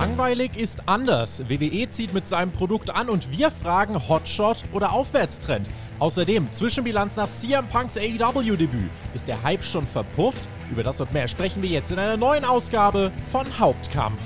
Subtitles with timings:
[0.00, 1.42] Langweilig ist anders.
[1.50, 5.68] WWE zieht mit seinem Produkt an und wir fragen Hotshot oder Aufwärtstrend.
[5.98, 8.90] Außerdem Zwischenbilanz nach CM Punks AEW-Debüt.
[9.12, 10.40] Ist der Hype schon verpufft?
[10.70, 14.22] Über das und mehr sprechen wir jetzt in einer neuen Ausgabe von Hauptkampf.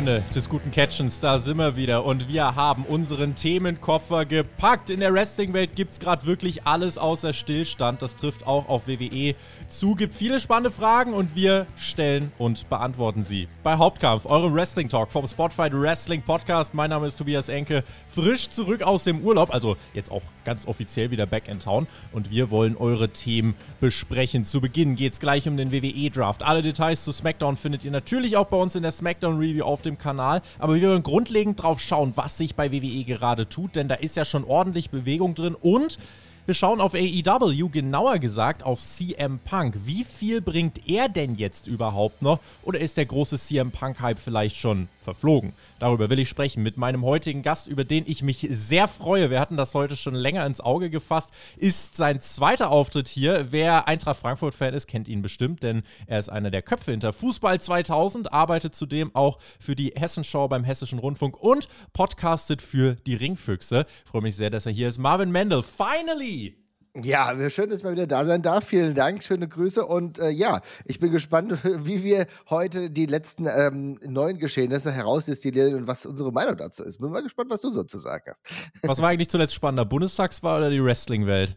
[0.00, 4.88] Freunde des guten Catchens, da sind wir wieder und wir haben unseren Themenkoffer gepackt.
[4.88, 8.00] In der Wrestling-Welt gibt es gerade wirklich alles außer Stillstand.
[8.00, 9.34] Das trifft auch auf WWE
[9.68, 9.94] zu.
[9.94, 13.46] Gibt viele spannende Fragen und wir stellen und beantworten sie.
[13.62, 16.72] Bei Hauptkampf, eurem Wrestling-Talk vom Spotify Wrestling Podcast.
[16.72, 21.10] Mein Name ist Tobias Enke, frisch zurück aus dem Urlaub, also jetzt auch ganz offiziell
[21.10, 21.86] wieder back in town.
[22.12, 24.46] Und wir wollen eure Themen besprechen.
[24.46, 26.42] Zu Beginn geht es gleich um den WWE-Draft.
[26.42, 29.82] Alle Details zu SmackDown findet ihr natürlich auch bei uns in der SmackDown-Review auf auf
[29.90, 30.42] dem Kanal.
[30.58, 34.16] Aber wir wollen grundlegend drauf schauen, was sich bei WWE gerade tut, denn da ist
[34.16, 35.98] ja schon ordentlich Bewegung drin und
[36.46, 39.74] wir schauen auf AEW, genauer gesagt auf CM Punk.
[39.84, 42.40] Wie viel bringt er denn jetzt überhaupt noch?
[42.62, 45.52] Oder ist der große CM Punk-Hype vielleicht schon verflogen?
[45.80, 49.30] Darüber will ich sprechen mit meinem heutigen Gast, über den ich mich sehr freue.
[49.30, 51.32] Wir hatten das heute schon länger ins Auge gefasst.
[51.56, 53.46] Ist sein zweiter Auftritt hier.
[53.50, 57.62] Wer Eintracht Frankfurt-Fan ist, kennt ihn bestimmt, denn er ist einer der Köpfe hinter Fußball
[57.62, 63.86] 2000, arbeitet zudem auch für die Hessenschau beim Hessischen Rundfunk und podcastet für die Ringfüchse.
[64.04, 64.98] Ich freue mich sehr, dass er hier ist.
[64.98, 66.59] Marvin Mendel, finally!
[66.96, 68.64] Ja, schön, dass wir wieder da sein darf.
[68.64, 69.86] Vielen Dank, schöne Grüße.
[69.86, 71.52] Und äh, ja, ich bin gespannt,
[71.86, 76.98] wie wir heute die letzten ähm, neuen Geschehnisse herausdestillieren und was unsere Meinung dazu ist.
[76.98, 78.42] Bin mal gespannt, was du so zu sagen hast.
[78.82, 81.56] Was war eigentlich zuletzt spannender, Bundestagswahl oder die Wrestling-Welt?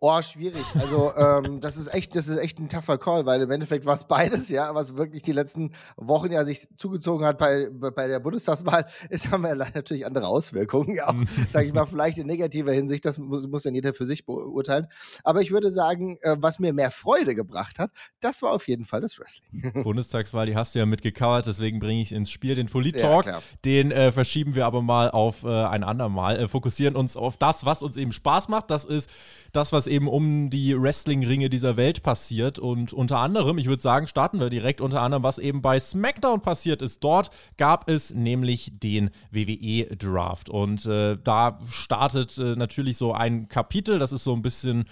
[0.00, 0.64] Oh, schwierig.
[0.78, 3.94] Also, ähm, das ist echt, das ist echt ein tougher Call, weil im Endeffekt war
[3.94, 8.20] es beides, ja, was wirklich die letzten Wochen ja sich zugezogen hat bei, bei der
[8.20, 11.14] Bundestagswahl, ist haben wir natürlich andere Auswirkungen, auch,
[11.50, 14.86] sage ich mal, vielleicht in negativer Hinsicht, das muss, muss dann jeder für sich beurteilen.
[15.24, 17.90] Aber ich würde sagen, äh, was mir mehr Freude gebracht hat,
[18.20, 19.82] das war auf jeden Fall das Wrestling.
[19.82, 23.24] Bundestagswahl, die hast du ja mitgecovert, deswegen bringe ich ins Spiel den Polit-Talk.
[23.24, 27.38] Ja, den äh, verschieben wir aber mal auf äh, ein andermal, äh, fokussieren uns auf
[27.38, 28.70] das, was uns eben Spaß macht.
[28.70, 29.08] Das ist
[29.52, 32.58] das, was eben um die Wrestling-Ringe dieser Welt passiert.
[32.58, 36.40] Und unter anderem, ich würde sagen, starten wir direkt unter anderem, was eben bei SmackDown
[36.40, 37.02] passiert ist.
[37.02, 40.48] Dort gab es nämlich den WWE-Draft.
[40.48, 44.86] Und äh, da startet äh, natürlich so ein Kapitel, das ist so ein bisschen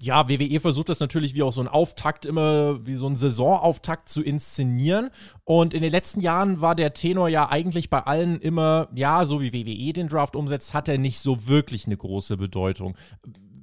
[0.00, 4.08] ja, WWE versucht das natürlich wie auch so ein Auftakt immer, wie so ein Saisonauftakt
[4.08, 5.10] zu inszenieren.
[5.44, 9.40] Und in den letzten Jahren war der Tenor ja eigentlich bei allen immer, ja, so
[9.40, 12.96] wie WWE den Draft umsetzt, hat er nicht so wirklich eine große Bedeutung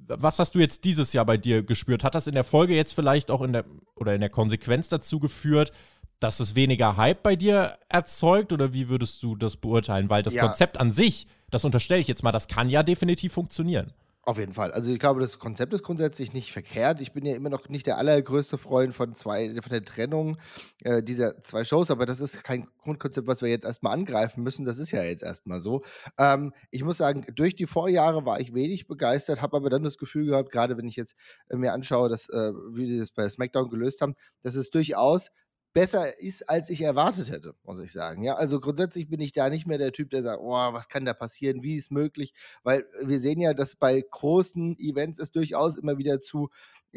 [0.08, 2.04] was hast du jetzt dieses Jahr bei dir gespürt?
[2.04, 5.20] Hat das in der Folge jetzt vielleicht auch in der oder in der Konsequenz dazu
[5.20, 5.72] geführt,
[6.20, 10.10] dass es weniger Hype bei dir erzeugt oder wie würdest du das beurteilen?
[10.10, 10.46] Weil das ja.
[10.46, 13.94] Konzept an sich, das unterstelle ich jetzt mal, das kann ja definitiv funktionieren.
[14.28, 14.72] Auf jeden Fall.
[14.72, 17.00] Also ich glaube, das Konzept ist grundsätzlich nicht verkehrt.
[17.00, 20.40] Ich bin ja immer noch nicht der allergrößte Freund von zwei, von der Trennung
[20.84, 24.66] äh, dieser zwei Shows, aber das ist kein Grundkonzept, was wir jetzt erstmal angreifen müssen.
[24.66, 25.84] Das ist ja jetzt erstmal so.
[26.18, 30.00] Ähm, ich muss sagen, durch die Vorjahre war ich wenig begeistert, habe aber dann das
[30.00, 31.16] Gefühl gehabt, gerade wenn ich jetzt
[31.50, 35.30] äh, mir anschaue, dass, äh, wie sie das bei SmackDown gelöst haben, dass es durchaus
[35.76, 38.24] besser ist, als ich erwartet hätte, muss ich sagen.
[38.24, 41.04] Ja, also grundsätzlich bin ich da nicht mehr der Typ, der sagt, oh, was kann
[41.04, 45.76] da passieren, wie ist möglich, weil wir sehen ja, dass bei großen Events es durchaus
[45.76, 46.50] immer wieder zu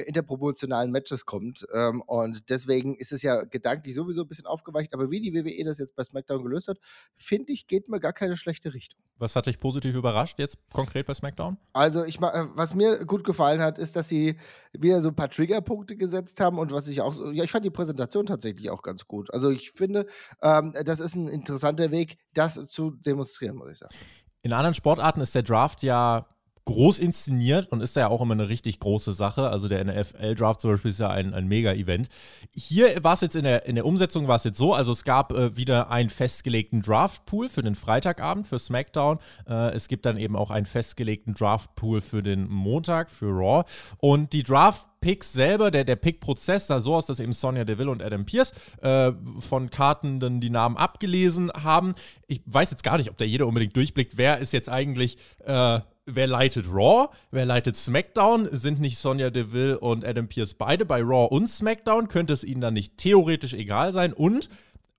[0.07, 1.67] interproportionalen Matches kommt.
[1.75, 4.95] Ähm, und deswegen ist es ja gedanklich sowieso ein bisschen aufgeweicht.
[4.95, 6.79] Aber wie die WWE das jetzt bei SmackDown gelöst hat,
[7.17, 9.01] finde ich, geht mir gar keine schlechte Richtung.
[9.19, 11.59] Was hat dich positiv überrascht jetzt konkret bei SmackDown?
[11.73, 14.39] Also, ich, äh, was mir gut gefallen hat, ist, dass sie
[14.73, 17.71] wieder so ein paar Triggerpunkte gesetzt haben und was ich auch, ja, ich fand die
[17.71, 19.33] Präsentation tatsächlich auch ganz gut.
[19.33, 20.07] Also, ich finde,
[20.43, 23.95] ähm, das ist ein interessanter Weg, das zu demonstrieren, muss ich sagen.
[24.43, 26.27] In anderen Sportarten ist der Draft ja
[26.69, 29.49] groß inszeniert und ist ja auch immer eine richtig große Sache.
[29.49, 32.11] Also der NFL-Draft zum Beispiel ist ja ein, ein Mega-Event.
[32.53, 35.05] Hier war es jetzt in der, in der Umsetzung war es jetzt so, also es
[35.05, 39.19] gab äh, wieder einen festgelegten Draft-Pool für den Freitagabend für SmackDown.
[39.49, 43.65] Äh, es gibt dann eben auch einen festgelegten Draft-Pool für den Montag für Raw.
[43.97, 47.91] Und die Draft Picks selber, der, der Pick-Prozess sah so aus, dass eben Sonja Deville
[47.91, 48.53] und Adam Pierce
[48.83, 51.95] äh, von Karten dann die Namen abgelesen haben.
[52.27, 55.17] Ich weiß jetzt gar nicht, ob da jeder unbedingt durchblickt, wer ist jetzt eigentlich
[55.47, 58.49] äh, wer leitet Raw, wer leitet SmackDown?
[58.51, 62.09] Sind nicht Sonja Deville und Adam Pierce beide bei Raw und SmackDown?
[62.09, 64.13] Könnte es ihnen dann nicht theoretisch egal sein?
[64.13, 64.49] Und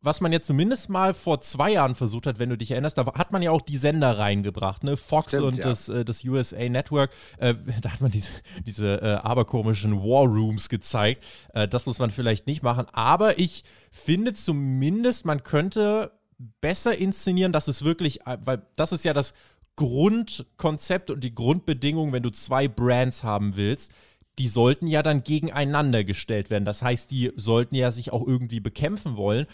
[0.02, 3.06] was man jetzt zumindest mal vor zwei Jahren versucht hat, wenn du dich erinnerst, da
[3.16, 4.96] hat man ja auch die Sender reingebracht, ne?
[4.96, 5.66] Fox Stimmt, und ja.
[5.66, 7.12] das, äh, das USA Network.
[7.38, 8.32] Äh, da hat man diese,
[8.66, 11.24] diese äh, aberkomischen War Rooms gezeigt.
[11.54, 12.86] Äh, das muss man vielleicht nicht machen.
[12.94, 16.12] Aber ich finde zumindest, man könnte
[16.62, 19.34] besser inszenieren, dass es wirklich, äh, weil das ist ja das
[19.80, 23.94] Grundkonzept und die Grundbedingung, wenn du zwei Brands haben willst,
[24.38, 26.66] die sollten ja dann gegeneinander gestellt werden.
[26.66, 29.48] Das heißt, die sollten ja sich auch irgendwie bekämpfen wollen.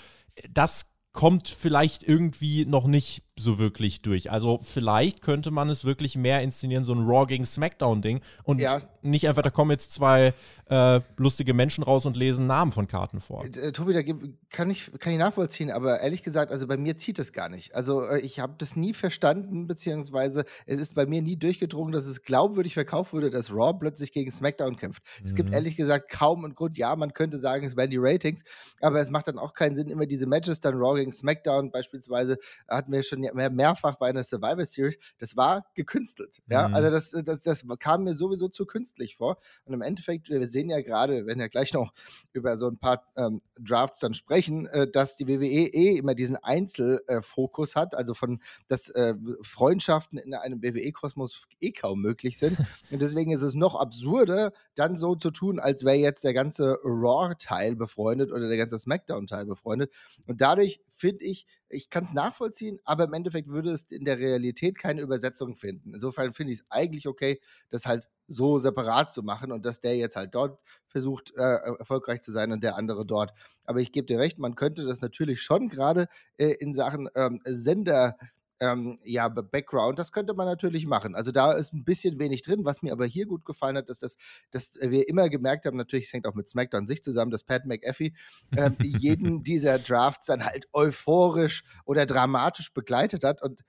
[0.49, 4.31] Das kommt vielleicht irgendwie noch nicht so wirklich durch.
[4.31, 8.81] Also vielleicht könnte man es wirklich mehr inszenieren, so ein Raw gegen Smackdown-Ding und ja.
[9.01, 10.33] nicht einfach, da kommen jetzt zwei
[10.69, 13.43] äh, lustige Menschen raus und lesen Namen von Karten vor.
[13.43, 14.01] Äh, Tobi, da
[14.49, 17.75] kann ich, kann ich nachvollziehen, aber ehrlich gesagt, also bei mir zieht es gar nicht.
[17.75, 22.05] Also äh, ich habe das nie verstanden, beziehungsweise es ist bei mir nie durchgedrungen, dass
[22.05, 25.03] es glaubwürdig verkauft wurde, dass Raw plötzlich gegen Smackdown kämpft.
[25.19, 25.25] Mhm.
[25.25, 25.55] Es gibt mhm.
[25.55, 28.43] ehrlich gesagt kaum einen Grund, ja, man könnte sagen, es wären die Ratings,
[28.79, 32.37] aber es macht dann auch keinen Sinn, immer diese Matches dann Raw gegen Smackdown beispielsweise
[32.69, 36.41] hatten wir schon mehrfach bei einer Survivor Series, das war gekünstelt.
[36.47, 36.75] Ja, mhm.
[36.75, 39.37] also das, das, das kam mir sowieso zu künstlich vor.
[39.65, 41.93] Und im Endeffekt, wir sehen ja gerade, wir werden ja gleich noch
[42.33, 46.37] über so ein paar ähm, Drafts dann sprechen, äh, dass die WWE eh immer diesen
[46.37, 52.57] Einzelfokus äh, hat, also von, dass äh, Freundschaften in einem WWE-Kosmos eh kaum möglich sind.
[52.91, 56.77] Und deswegen ist es noch absurder, dann so zu tun, als wäre jetzt der ganze
[56.83, 59.91] Raw-Teil befreundet oder der ganze SmackDown-Teil befreundet.
[60.27, 64.17] Und dadurch finde ich, ich kann es nachvollziehen, aber im Endeffekt würde es in der
[64.17, 65.93] Realität keine Übersetzung finden.
[65.93, 67.39] Insofern finde ich es eigentlich okay,
[67.69, 72.21] das halt so separat zu machen und dass der jetzt halt dort versucht, äh, erfolgreich
[72.21, 73.33] zu sein und der andere dort.
[73.65, 76.07] Aber ich gebe dir recht, man könnte das natürlich schon gerade
[76.37, 78.17] äh, in Sachen ähm, Sender
[78.59, 81.15] ähm, ja, Background, das könnte man natürlich machen.
[81.15, 82.65] Also da ist ein bisschen wenig drin.
[82.65, 84.15] Was mir aber hier gut gefallen hat, ist, dass,
[84.51, 87.65] dass wir immer gemerkt haben, natürlich, es hängt auch mit SmackDown sich zusammen, dass Pat
[87.65, 88.13] McAfee
[88.55, 93.63] ähm, jeden dieser Drafts dann halt euphorisch oder dramatisch begleitet hat und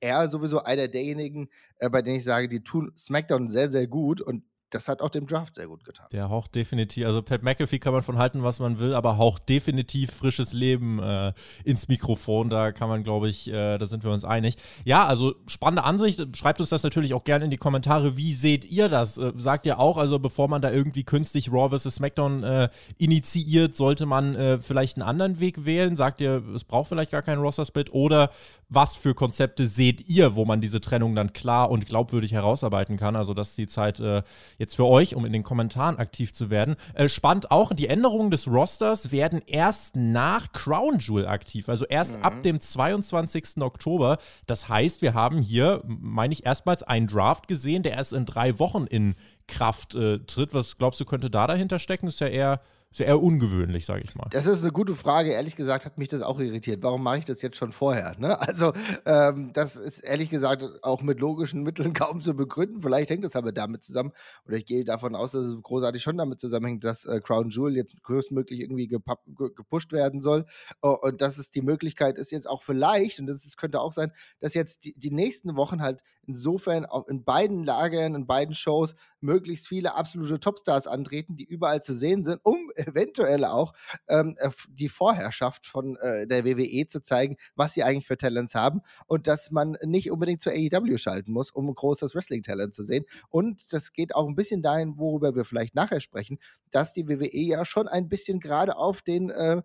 [0.00, 1.48] er sowieso einer derjenigen,
[1.78, 5.10] äh, bei denen ich sage, die tun SmackDown sehr, sehr gut und das hat auch
[5.10, 6.06] dem Draft sehr gut getan.
[6.12, 9.48] Der haucht definitiv, also Pat McAfee kann man von halten, was man will, aber haucht
[9.48, 11.32] definitiv frisches Leben äh,
[11.64, 12.50] ins Mikrofon.
[12.50, 14.56] Da kann man, glaube ich, äh, da sind wir uns einig.
[14.84, 16.36] Ja, also spannende Ansicht.
[16.36, 18.16] Schreibt uns das natürlich auch gerne in die Kommentare.
[18.16, 19.18] Wie seht ihr das?
[19.18, 21.94] Äh, sagt ihr auch, also bevor man da irgendwie künstlich Raw vs.
[21.94, 22.68] SmackDown äh,
[22.98, 25.96] initiiert, sollte man äh, vielleicht einen anderen Weg wählen?
[25.96, 27.92] Sagt ihr, es braucht vielleicht gar keinen Roster-Split?
[27.92, 28.30] Oder
[28.68, 33.16] was für Konzepte seht ihr, wo man diese Trennung dann klar und glaubwürdig herausarbeiten kann?
[33.16, 34.22] Also, dass die Zeit äh,
[34.58, 36.76] jetzt für euch, um in den Kommentaren aktiv zu werden.
[36.92, 42.18] Äh, spannend auch, die Änderungen des Rosters werden erst nach Crown Jewel aktiv, also erst
[42.18, 42.22] mhm.
[42.22, 43.62] ab dem 22.
[43.62, 44.18] Oktober.
[44.46, 48.58] Das heißt, wir haben hier, meine ich, erstmals einen Draft gesehen, der erst in drei
[48.58, 49.14] Wochen in
[49.46, 50.52] Kraft äh, tritt.
[50.52, 52.06] Was glaubst du, könnte da dahinter stecken?
[52.06, 54.28] Ist ja eher ist eher ungewöhnlich, sage ich mal.
[54.30, 55.30] Das ist eine gute Frage.
[55.32, 56.82] Ehrlich gesagt hat mich das auch irritiert.
[56.82, 58.16] Warum mache ich das jetzt schon vorher?
[58.18, 58.38] Ne?
[58.48, 58.72] Also,
[59.04, 62.80] ähm, das ist ehrlich gesagt auch mit logischen Mitteln kaum zu begründen.
[62.80, 64.12] Vielleicht hängt das aber damit zusammen.
[64.46, 67.76] Oder ich gehe davon aus, dass es großartig schon damit zusammenhängt, dass äh, Crown Jewel
[67.76, 70.46] jetzt größtmöglich irgendwie gepusht werden soll.
[70.82, 73.92] Uh, und dass es die Möglichkeit ist, jetzt auch vielleicht, und das ist, könnte auch
[73.92, 78.54] sein, dass jetzt die, die nächsten Wochen halt insofern auch in beiden Lagern, in beiden
[78.54, 83.72] Shows möglichst viele absolute Topstars antreten, die überall zu sehen sind, um eventuell auch
[84.08, 88.54] ähm, äh, die Vorherrschaft von äh, der WWE zu zeigen, was sie eigentlich für Talents
[88.54, 92.84] haben und dass man nicht unbedingt zur AEW schalten muss, um ein großes Wrestling-Talent zu
[92.84, 93.04] sehen.
[93.30, 96.38] Und das geht auch ein bisschen dahin, worüber wir vielleicht nachher sprechen,
[96.70, 99.62] dass die WWE ja schon ein bisschen gerade auf den äh,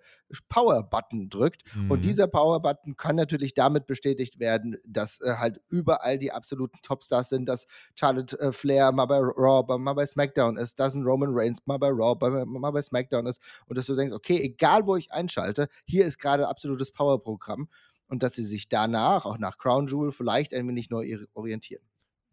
[0.49, 1.63] Power-Button drückt.
[1.75, 1.91] Mhm.
[1.91, 7.29] Und dieser Power-Button kann natürlich damit bestätigt werden, dass äh, halt überall die absoluten Topstars
[7.29, 11.31] sind, dass Charlotte äh, Flair mal bei Raw, mal bei SmackDown ist, dass ein Roman
[11.33, 13.41] Reigns mal bei Raw, mal bei SmackDown ist.
[13.65, 17.67] Und dass du denkst, okay, egal wo ich einschalte, hier ist gerade absolutes Power-Programm.
[18.07, 21.83] Und dass sie sich danach, auch nach Crown Jewel, vielleicht ein wenig neu orientieren.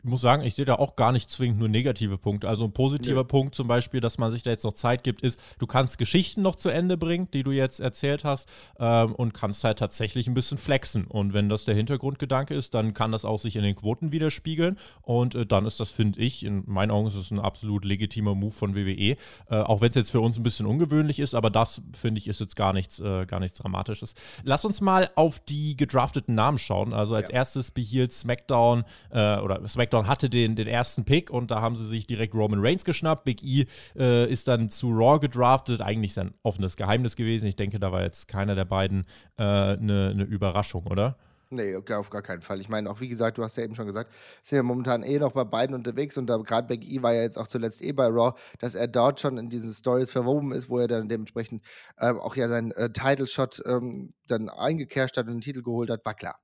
[0.03, 2.49] Ich muss sagen, ich sehe da auch gar nicht zwingend nur negative Punkte.
[2.49, 3.23] Also ein positiver ja.
[3.23, 6.41] Punkt zum Beispiel, dass man sich da jetzt noch Zeit gibt, ist, du kannst Geschichten
[6.41, 10.35] noch zu Ende bringen, die du jetzt erzählt hast, ähm, und kannst halt tatsächlich ein
[10.35, 11.05] bisschen flexen.
[11.05, 14.79] Und wenn das der Hintergrundgedanke ist, dann kann das auch sich in den Quoten widerspiegeln.
[15.03, 18.35] Und äh, dann ist das, finde ich, in meinen Augen ist es ein absolut legitimer
[18.35, 19.17] Move von WWE.
[19.17, 19.17] Äh,
[19.51, 22.41] auch wenn es jetzt für uns ein bisschen ungewöhnlich ist, aber das, finde ich, ist
[22.41, 24.15] jetzt gar nichts, äh, gar nichts Dramatisches.
[24.45, 26.95] Lass uns mal auf die gedrafteten Namen schauen.
[26.95, 27.37] Also als ja.
[27.37, 31.75] erstes behielt SmackDown äh, oder SmackDown SmackDown hatte den, den ersten Pick und da haben
[31.75, 33.25] sie sich direkt Roman Reigns geschnappt.
[33.25, 33.67] Big E
[33.97, 35.81] äh, ist dann zu Raw gedraftet.
[35.81, 37.47] Eigentlich ist ein offenes Geheimnis gewesen.
[37.47, 39.05] Ich denke, da war jetzt keiner der beiden
[39.37, 41.17] eine äh, ne, Überraschung, oder?
[41.53, 42.61] Nee, auf gar keinen Fall.
[42.61, 44.13] Ich meine, auch wie gesagt, du hast ja eben schon gesagt,
[44.45, 47.23] sind ja momentan eh noch bei beiden unterwegs und da gerade Big E war ja
[47.23, 50.69] jetzt auch zuletzt eh bei Raw, dass er dort schon in diesen Stories verwoben ist,
[50.69, 51.65] wo er dann dementsprechend
[51.99, 56.05] ähm, auch ja seinen äh, Title-Shot ähm, dann eingekehrt hat und den Titel geholt hat,
[56.05, 56.39] war klar.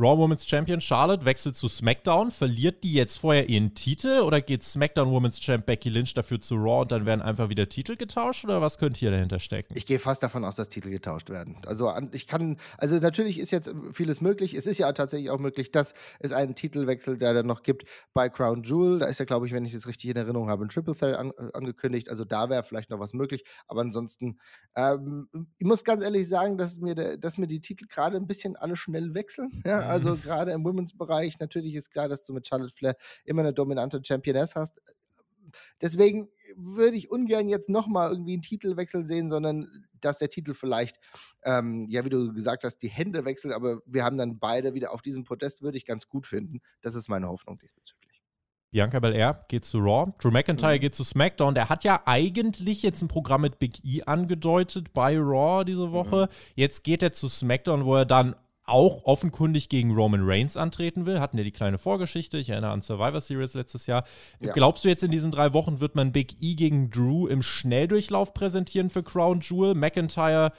[0.00, 2.30] Raw Women's Champion Charlotte wechselt zu SmackDown.
[2.30, 6.54] Verliert die jetzt vorher ihren Titel oder geht SmackDown Women's Champ Becky Lynch dafür zu
[6.54, 9.74] Raw und dann werden einfach wieder Titel getauscht oder was könnte hier dahinter stecken?
[9.76, 11.58] Ich gehe fast davon aus, dass Titel getauscht werden.
[11.66, 14.54] Also ich kann, also natürlich ist jetzt vieles möglich.
[14.54, 18.30] Es ist ja tatsächlich auch möglich, dass es einen Titelwechsel, der dann noch gibt bei
[18.30, 19.00] Crown Jewel.
[19.00, 21.18] Da ist ja, glaube ich, wenn ich es richtig in Erinnerung habe, ein Triple Threat
[21.18, 22.08] an, äh, angekündigt.
[22.08, 23.44] Also da wäre vielleicht noch was möglich.
[23.68, 24.38] Aber ansonsten,
[24.76, 25.28] ähm,
[25.58, 28.76] ich muss ganz ehrlich sagen, dass mir, dass mir die Titel gerade ein bisschen alle
[28.76, 29.62] schnell wechseln.
[29.66, 33.52] Ja, also gerade im Women's-Bereich, natürlich ist klar, dass du mit Charlotte Flair immer eine
[33.52, 34.80] dominante Championess hast.
[35.80, 40.98] Deswegen würde ich ungern jetzt nochmal irgendwie einen Titelwechsel sehen, sondern dass der Titel vielleicht,
[41.42, 44.92] ähm, ja, wie du gesagt hast, die Hände wechselt, aber wir haben dann beide wieder
[44.92, 46.60] auf diesem Podest, würde ich ganz gut finden.
[46.80, 48.22] Das ist meine Hoffnung diesbezüglich.
[48.70, 50.80] Bianca Belair geht zu Raw, Drew McIntyre mhm.
[50.80, 51.54] geht zu SmackDown.
[51.54, 56.28] Der hat ja eigentlich jetzt ein Programm mit Big E angedeutet bei Raw diese Woche.
[56.30, 56.52] Mhm.
[56.54, 58.36] Jetzt geht er zu SmackDown, wo er dann
[58.70, 61.20] auch offenkundig gegen Roman Reigns antreten will.
[61.20, 62.38] Hatten ja die kleine Vorgeschichte.
[62.38, 64.04] Ich erinnere an Survivor Series letztes Jahr.
[64.40, 64.52] Ja.
[64.52, 68.32] Glaubst du jetzt in diesen drei Wochen wird man Big E gegen Drew im Schnelldurchlauf
[68.34, 69.74] präsentieren für Crown Jewel?
[69.74, 70.52] McIntyre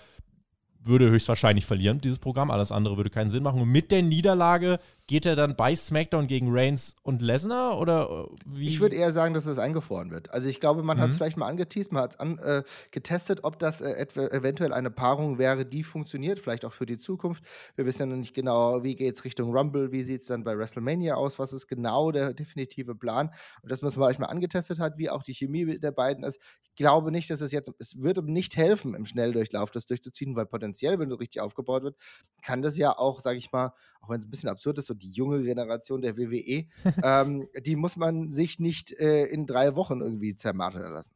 [0.84, 2.52] würde höchstwahrscheinlich verlieren, dieses Programm.
[2.52, 3.62] Alles andere würde keinen Sinn machen.
[3.62, 4.80] Und mit der Niederlage
[5.12, 8.70] geht er dann bei SmackDown gegen Reigns und Lesnar oder äh, wie?
[8.70, 10.34] Ich würde eher sagen, dass es eingefroren wird.
[10.34, 11.02] Also ich glaube, man mhm.
[11.02, 14.90] hat es vielleicht mal angeteased, man hat es äh, getestet, ob das äh, eventuell eine
[14.90, 17.44] Paarung wäre, die funktioniert, vielleicht auch für die Zukunft.
[17.76, 20.46] Wir wissen ja noch nicht genau, wie geht es Richtung Rumble, wie sieht es dann
[20.46, 23.32] bei WrestleMania aus, was ist genau der definitive Plan.
[23.62, 26.40] Und dass man es mal, mal angetestet hat, wie auch die Chemie der beiden ist.
[26.64, 30.46] Ich glaube nicht, dass es jetzt, es würde nicht helfen, im Schnelldurchlauf das durchzuziehen, weil
[30.46, 31.96] potenziell, wenn du richtig aufgebaut wird,
[32.42, 34.94] kann das ja auch, sage ich mal, auch wenn es ein bisschen absurd ist, so
[34.94, 36.66] die junge Generation der WWE,
[37.04, 41.14] ähm, die muss man sich nicht äh, in drei Wochen irgendwie zermartern lassen.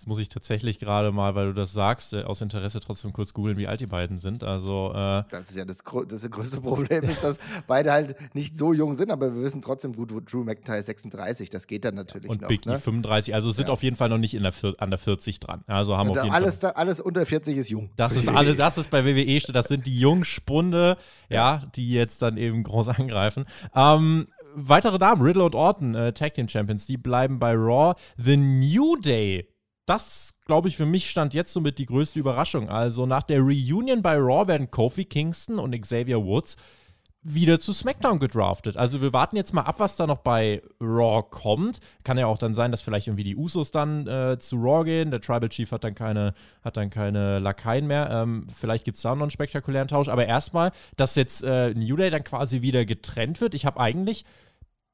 [0.00, 3.34] Jetzt muss ich tatsächlich gerade mal, weil du das sagst, äh, aus Interesse trotzdem kurz
[3.34, 4.42] googeln, wie alt die beiden sind.
[4.42, 8.56] Also, äh das ist ja das, das, das größte Problem, ist, dass beide halt nicht
[8.56, 11.96] so jung sind, aber wir wissen trotzdem gut, wo Drew McIntyre 36, das geht dann
[11.96, 12.48] natürlich Und noch.
[12.48, 13.72] Big E 35, also sind ja.
[13.72, 15.64] auf jeden Fall noch nicht in der, an der 40 dran.
[15.66, 16.72] Also haben auf jeden alles, Fall.
[16.72, 17.90] alles unter 40 ist jung.
[17.96, 20.96] Das ist alles, das ist bei WWE, das sind die Jungspunde,
[21.28, 23.44] ja, ja die jetzt dann eben groß angreifen.
[23.74, 27.94] Ähm, weitere Damen, Riddle und Orton, äh, Tag Team Champions, die bleiben bei Raw.
[28.16, 29.49] The New Day
[29.90, 32.70] das, glaube ich, für mich stand jetzt somit die größte Überraschung.
[32.70, 36.56] Also nach der Reunion bei Raw werden Kofi Kingston und Xavier Woods
[37.22, 38.76] wieder zu SmackDown gedraftet.
[38.76, 41.80] Also wir warten jetzt mal ab, was da noch bei Raw kommt.
[42.04, 45.10] Kann ja auch dann sein, dass vielleicht irgendwie die Usos dann äh, zu Raw gehen.
[45.10, 48.08] Der Tribal Chief hat dann keine, hat dann keine Lakaien mehr.
[48.12, 50.08] Ähm, vielleicht gibt es da noch einen spektakulären Tausch.
[50.08, 53.54] Aber erstmal, dass jetzt äh, New Day dann quasi wieder getrennt wird.
[53.54, 54.24] Ich habe eigentlich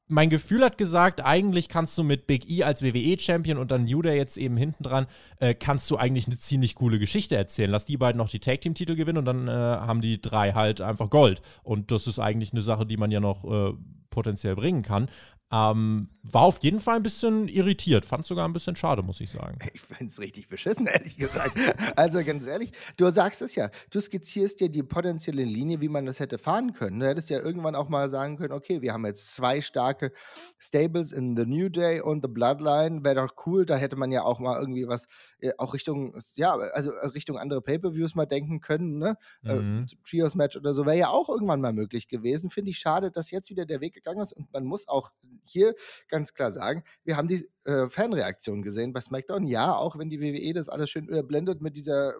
[0.07, 4.01] mein Gefühl hat gesagt, eigentlich kannst du mit Big E als WWE-Champion und dann New
[4.01, 5.07] Day jetzt eben hinten dran,
[5.39, 7.71] äh, kannst du eigentlich eine ziemlich coole Geschichte erzählen.
[7.71, 11.09] Lass die beiden noch die Tag-Team-Titel gewinnen und dann äh, haben die drei halt einfach
[11.09, 11.41] Gold.
[11.63, 13.73] Und das ist eigentlich eine Sache, die man ja noch äh,
[14.09, 15.09] potenziell bringen kann.
[15.49, 18.05] Ähm, war auf jeden Fall ein bisschen irritiert.
[18.05, 19.57] Fand es sogar ein bisschen schade, muss ich sagen.
[19.73, 21.57] Ich finde es richtig beschissen, ehrlich gesagt.
[21.95, 23.69] Also ganz ehrlich, du sagst es ja.
[23.89, 26.99] Du skizzierst dir die potenzielle Linie, wie man das hätte fahren können.
[26.99, 30.11] Du hättest ja irgendwann auch mal sagen können: Okay, wir haben jetzt zwei starke
[30.59, 33.05] Stables in The New Day und The Bloodline.
[33.05, 33.65] Wäre doch cool.
[33.65, 35.07] Da hätte man ja auch mal irgendwie was,
[35.39, 38.97] äh, auch Richtung, ja, also Richtung andere Pay-Per-Views mal denken können.
[38.97, 39.15] Ne?
[39.45, 39.85] Äh, mhm.
[39.85, 42.49] Äh, Trios-Match oder so wäre ja auch irgendwann mal möglich gewesen.
[42.49, 45.11] Finde ich schade, dass jetzt wieder der Weg gegangen ist und man muss auch
[45.45, 45.75] hier
[46.09, 49.45] ganz klar sagen, wir haben die äh, Fanreaktion gesehen bei SmackDown.
[49.45, 52.13] Ja, auch wenn die WWE das alles schön überblendet mit dieser,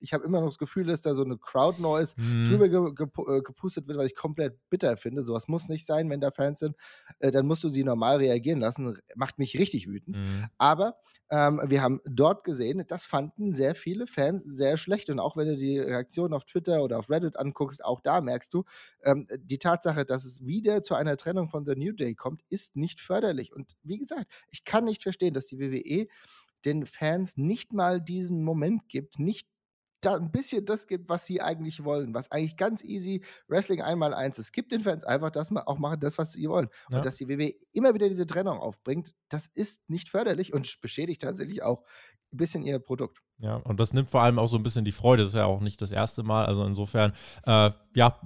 [0.00, 2.44] ich habe immer noch das Gefühl, dass da so eine Crowd-Noise mhm.
[2.46, 5.22] drüber ge ge äh, gepustet wird, was ich komplett bitter finde.
[5.22, 6.74] Sowas muss nicht sein, wenn da Fans sind.
[7.18, 8.98] Äh, dann musst du sie normal reagieren lassen.
[9.14, 10.16] Macht mich richtig wütend.
[10.16, 10.46] Mhm.
[10.56, 10.96] Aber
[11.30, 15.10] ähm, wir haben dort gesehen, das fanden sehr viele Fans sehr schlecht.
[15.10, 18.52] Und auch wenn du die Reaktionen auf Twitter oder auf Reddit anguckst, auch da merkst
[18.54, 18.64] du,
[19.02, 22.76] ähm, die Tatsache, dass es wieder zu einer Trennung von The New Day kommt, ist
[22.76, 23.52] nicht förderlich.
[23.52, 26.06] Und wie gesagt, ich kann nicht verstehen, dass die WWE
[26.64, 29.46] den Fans nicht mal diesen Moment gibt, nicht
[30.00, 34.12] da ein bisschen das gibt, was sie eigentlich wollen, was eigentlich ganz easy Wrestling einmal
[34.12, 34.46] eins ist.
[34.46, 36.68] Es gibt den Fans einfach, dass man auch machen das, was sie wollen.
[36.90, 36.98] Ja.
[36.98, 41.22] Und dass die WWE immer wieder diese Trennung aufbringt, das ist nicht förderlich und beschädigt
[41.22, 41.82] tatsächlich auch
[42.36, 43.22] bisschen ihr Produkt.
[43.40, 45.24] Ja, und das nimmt vor allem auch so ein bisschen die Freude.
[45.24, 46.46] Das ist ja auch nicht das erste Mal.
[46.46, 47.12] Also insofern,
[47.46, 48.18] äh, ja,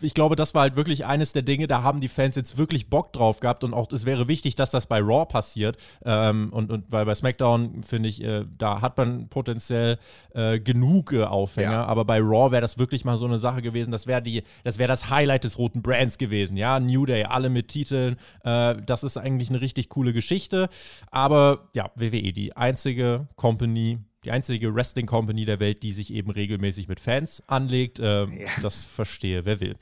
[0.00, 2.88] ich glaube, das war halt wirklich eines der Dinge, da haben die Fans jetzt wirklich
[2.88, 5.76] Bock drauf gehabt und auch es wäre wichtig, dass das bei Raw passiert.
[6.04, 9.98] Ähm, und, und weil bei SmackDown, finde ich, äh, da hat man potenziell
[10.32, 11.70] äh, genug äh, Aufhänger.
[11.70, 11.84] Ja.
[11.84, 13.92] Aber bei Raw wäre das wirklich mal so eine Sache gewesen.
[13.92, 16.56] Das wäre die, das wäre das Highlight des roten Brands gewesen.
[16.56, 18.16] Ja, New Day, alle mit Titeln.
[18.42, 20.70] Äh, das ist eigentlich eine richtig coole Geschichte.
[21.10, 26.30] Aber ja, WWE, die einzige Company, die einzige Wrestling Company der Welt, die sich eben
[26.30, 27.98] regelmäßig mit Fans anlegt.
[27.98, 28.50] Äh, ja.
[28.62, 29.76] Das verstehe, wer will.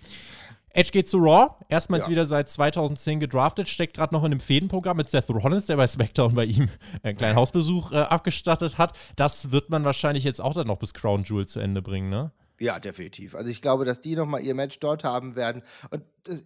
[0.74, 2.12] Edge geht zu Raw, erstmals ja.
[2.12, 5.86] wieder seit 2010 gedraftet, steckt gerade noch in einem Fädenprogramm mit Seth Rollins, der bei
[5.86, 6.68] SmackDown bei ihm
[7.02, 8.96] einen kleinen Hausbesuch äh, abgestattet hat.
[9.16, 12.32] Das wird man wahrscheinlich jetzt auch dann noch bis Crown Jewel zu Ende bringen, ne?
[12.58, 13.34] Ja, definitiv.
[13.34, 15.62] Also ich glaube, dass die nochmal ihr Match dort haben werden.
[15.90, 16.04] Und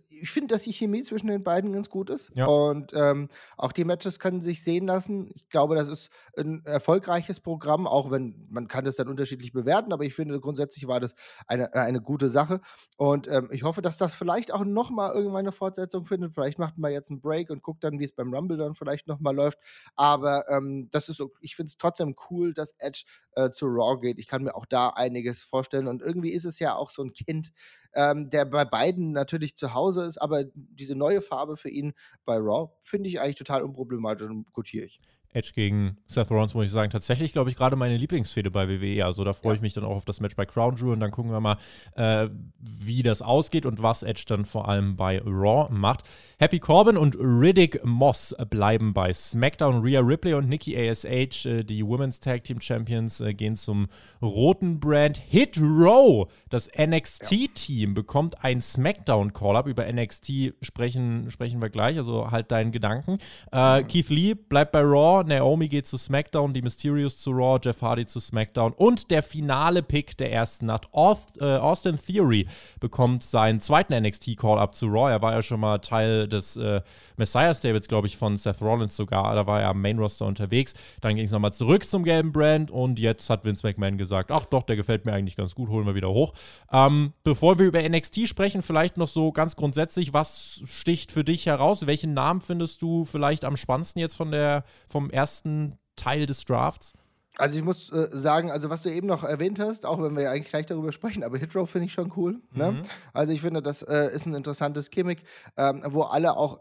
[0.09, 2.31] ich finde, dass die Chemie zwischen den beiden ganz gut ist.
[2.35, 2.47] Ja.
[2.47, 5.31] Und ähm, auch die Matches können sich sehen lassen.
[5.35, 9.93] Ich glaube, das ist ein erfolgreiches Programm, auch wenn man kann das dann unterschiedlich bewerten,
[9.93, 11.15] aber ich finde grundsätzlich war das
[11.47, 12.61] eine, eine gute Sache.
[12.97, 16.33] Und ähm, ich hoffe, dass das vielleicht auch nochmal irgendwann eine Fortsetzung findet.
[16.33, 19.07] Vielleicht macht man jetzt einen Break und guckt dann, wie es beim Rumble dann vielleicht
[19.07, 19.59] nochmal läuft.
[19.95, 24.19] Aber ähm, das ist ich finde es trotzdem cool, dass Edge äh, zu Raw geht.
[24.19, 25.89] Ich kann mir auch da einiges vorstellen.
[25.89, 27.53] Und irgendwie ist es ja auch so ein Kind,
[27.97, 32.37] ähm, der bei beiden natürlich zu Hause ist, aber diese neue Farbe für ihn bei
[32.37, 35.01] Raw finde ich eigentlich total unproblematisch und gutiere ich.
[35.37, 39.05] Edge gegen Seth Rollins, muss ich sagen, tatsächlich, glaube ich, gerade meine Lieblingsfehde bei WWE.
[39.05, 39.57] Also da freue ja.
[39.57, 41.59] ich mich dann auch auf das Match bei Crown Jewel und dann gucken wir mal,
[41.95, 42.29] äh,
[42.59, 46.05] wie das ausgeht und was Edge dann vor allem bei Raw macht.
[46.39, 49.83] Happy Corbin und Riddick Moss bleiben bei SmackDown.
[49.83, 53.89] Rhea Ripley und Nikki ASH, äh, die Women's Tag Team Champions, äh, gehen zum
[54.23, 55.19] roten Brand.
[55.19, 59.67] Hit Row, das NXT-Team, bekommt ein SmackDown-Call-Up.
[59.67, 63.19] Über NXT sprechen, sprechen wir gleich, also halt deinen Gedanken.
[63.53, 63.89] Äh, mhm.
[63.89, 65.26] Keith Lee bleibt bei Raw.
[65.27, 69.83] Naomi geht zu SmackDown, die Mysterios zu Raw, Jeff Hardy zu SmackDown und der finale
[69.83, 72.47] Pick der ersten Nacht, äh, Austin Theory,
[72.81, 75.11] bekommt seinen zweiten NXT-Call-Up zu Raw.
[75.11, 76.81] Er war ja schon mal Teil des äh,
[77.17, 79.35] Messiah Stables, glaube ich, von Seth Rollins sogar.
[79.35, 80.75] Da war er am Main-Roster unterwegs.
[81.01, 84.47] Dann ging es nochmal zurück zum gelben Brand und jetzt hat Vince McMahon gesagt, ach
[84.47, 86.33] doch, der gefällt mir eigentlich ganz gut, holen wir wieder hoch.
[86.73, 91.47] Ähm, bevor wir über NXT sprechen, vielleicht noch so ganz grundsätzlich, was sticht für dich
[91.47, 91.87] heraus?
[91.87, 96.93] Welchen Namen findest du vielleicht am spannendsten jetzt von der, vom ersten Teil des Drafts?
[97.39, 100.23] Also ich muss äh, sagen, also was du eben noch erwähnt hast, auch wenn wir
[100.23, 102.41] ja eigentlich gleich darüber sprechen, aber Hitrow finde ich schon cool.
[102.53, 102.73] Ne?
[102.73, 102.83] Mhm.
[103.13, 105.23] Also ich finde, das äh, ist ein interessantes Gimmick,
[105.57, 106.61] ähm, wo alle auch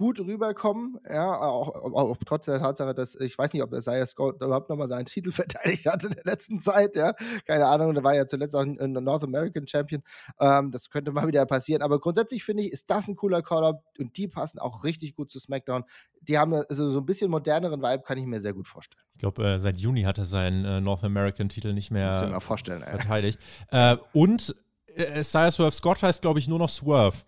[0.00, 4.36] gut rüberkommen, ja, auch, auch, trotz der Tatsache, dass ich weiß nicht, ob Isaiah Scott
[4.36, 7.12] überhaupt nochmal seinen Titel verteidigt hat in der letzten Zeit, ja,
[7.46, 10.02] keine Ahnung, der war ja zuletzt auch ein, North American Champion,
[10.40, 13.84] ähm, das könnte mal wieder passieren, aber grundsätzlich finde ich, ist das ein cooler Call-Up
[13.98, 15.84] und die passen auch richtig gut zu SmackDown,
[16.22, 19.02] die haben also so ein bisschen moderneren Vibe, kann ich mir sehr gut vorstellen.
[19.12, 22.82] Ich glaube, äh, seit Juni hat er seinen äh, North American Titel nicht mehr vorstellen,
[22.84, 23.38] verteidigt.
[23.70, 24.56] Äh, und
[24.96, 27.18] äh, Isaiah Swerve Scott heißt, glaube ich, nur noch Swerve.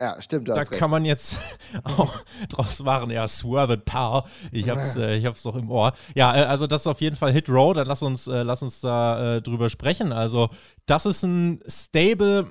[0.00, 0.48] Ja, stimmt.
[0.48, 1.36] Da kann man jetzt
[1.84, 2.14] auch
[2.48, 4.24] draus machen, ja, Swerve Power.
[4.50, 5.92] Ich hab's, äh, ich hab's doch im Ohr.
[6.14, 7.74] Ja, äh, also das ist auf jeden Fall Hit Row.
[7.74, 10.12] Dann lass uns, äh, lass uns da äh, drüber sprechen.
[10.12, 10.48] Also,
[10.86, 12.46] das ist ein Stable.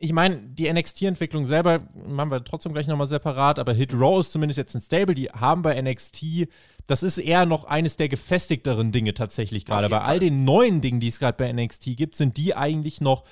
[0.00, 4.32] Ich meine, die NXT-Entwicklung selber machen wir trotzdem gleich nochmal separat, aber Hit Row ist
[4.32, 5.14] zumindest jetzt ein Stable.
[5.14, 6.48] Die haben bei NXT,
[6.88, 9.88] das ist eher noch eines der gefestigteren Dinge tatsächlich gerade.
[9.88, 13.22] Bei all den neuen Dingen, die es gerade bei NXT gibt, sind die eigentlich noch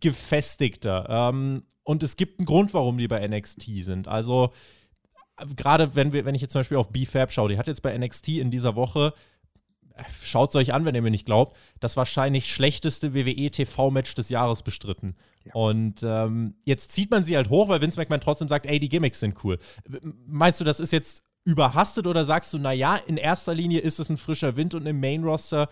[0.00, 1.06] gefestigter.
[1.08, 4.08] Ähm, und es gibt einen Grund, warum die bei NXT sind.
[4.08, 4.52] Also,
[5.56, 7.96] gerade wenn, wir, wenn ich jetzt zum Beispiel auf BFAB schaue, die hat jetzt bei
[7.96, 9.12] NXT in dieser Woche,
[10.22, 14.62] schaut es euch an, wenn ihr mir nicht glaubt, das wahrscheinlich schlechteste WWE-TV-Match des Jahres
[14.62, 15.14] bestritten.
[15.44, 15.54] Ja.
[15.54, 18.88] Und ähm, jetzt zieht man sie halt hoch, weil Vince McMahon trotzdem sagt, ey, die
[18.88, 19.58] Gimmicks sind cool.
[20.26, 24.08] Meinst du, das ist jetzt überhastet oder sagst du, naja, in erster Linie ist es
[24.08, 25.68] ein frischer Wind und im Main-Roster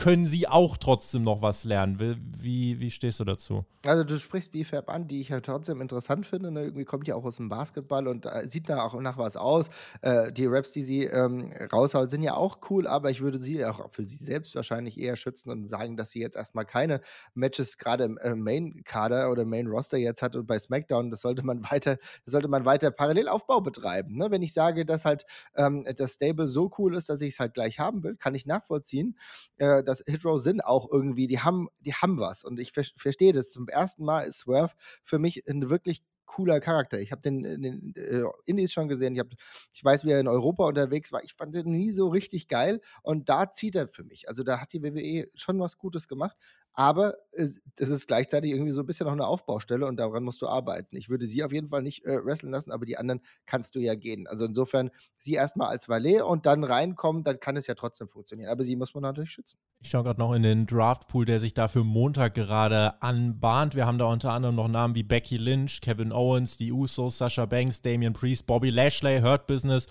[0.00, 2.00] können sie auch trotzdem noch was lernen.
[2.40, 3.66] Wie, wie stehst du dazu?
[3.84, 6.50] Also du sprichst BFAB an, die ich ja trotzdem interessant finde.
[6.50, 6.62] Ne?
[6.62, 9.66] Irgendwie kommt ja auch aus dem Basketball und äh, sieht da auch nach was aus.
[10.00, 13.62] Äh, die Raps, die sie ähm, raushaut, sind ja auch cool, aber ich würde sie
[13.64, 17.02] auch für sie selbst wahrscheinlich eher schützen und sagen, dass sie jetzt erstmal keine
[17.34, 21.62] Matches gerade im äh, Main-Kader oder Main-Roster jetzt hat und bei SmackDown, das sollte man
[21.70, 24.16] weiter, sollte man weiter Parallelaufbau betreiben.
[24.16, 24.30] Ne?
[24.30, 27.52] Wenn ich sage, dass halt ähm, das Stable so cool ist, dass ich es halt
[27.52, 29.18] gleich haben will, kann ich nachvollziehen.
[29.58, 32.44] Äh, dass Hitrow sind auch irgendwie, die haben, die haben was.
[32.44, 33.50] Und ich ver verstehe das.
[33.50, 37.00] Zum ersten Mal ist Swerve für mich ein wirklich cooler Charakter.
[37.00, 39.14] Ich habe den in den äh, Indies schon gesehen.
[39.14, 39.26] Ich, hab,
[39.72, 41.24] ich weiß, wie er in Europa unterwegs war.
[41.24, 42.80] Ich fand den nie so richtig geil.
[43.02, 44.28] Und da zieht er für mich.
[44.28, 46.36] Also da hat die WWE schon was Gutes gemacht.
[46.72, 50.46] Aber es, ist gleichzeitig irgendwie so ein bisschen noch eine Aufbaustelle und daran musst du
[50.46, 50.96] arbeiten.
[50.96, 53.80] Ich würde sie auf jeden Fall nicht äh, wrestlen lassen, aber die anderen kannst du
[53.80, 54.26] ja gehen.
[54.26, 58.50] Also insofern sie erstmal als Valet und dann reinkommen, dann kann es ja trotzdem funktionieren.
[58.50, 59.58] Aber sie muss man natürlich schützen.
[59.80, 63.74] Ich schaue gerade noch in den Draftpool, der sich da für Montag gerade anbahnt.
[63.74, 67.46] Wir haben da unter anderem noch Namen wie Becky Lynch, Kevin Owens, die Usos, Sasha
[67.46, 69.86] Banks, Damian Priest, Bobby Lashley, Hurt Business.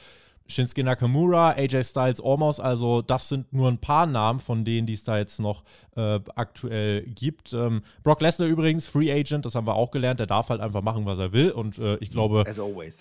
[0.50, 4.94] Shinsuke Nakamura, AJ Styles, Almost, also das sind nur ein paar Namen von denen, die
[4.94, 5.64] es da jetzt noch
[5.96, 7.54] äh, aktuell gibt.
[7.54, 10.82] Ähm, Brock Lesnar übrigens, Free Agent, das haben wir auch gelernt, der darf halt einfach
[10.82, 12.44] machen, was er will und äh, ich glaube,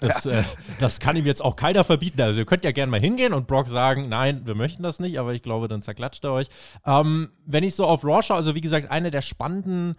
[0.00, 0.42] das, äh,
[0.78, 2.20] das, kann ihm jetzt auch keiner verbieten.
[2.20, 5.18] Also ihr könnt ja gerne mal hingehen und Brock sagen, nein, wir möchten das nicht,
[5.18, 6.48] aber ich glaube, dann zerklatscht er euch.
[6.84, 9.96] Ähm, wenn ich so auf Raw schaue, also wie gesagt, eine der spannenden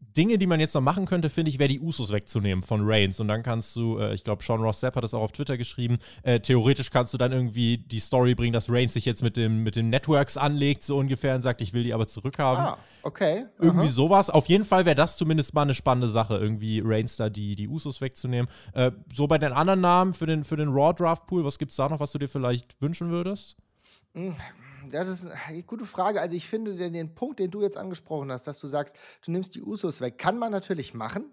[0.00, 3.20] Dinge, die man jetzt noch machen könnte, finde ich, wäre die Usos wegzunehmen von Reigns.
[3.20, 5.56] Und dann kannst du, äh, ich glaube, Sean Ross Sapp hat das auch auf Twitter
[5.56, 9.36] geschrieben, äh, theoretisch kannst du dann irgendwie die Story bringen, dass Reigns sich jetzt mit
[9.36, 12.64] dem, mit den Networks anlegt, so ungefähr, und sagt, ich will die aber zurückhaben.
[12.64, 13.44] Ah, okay.
[13.44, 13.64] Aha.
[13.64, 14.28] Irgendwie sowas.
[14.28, 17.68] Auf jeden Fall wäre das zumindest mal eine spannende Sache, irgendwie Reigns da die, die
[17.68, 18.50] Usos wegzunehmen.
[18.72, 21.70] Äh, so bei den anderen Namen für den, für den Raw Draft Pool, was gibt
[21.70, 23.56] es da noch, was du dir vielleicht wünschen würdest?
[24.14, 24.34] Mhm
[24.88, 26.20] das ist eine gute Frage.
[26.20, 29.30] Also ich finde den, den Punkt, den du jetzt angesprochen hast, dass du sagst, du
[29.30, 31.32] nimmst die Usos weg, kann man natürlich machen.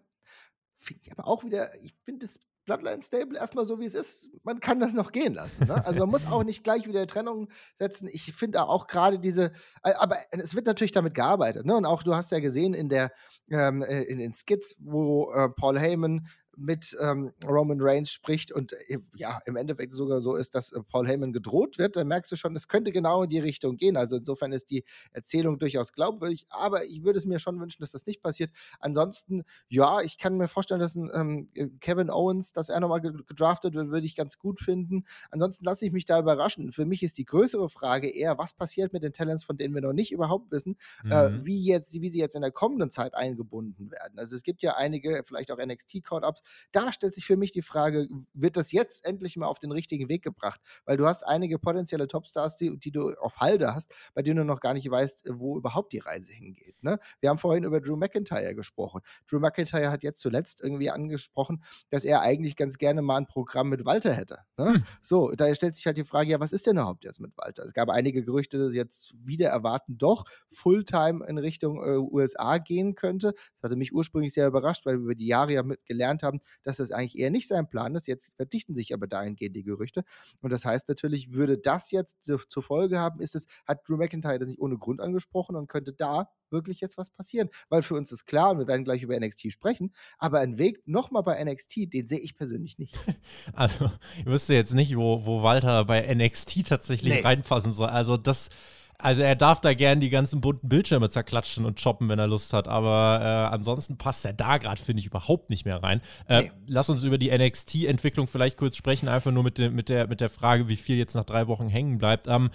[0.77, 4.29] Finde ich aber auch wieder, ich finde das Bloodline Stable erstmal so, wie es ist.
[4.43, 5.67] Man kann das noch gehen lassen.
[5.67, 5.85] Ne?
[5.85, 8.09] Also man muss auch nicht gleich wieder Trennung setzen.
[8.11, 9.51] Ich finde auch gerade diese,
[9.83, 11.65] aber es wird natürlich damit gearbeitet.
[11.65, 11.75] Ne?
[11.75, 13.11] Und auch du hast ja gesehen in der
[13.51, 18.73] ähm, äh, in den Skits, wo äh, Paul Heyman mit ähm, Roman Reigns spricht und
[18.87, 22.31] äh, ja, im Endeffekt sogar so ist, dass äh, Paul Heyman gedroht wird, dann merkst
[22.31, 23.97] du schon, es könnte genau in die Richtung gehen.
[23.97, 27.91] Also insofern ist die Erzählung durchaus glaubwürdig, aber ich würde es mir schon wünschen, dass
[27.91, 28.51] das nicht passiert.
[28.79, 33.01] Ansonsten, ja, ich kann mir vorstellen, dass ein ähm, äh, Kevin Owens, dass er nochmal
[33.01, 35.05] gedraftet wird, würde ich ganz gut finden.
[35.31, 36.71] Ansonsten lasse ich mich da überraschen.
[36.71, 39.81] Für mich ist die größere Frage eher, was passiert mit den Talents, von denen wir
[39.81, 41.11] noch nicht überhaupt wissen, mhm.
[41.11, 44.19] äh, wie, jetzt, wie sie jetzt in der kommenden Zeit eingebunden werden.
[44.19, 48.07] Also es gibt ja einige, vielleicht auch NXT-Call-Ups, da stellt sich für mich die Frage,
[48.33, 50.61] wird das jetzt endlich mal auf den richtigen Weg gebracht?
[50.85, 54.43] Weil du hast einige potenzielle Topstars, die, die du auf Halde hast, bei denen du
[54.45, 56.81] noch gar nicht weißt, wo überhaupt die Reise hingeht.
[56.81, 56.99] Ne?
[57.19, 59.01] Wir haben vorhin über Drew McIntyre gesprochen.
[59.29, 63.69] Drew McIntyre hat jetzt zuletzt irgendwie angesprochen, dass er eigentlich ganz gerne mal ein Programm
[63.69, 64.39] mit Walter hätte.
[64.57, 64.73] Ne?
[64.73, 64.83] Hm.
[65.01, 67.63] So, da stellt sich halt die Frage, ja, was ist denn überhaupt jetzt mit Walter?
[67.63, 72.95] Es gab einige Gerüchte, dass jetzt wieder erwarten, doch Fulltime in Richtung äh, USA gehen
[72.95, 73.33] könnte.
[73.33, 76.34] Das hatte mich ursprünglich sehr überrascht, weil wir über die Jahre ja mit gelernt haben,
[76.63, 78.07] dass das eigentlich eher nicht sein Plan ist.
[78.07, 80.03] Jetzt verdichten sich aber dahingehend die Gerüchte.
[80.41, 84.39] Und das heißt natürlich, würde das jetzt zur Folge haben, ist es, hat Drew McIntyre
[84.39, 87.49] das nicht ohne Grund angesprochen und könnte da wirklich jetzt was passieren.
[87.69, 90.87] Weil für uns ist klar, und wir werden gleich über NXT sprechen, aber ein Weg
[90.87, 92.97] nochmal bei NXT, den sehe ich persönlich nicht.
[93.53, 97.21] Also, ich wüsste jetzt nicht, wo, wo Walter bei NXT tatsächlich nee.
[97.21, 97.89] reinpassen soll.
[97.89, 98.49] Also, das
[98.97, 102.53] also er darf da gern die ganzen bunten Bildschirme zerklatschen und choppen, wenn er Lust
[102.53, 102.67] hat.
[102.67, 106.01] Aber äh, ansonsten passt er da gerade, finde ich, überhaupt nicht mehr rein.
[106.27, 106.51] Äh, nee.
[106.67, 110.21] Lass uns über die NXT-Entwicklung vielleicht kurz sprechen, einfach nur mit, de mit, der, mit
[110.21, 112.27] der Frage, wie viel jetzt nach drei Wochen hängen bleibt.
[112.27, 112.49] Ähm,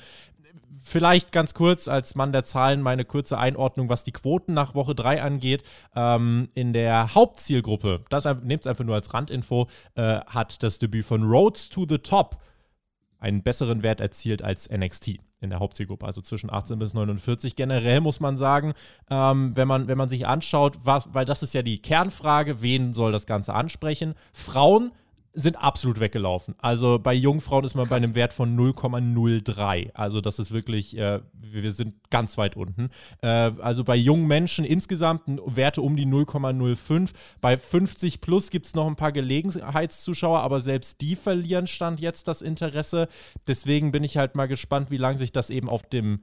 [0.82, 4.94] vielleicht ganz kurz als Mann der Zahlen meine kurze Einordnung, was die Quoten nach Woche
[4.94, 5.62] 3 angeht.
[5.94, 11.04] Ähm, in der Hauptzielgruppe, das nehmt es einfach nur als Randinfo, äh, hat das Debüt
[11.04, 12.42] von Roads to the Top
[13.18, 17.56] einen besseren Wert erzielt als NXT in der Hauptzielgruppe, also zwischen 18 bis 49.
[17.56, 18.74] Generell muss man sagen,
[19.10, 22.92] ähm, wenn, man, wenn man sich anschaut, was, weil das ist ja die Kernfrage, wen
[22.92, 24.14] soll das Ganze ansprechen?
[24.32, 24.92] Frauen
[25.32, 26.54] sind absolut weggelaufen.
[26.58, 27.90] Also bei Jungfrauen ist man Krass.
[27.90, 29.92] bei einem Wert von 0,03.
[29.94, 32.90] Also das ist wirklich, äh, wir sind ganz weit unten.
[33.22, 37.10] Äh, also bei jungen Menschen insgesamt Werte um die 0,05.
[37.40, 42.26] Bei 50 plus gibt es noch ein paar Gelegenheitszuschauer, aber selbst die verlieren Stand jetzt
[42.26, 43.08] das Interesse.
[43.46, 46.20] Deswegen bin ich halt mal gespannt, wie lange sich das eben auf dem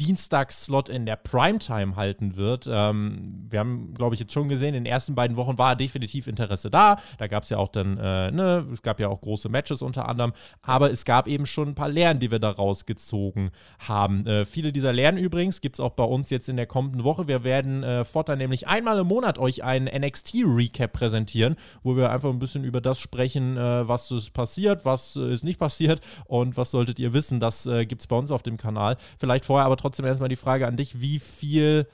[0.00, 2.66] Dienstagsslot in der Primetime halten wird.
[2.70, 6.26] Ähm, wir haben, glaube ich, jetzt schon gesehen, in den ersten beiden Wochen war definitiv
[6.26, 6.96] Interesse da.
[7.18, 10.08] Da gab es ja auch dann, äh, ne, es gab ja auch große Matches unter
[10.08, 10.32] anderem,
[10.62, 14.26] aber es gab eben schon ein paar Lehren, die wir da rausgezogen haben.
[14.26, 17.28] Äh, viele dieser Lehren übrigens gibt es auch bei uns jetzt in der kommenden Woche.
[17.28, 22.30] Wir werden äh, fortan nämlich einmal im Monat euch einen NXT-Recap präsentieren, wo wir einfach
[22.30, 26.56] ein bisschen über das sprechen, äh, was ist passiert, was äh, ist nicht passiert und
[26.56, 27.38] was solltet ihr wissen.
[27.38, 28.96] Das äh, gibt es bei uns auf dem Kanal.
[29.18, 31.88] Vielleicht vorher aber trotzdem trotzdem erstmal die Frage an dich, wie viel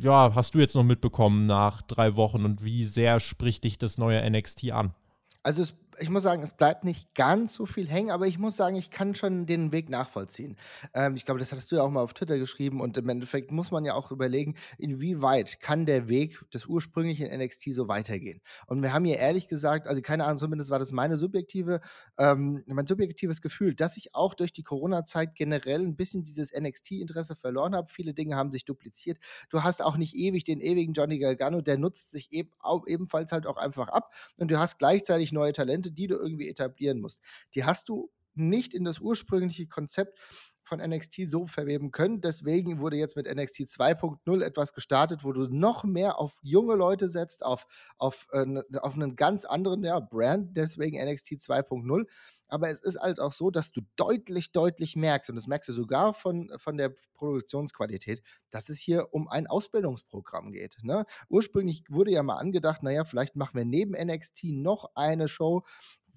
[0.00, 3.98] ja, hast du jetzt noch mitbekommen nach drei Wochen und wie sehr spricht dich das
[3.98, 4.94] neue NXT an?
[5.42, 8.56] Also es ich muss sagen, es bleibt nicht ganz so viel hängen, aber ich muss
[8.56, 10.56] sagen, ich kann schon den Weg nachvollziehen.
[10.94, 13.50] Ähm, ich glaube, das hattest du ja auch mal auf Twitter geschrieben und im Endeffekt
[13.50, 18.40] muss man ja auch überlegen, inwieweit kann der Weg des ursprünglichen NXT so weitergehen.
[18.66, 21.80] Und wir haben hier ehrlich gesagt, also keine Ahnung, zumindest war das meine subjektive,
[22.18, 27.36] ähm, mein subjektives Gefühl, dass ich auch durch die Corona-Zeit generell ein bisschen dieses NXT-Interesse
[27.36, 27.88] verloren habe.
[27.88, 29.18] Viele Dinge haben sich dupliziert.
[29.50, 32.50] Du hast auch nicht ewig den ewigen Johnny Galgano, der nutzt sich eben
[32.86, 37.00] ebenfalls halt auch einfach ab und du hast gleichzeitig neue Talente, die du irgendwie etablieren
[37.00, 37.20] musst.
[37.54, 40.18] Die hast du nicht in das ursprüngliche Konzept
[40.64, 42.20] von NXT so verweben können.
[42.20, 47.08] Deswegen wurde jetzt mit NXT 2.0 etwas gestartet, wo du noch mehr auf junge Leute
[47.08, 47.66] setzt, auf,
[47.98, 52.06] auf, äh, auf einen ganz anderen ja, Brand, deswegen NXT 2.0.
[52.48, 55.72] Aber es ist halt auch so, dass du deutlich, deutlich merkst, und das merkst du
[55.72, 60.76] sogar von, von der Produktionsqualität, dass es hier um ein Ausbildungsprogramm geht.
[60.82, 61.04] Ne?
[61.28, 65.64] Ursprünglich wurde ja mal angedacht, naja, vielleicht machen wir neben NXT noch eine Show,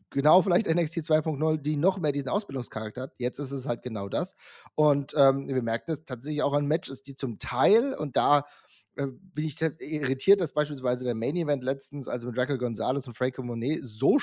[0.10, 3.13] genau vielleicht NXT 2.0, die noch mehr diesen Ausbildungscharakter hat.
[3.18, 4.36] Jetzt ist es halt genau das.
[4.76, 8.46] Und ähm, wir merken das tatsächlich auch an Matches, die zum Teil, und da
[8.96, 13.16] äh, bin ich irritiert, dass beispielsweise der Main Event letztens, also mit Raquel Gonzalez und
[13.16, 14.18] Franco Monet, so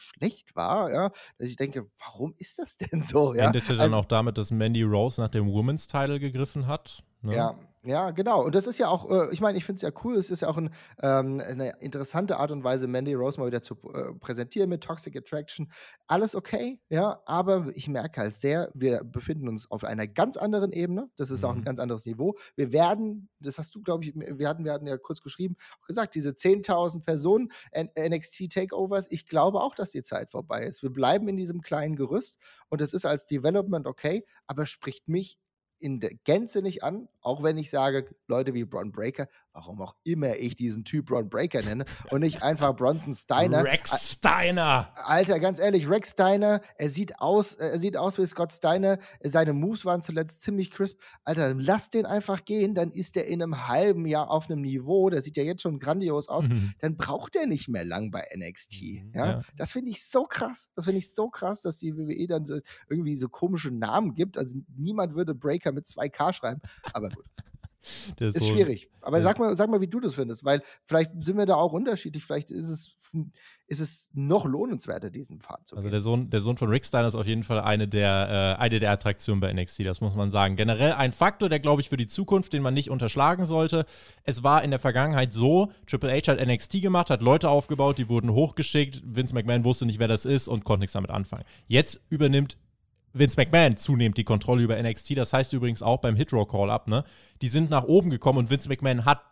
[0.00, 3.34] schlecht war, ja, dass ich denke, warum ist das denn so?
[3.34, 3.46] Ja?
[3.46, 7.02] Endete dann also, auch damit, dass Mandy Rose nach dem Women's Title gegriffen hat.
[7.22, 7.34] Ne?
[7.34, 8.44] Ja, ja, genau.
[8.44, 10.42] Und das ist ja auch, äh, ich meine, ich finde es ja cool, es ist
[10.42, 10.68] ja auch ein,
[11.02, 15.16] ähm, eine interessante Art und Weise, Mandy Rose mal wieder zu äh, präsentieren mit Toxic
[15.16, 15.72] Attraction.
[16.06, 20.72] Alles okay, ja, aber ich merke halt sehr, wir befinden uns auf einer ganz anderen
[20.72, 21.08] Ebene.
[21.16, 21.44] Das ist mhm.
[21.46, 21.64] auch ein mhm.
[21.64, 22.34] ganz anderes Niveau.
[22.54, 26.14] Wir werden, das hast du, glaube ich, wir hatten, wir hatten ja kurz geschrieben, gesagt,
[26.14, 30.82] diese 10.000 Personen NXT Takeovers, ich glaube auch, dass die Zeit vorbei ist.
[30.82, 32.36] Wir bleiben in diesem kleinen Gerüst
[32.68, 35.38] und es ist als Development okay, aber spricht mich
[35.80, 39.94] in der Gänze nicht an, auch wenn ich sage, Leute wie Bron Breaker, warum auch
[40.04, 43.64] immer ich diesen Typ Bron Breaker nenne und nicht einfach Bronson Steiner.
[43.64, 44.92] Rex Steiner!
[44.94, 49.52] Alter, ganz ehrlich, Rex Steiner, er sieht aus, er sieht aus wie Scott Steiner, seine
[49.52, 51.00] Moves waren zuletzt ziemlich crisp.
[51.24, 55.10] Alter, lass den einfach gehen, dann ist er in einem halben Jahr auf einem Niveau,
[55.10, 56.74] der sieht ja jetzt schon grandios aus, mhm.
[56.78, 58.82] dann braucht er nicht mehr lang bei NXT.
[58.82, 59.26] Mhm, ja?
[59.26, 59.42] ja.
[59.56, 63.16] Das finde ich so krass, das finde ich so krass, dass die WWE dann irgendwie
[63.16, 64.38] so komische Namen gibt.
[64.38, 66.60] Also niemand würde Breaker mit 2K schreiben,
[66.92, 67.24] aber gut.
[68.16, 68.90] Das ist so, schwierig.
[69.00, 71.72] Aber sag mal, sag mal, wie du das findest, weil vielleicht sind wir da auch
[71.72, 72.24] unterschiedlich.
[72.24, 72.96] Vielleicht ist es,
[73.66, 75.94] ist es noch lohnenswerter, diesen Pfad zu also gehen.
[75.94, 78.62] Also der Sohn, der Sohn von Rick Steiner ist auf jeden Fall eine der, äh,
[78.62, 80.56] eine der Attraktionen bei NXT, das muss man sagen.
[80.56, 83.86] Generell ein Faktor, der, glaube ich, für die Zukunft, den man nicht unterschlagen sollte.
[84.24, 88.08] Es war in der Vergangenheit so, Triple H hat NXT gemacht, hat Leute aufgebaut, die
[88.08, 89.02] wurden hochgeschickt.
[89.04, 91.44] Vince McMahon wusste nicht, wer das ist und konnte nichts damit anfangen.
[91.66, 92.58] Jetzt übernimmt
[93.12, 95.16] Vince McMahon zunehmend die Kontrolle über NXT.
[95.16, 97.04] Das heißt übrigens auch beim Hit Row Call-Up, ne?
[97.42, 99.22] Die sind nach oben gekommen und Vince McMahon hat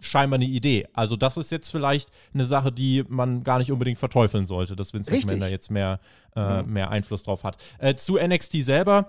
[0.00, 0.86] scheinbar eine Idee.
[0.92, 4.92] Also, das ist jetzt vielleicht eine Sache, die man gar nicht unbedingt verteufeln sollte, dass
[4.92, 5.26] Vince Richtig.
[5.26, 6.00] McMahon da jetzt mehr,
[6.36, 6.72] äh, mhm.
[6.72, 7.56] mehr Einfluss drauf hat.
[7.78, 9.08] Äh, zu NXT selber.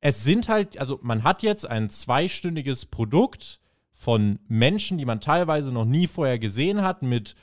[0.00, 3.60] Es sind halt, also man hat jetzt ein zweistündiges Produkt
[3.92, 7.34] von Menschen, die man teilweise noch nie vorher gesehen hat, mit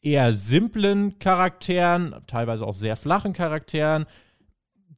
[0.00, 4.06] eher simplen Charakteren, teilweise auch sehr flachen Charakteren,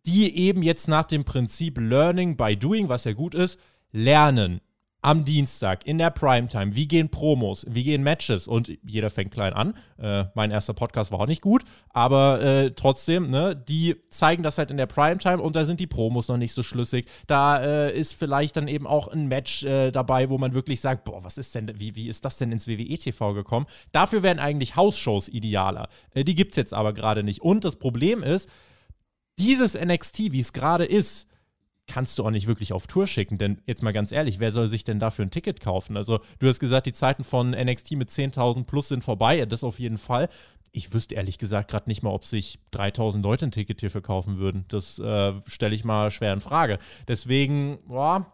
[0.07, 3.59] die eben jetzt nach dem Prinzip Learning by Doing, was ja gut ist,
[3.93, 4.61] lernen
[5.05, 6.75] am Dienstag in der Primetime.
[6.75, 7.67] Wie gehen Promos?
[7.69, 8.49] Wie gehen Matches?
[8.49, 9.75] Und jeder fängt klein an.
[9.99, 14.57] Äh, mein erster Podcast war auch nicht gut, aber äh, trotzdem, ne, die zeigen das
[14.57, 17.07] halt in der Primetime und da sind die Promos noch nicht so schlüssig.
[17.27, 21.05] Da äh, ist vielleicht dann eben auch ein Match äh, dabei, wo man wirklich sagt,
[21.05, 23.67] boah, was ist denn, wie, wie ist das denn ins WWE-TV gekommen?
[23.93, 25.91] Dafür wären eigentlich Hausshows idealer.
[26.15, 27.43] Äh, die gibt es jetzt aber gerade nicht.
[27.43, 28.49] Und das Problem ist,
[29.39, 31.29] dieses NXT, wie es gerade ist,
[31.87, 33.39] kannst du auch nicht wirklich auf Tour schicken.
[33.39, 35.97] Denn jetzt mal ganz ehrlich, wer soll sich denn dafür ein Ticket kaufen?
[35.97, 39.45] Also, du hast gesagt, die Zeiten von NXT mit 10.000 plus sind vorbei.
[39.47, 40.29] Das auf jeden Fall.
[40.73, 44.39] Ich wüsste ehrlich gesagt gerade nicht mal, ob sich 3.000 Leute ein Ticket hierfür kaufen
[44.39, 44.65] würden.
[44.69, 46.79] Das äh, stelle ich mal schwer in Frage.
[47.07, 48.33] Deswegen, boah,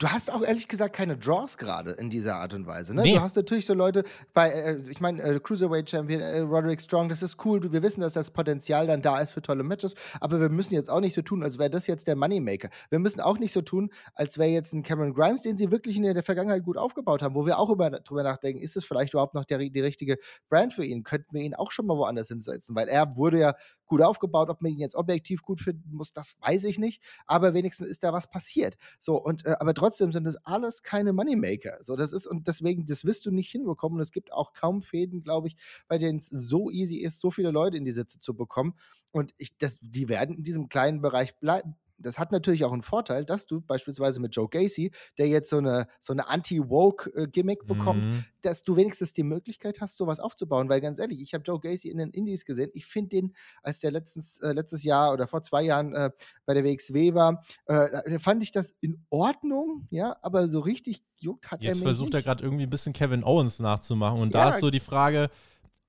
[0.00, 2.94] Du hast auch ehrlich gesagt keine Draws gerade in dieser Art und Weise.
[2.94, 3.02] Ne?
[3.02, 3.14] Nee.
[3.16, 7.10] Du hast natürlich so Leute bei, äh, ich meine, äh, Cruiserweight Champion äh, Roderick Strong,
[7.10, 7.60] das ist cool.
[7.70, 10.88] Wir wissen, dass das Potenzial dann da ist für tolle Matches, aber wir müssen jetzt
[10.88, 12.70] auch nicht so tun, als wäre das jetzt der Moneymaker.
[12.88, 15.98] Wir müssen auch nicht so tun, als wäre jetzt ein Cameron Grimes, den sie wirklich
[15.98, 19.12] in der, Vergangenheit gut aufgebaut haben, wo wir auch über, drüber nachdenken, ist es vielleicht
[19.12, 20.16] überhaupt noch der, die richtige
[20.48, 21.02] Brand für ihn?
[21.02, 22.74] Könnten wir ihn auch schon mal woanders hinsetzen?
[22.74, 23.54] Weil er wurde ja
[23.90, 24.48] gut aufgebaut.
[24.48, 27.02] Ob man ihn jetzt objektiv gut finden muss, das weiß ich nicht.
[27.26, 28.78] Aber wenigstens ist da was passiert.
[28.98, 31.78] So, und äh, aber trotzdem sind das alles keine Moneymaker.
[31.82, 33.96] So, das ist, und deswegen, das wirst du nicht hinbekommen.
[33.98, 35.56] Und es gibt auch kaum Fäden, glaube ich,
[35.88, 38.74] bei denen es so easy ist, so viele Leute in die Sitze zu bekommen.
[39.10, 42.82] Und ich, das, die werden in diesem kleinen Bereich bleiben das hat natürlich auch einen
[42.82, 48.04] Vorteil, dass du beispielsweise mit Joe Gacy, der jetzt so eine, so eine Anti-Woke-Gimmick bekommt,
[48.04, 48.24] Mhm.
[48.42, 50.68] dass du wenigstens die Möglichkeit hast, sowas aufzubauen.
[50.68, 52.70] Weil ganz ehrlich, ich habe Joe Gacy in den Indies gesehen.
[52.74, 56.10] Ich finde den, als der letztens, äh, letztes Jahr oder vor zwei Jahren äh,
[56.46, 61.50] bei der WXW war, äh, fand ich das in Ordnung, ja, aber so richtig juckt
[61.50, 62.24] hat er Jetzt mich versucht er nicht.
[62.26, 64.20] gerade irgendwie ein bisschen Kevin Owens nachzumachen.
[64.20, 64.44] Und Ja.
[64.44, 65.30] da ist so die Frage,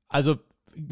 [0.10, 0.36] also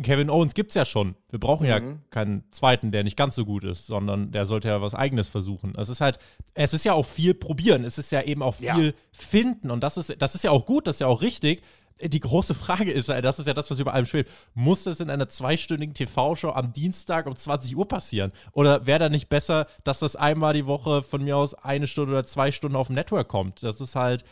[0.03, 1.15] Kevin Owens gibt es ja schon.
[1.29, 1.99] Wir brauchen ja Mhm.
[2.09, 5.73] keinen zweiten, der nicht ganz so gut ist, sondern der sollte ja was Eigenes versuchen.
[5.77, 6.19] Es ist halt,
[6.53, 7.83] es ist ja auch viel probieren.
[7.83, 8.75] Es ist ja eben auch Ja.
[8.75, 9.71] viel finden.
[9.71, 11.61] Und das ist, das ist ja auch gut, das ist ja auch richtig.
[12.01, 14.31] Die große Frage ist, ja, das ist ja das, was über allem schwebt.
[14.53, 18.31] Muss das in einer zweistündigen TV-Show am Dienstag um 20 Uhr passieren?
[18.53, 22.13] Oder wäre da nicht besser, dass das einmal die Woche von mir aus eine Stunde
[22.13, 23.63] oder zwei Stunden auf dem Network kommt?
[23.63, 24.23] Das ist halt,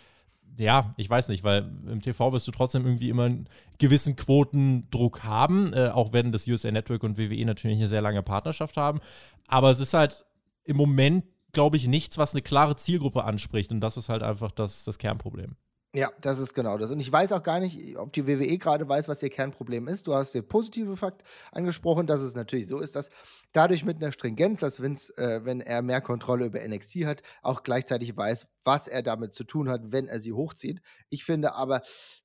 [0.57, 5.23] ja, ich weiß nicht, weil im TV wirst du trotzdem irgendwie immer einen gewissen Quotendruck
[5.23, 8.99] haben, äh, auch wenn das USA Network und WWE natürlich eine sehr lange Partnerschaft haben.
[9.47, 10.25] Aber es ist halt
[10.63, 13.71] im Moment, glaube ich, nichts, was eine klare Zielgruppe anspricht.
[13.71, 15.55] Und das ist halt einfach das, das Kernproblem.
[15.95, 16.91] Ja, das ist genau das.
[16.91, 20.05] Und ich weiß auch gar nicht, ob die WWE gerade weiß, was ihr Kernproblem ist.
[20.05, 23.09] Du hast den positiven Fakt angesprochen, dass es natürlich so ist, dass
[23.53, 27.63] dadurch mit einer Stringenz, dass Vince, äh, wenn er mehr Kontrolle über NXT hat, auch
[27.63, 30.81] gleichzeitig weiß, was er damit zu tun hat, wenn er sie hochzieht.
[31.09, 31.81] Ich finde aber,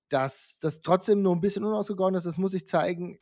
[0.09, 2.27] dass das trotzdem nur ein bisschen unausgegoren ist.
[2.27, 3.19] Das muss ich zeigen.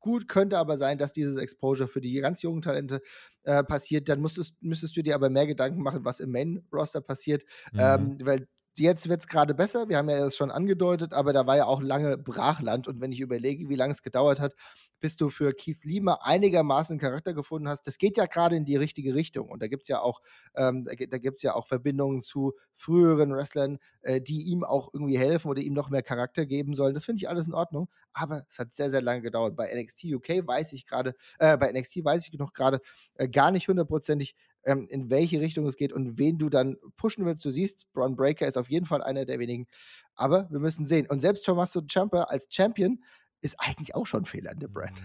[0.00, 3.02] Gut, könnte aber sein, dass dieses Exposure für die ganz jungen Talente
[3.42, 4.08] äh, passiert.
[4.08, 7.44] Dann musstest, müsstest du dir aber mehr Gedanken machen, was im Main-Roster passiert.
[7.72, 7.80] Mhm.
[7.80, 9.88] Ähm, weil jetzt wird es gerade besser.
[9.88, 12.88] Wir haben ja das schon angedeutet, aber da war ja auch lange Brachland.
[12.88, 14.54] Und wenn ich überlege, wie lange es gedauert hat,
[15.00, 18.76] bis du für Keith Lima einigermaßen Charakter gefunden hast, das geht ja gerade in die
[18.76, 19.48] richtige Richtung.
[19.48, 20.20] Und da gibt es ja auch,
[20.54, 24.90] ähm, da, gi- da gibt's ja auch Verbindungen zu früheren Wrestlern, äh, die ihm auch
[24.92, 26.94] irgendwie helfen oder ihm noch mehr Charakter geben sollen.
[26.94, 27.88] Das finde ich alles in Ordnung.
[28.12, 29.56] Aber es hat sehr, sehr lange gedauert.
[29.56, 32.80] Bei NXT UK weiß ich gerade, äh, bei NXT weiß ich noch gerade
[33.14, 34.34] äh, gar nicht hundertprozentig,
[34.66, 37.44] ähm, in welche Richtung es geht und wen du dann pushen willst.
[37.44, 39.66] Du siehst, Braun Breaker ist auf jeden Fall einer der wenigen.
[40.14, 41.06] Aber wir müssen sehen.
[41.06, 43.02] Und selbst Tommaso Ciampa als Champion
[43.40, 45.02] ist eigentlich auch schon Fehler in der Brand.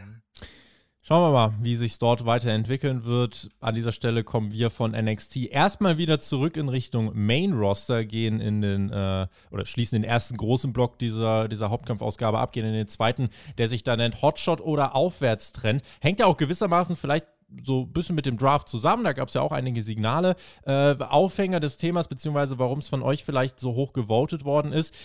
[1.03, 3.49] Schauen wir mal, wie sich dort weiterentwickeln wird.
[3.59, 8.39] An dieser Stelle kommen wir von NXT erstmal wieder zurück in Richtung Main Roster, gehen
[8.39, 12.73] in den äh, oder schließen den ersten großen Block dieser, dieser Hauptkampfausgabe ab, gehen in
[12.73, 15.81] den zweiten, der sich da nennt Hotshot oder Aufwärtstrend.
[16.01, 17.25] Hängt ja auch gewissermaßen vielleicht
[17.63, 19.03] so ein bisschen mit dem Draft zusammen.
[19.03, 20.35] Da gab es ja auch einige Signale.
[20.65, 24.95] Äh, Aufhänger des Themas, beziehungsweise warum es von euch vielleicht so hoch gewotet worden ist.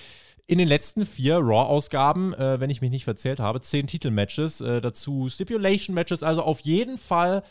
[0.49, 4.81] In den letzten vier Raw-Ausgaben, äh, wenn ich mich nicht verzählt habe, zehn Titelmatches, äh,
[4.81, 7.43] dazu Stipulation-Matches, also auf jeden Fall,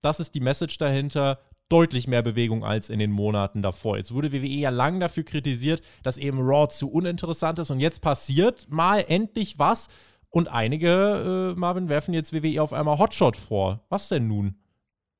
[0.00, 3.98] das ist die Message dahinter, deutlich mehr Bewegung als in den Monaten davor.
[3.98, 8.00] Jetzt wurde WWE ja lang dafür kritisiert, dass eben Raw zu uninteressant ist und jetzt
[8.00, 9.88] passiert mal endlich was
[10.30, 13.80] und einige, äh, Marvin, werfen jetzt WWE auf einmal Hotshot vor.
[13.88, 14.56] Was denn nun?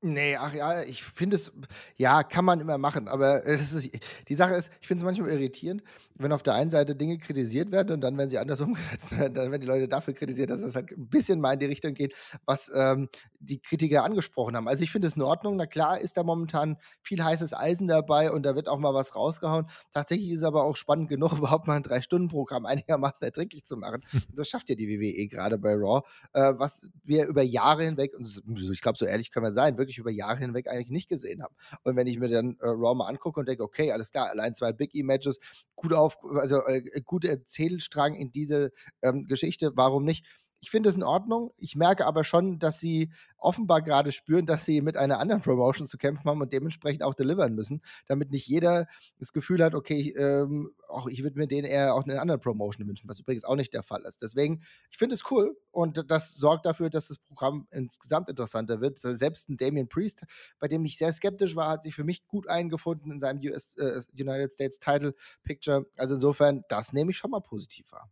[0.00, 1.50] Nee, ach ja, ich finde es,
[1.96, 3.90] ja, kann man immer machen, aber das ist,
[4.28, 5.82] die Sache ist, ich finde es manchmal irritierend,
[6.14, 9.08] wenn auf der einen Seite Dinge kritisiert werden und dann werden sie anders umgesetzt.
[9.10, 11.94] Dann werden die Leute dafür kritisiert, dass es halt ein bisschen mal in die Richtung
[11.94, 12.14] geht,
[12.46, 13.08] was ähm,
[13.40, 14.68] die Kritiker angesprochen haben.
[14.68, 15.56] Also ich finde es in Ordnung.
[15.56, 19.16] Na klar ist da momentan viel heißes Eisen dabei und da wird auch mal was
[19.16, 19.66] rausgehauen.
[19.92, 24.04] Tatsächlich ist es aber auch spannend genug, überhaupt mal ein Drei-Stunden-Programm einigermaßen erträglich zu machen.
[24.32, 26.02] Das schafft ja die WWE gerade bei Raw,
[26.34, 29.76] äh, was wir über Jahre hinweg, und das- ich glaube, so ehrlich können wir sein,
[29.78, 31.54] wirklich über Jahre hinweg eigentlich nicht gesehen haben.
[31.84, 34.54] Und wenn ich mir dann äh, Raw mal angucke und denke, okay, alles klar, allein
[34.54, 35.38] zwei Big E-Matches,
[35.76, 38.72] gut auf, also äh, guter Erzählstrang in diese
[39.02, 40.26] ähm, Geschichte, warum nicht?
[40.60, 41.52] Ich finde es in Ordnung.
[41.56, 45.86] Ich merke aber schon, dass sie offenbar gerade spüren, dass sie mit einer anderen Promotion
[45.86, 49.94] zu kämpfen haben und dementsprechend auch delivern müssen, damit nicht jeder das Gefühl hat, okay,
[50.00, 53.20] ich, ähm, auch ich würde mir den eher auch in einer anderen Promotion wünschen, was
[53.20, 54.22] übrigens auch nicht der Fall ist.
[54.22, 58.98] Deswegen, ich finde es cool und das sorgt dafür, dass das Programm insgesamt interessanter wird.
[58.98, 60.24] Selbst ein Damien Priest,
[60.58, 63.76] bei dem ich sehr skeptisch war, hat sich für mich gut eingefunden in seinem US,
[63.76, 65.86] äh, United States Title Picture.
[65.96, 68.10] Also insofern, das nehme ich schon mal positiv wahr.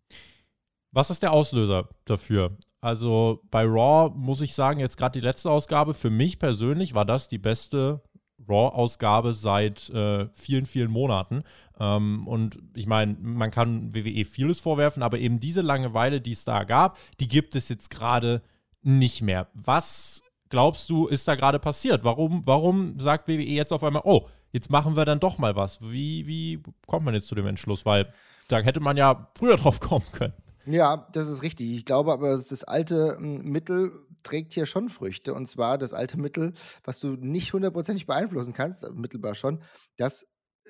[0.97, 2.57] Was ist der Auslöser dafür?
[2.81, 7.05] Also bei Raw muss ich sagen, jetzt gerade die letzte Ausgabe, für mich persönlich war
[7.05, 8.01] das die beste
[8.49, 11.43] Raw-Ausgabe seit äh, vielen, vielen Monaten.
[11.79, 16.47] Ähm, und ich meine, man kann WWE vieles vorwerfen, aber eben diese Langeweile, die es
[16.47, 18.41] da gab, die gibt es jetzt gerade
[18.81, 19.49] nicht mehr.
[19.53, 22.05] Was glaubst du, ist da gerade passiert?
[22.05, 25.79] Warum, warum sagt WWE jetzt auf einmal, oh, jetzt machen wir dann doch mal was?
[25.83, 27.85] Wie, wie kommt man jetzt zu dem Entschluss?
[27.85, 28.11] Weil
[28.49, 30.33] da hätte man ja früher drauf kommen können.
[30.69, 31.71] Ja, das ist richtig.
[31.73, 33.93] Ich glaube aber, das alte m, Mittel
[34.25, 35.33] trägt hier schon Früchte.
[35.33, 39.63] Und zwar das alte Mittel, was du nicht hundertprozentig beeinflussen kannst, mittelbar schon,
[39.97, 40.27] dass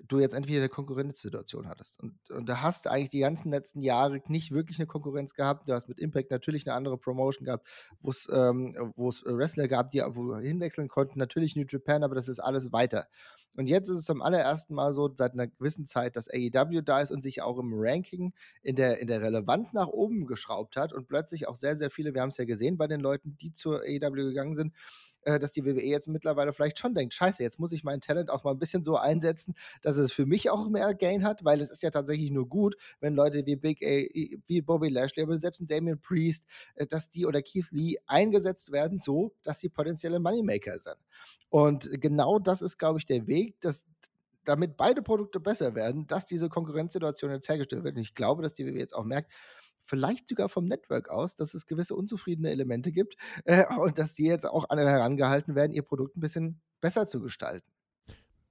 [0.06, 1.98] du jetzt entweder eine Konkurrenzsituation hattest.
[2.00, 5.68] Und, und da hast du eigentlich die ganzen letzten Jahre nicht wirklich eine Konkurrenz gehabt.
[5.68, 7.66] Du hast mit Impact natürlich eine andere Promotion gehabt,
[8.00, 11.18] wo es ähm, Wrestler gab, die wo hinwechseln konnten.
[11.18, 13.06] Natürlich New Japan, aber das ist alles weiter.
[13.56, 17.00] Und jetzt ist es zum allerersten Mal so, seit einer gewissen Zeit, dass AEW da
[17.00, 20.92] ist und sich auch im Ranking in der, in der Relevanz nach oben geschraubt hat
[20.92, 23.52] und plötzlich auch sehr, sehr viele, wir haben es ja gesehen bei den Leuten, die
[23.52, 24.74] zur AEW gegangen sind,
[25.26, 28.30] äh, dass die WWE jetzt mittlerweile vielleicht schon denkt, scheiße, jetzt muss ich mein Talent
[28.30, 31.60] auch mal ein bisschen so einsetzen, dass es für mich auch mehr Gain hat, weil
[31.60, 34.06] es ist ja tatsächlich nur gut, wenn Leute wie Big A,
[34.46, 36.44] wie Bobby Lashley, aber selbst ein Damien Priest,
[36.76, 40.96] äh, dass die oder Keith Lee eingesetzt werden, so, dass sie potenzielle Moneymaker sind.
[41.50, 43.84] Und genau das ist, glaube ich, der Weg, dass
[44.44, 47.96] damit beide Produkte besser werden, dass diese Konkurrenzsituation jetzt hergestellt wird.
[47.96, 49.32] Und ich glaube, dass die WWE jetzt auch merkt,
[49.86, 54.24] vielleicht sogar vom Network aus, dass es gewisse unzufriedene Elemente gibt äh, und dass die
[54.24, 57.66] jetzt auch alle herangehalten werden, ihr Produkt ein bisschen besser zu gestalten.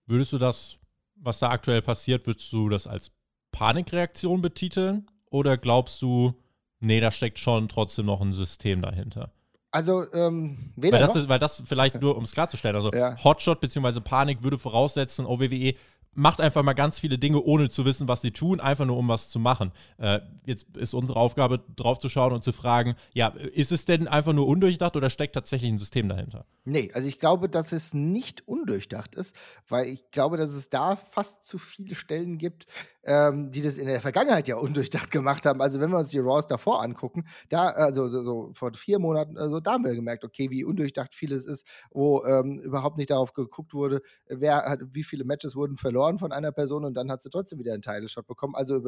[0.07, 0.77] Würdest du das,
[1.15, 3.11] was da aktuell passiert, würdest du das als
[3.51, 5.07] Panikreaktion betiteln?
[5.29, 6.33] Oder glaubst du,
[6.79, 9.31] nee, da steckt schon trotzdem noch ein System dahinter?
[9.71, 13.21] Also, ähm, weder weil das, ist, weil das vielleicht nur, um es klarzustellen, also ja.
[13.21, 13.99] Hotshot bzw.
[13.99, 15.75] Panik würde voraussetzen, OWWE
[16.15, 19.07] macht einfach mal ganz viele Dinge, ohne zu wissen, was sie tun, einfach nur um
[19.07, 19.71] was zu machen.
[19.97, 24.07] Äh, jetzt ist unsere Aufgabe, drauf zu schauen und zu fragen, ja, ist es denn
[24.07, 26.45] einfach nur undurchdacht oder steckt tatsächlich ein System dahinter?
[26.63, 29.35] Nee, also ich glaube, dass es nicht undurchdacht ist,
[29.67, 32.65] weil ich glaube, dass es da fast zu viele Stellen gibt,
[33.05, 35.61] ähm, die das in der Vergangenheit ja undurchdacht gemacht haben.
[35.61, 39.37] Also wenn wir uns die Raws davor angucken, da, also so, so vor vier Monaten,
[39.37, 43.33] also da haben wir gemerkt, okay, wie undurchdacht vieles ist, wo ähm, überhaupt nicht darauf
[43.33, 47.21] geguckt wurde, wer hat, wie viele Matches wurden verloren von einer Person und dann hat
[47.21, 48.55] sie trotzdem wieder einen Title-Shot bekommen.
[48.55, 48.81] Also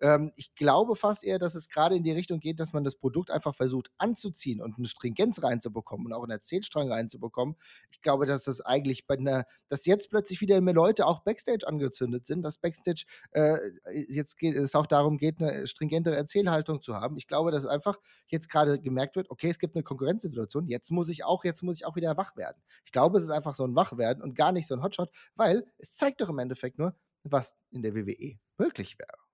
[0.00, 2.94] ähm, ich glaube fast eher, dass es gerade in die Richtung geht, dass man das
[2.94, 7.56] Produkt einfach versucht anzuziehen und eine Stringenz reinzubekommen und auch einen Erzählstrang reinzubekommen.
[7.90, 11.66] Ich glaube, dass das eigentlich bei einer, dass jetzt plötzlich wieder mehr Leute auch Backstage
[11.66, 13.63] angezündet sind, dass Backstage äh,
[14.08, 17.16] jetzt geht es auch darum geht, eine stringentere Erzählhaltung zu haben.
[17.16, 17.98] Ich glaube, dass einfach
[18.28, 21.76] jetzt gerade gemerkt wird, okay, es gibt eine Konkurrenzsituation, jetzt muss ich auch, jetzt muss
[21.76, 22.62] ich auch wieder wach werden.
[22.84, 25.64] Ich glaube, es ist einfach so ein Wachwerden und gar nicht so ein Hotshot, weil
[25.78, 29.24] es zeigt doch im Endeffekt nur, was in der WWE möglich wäre.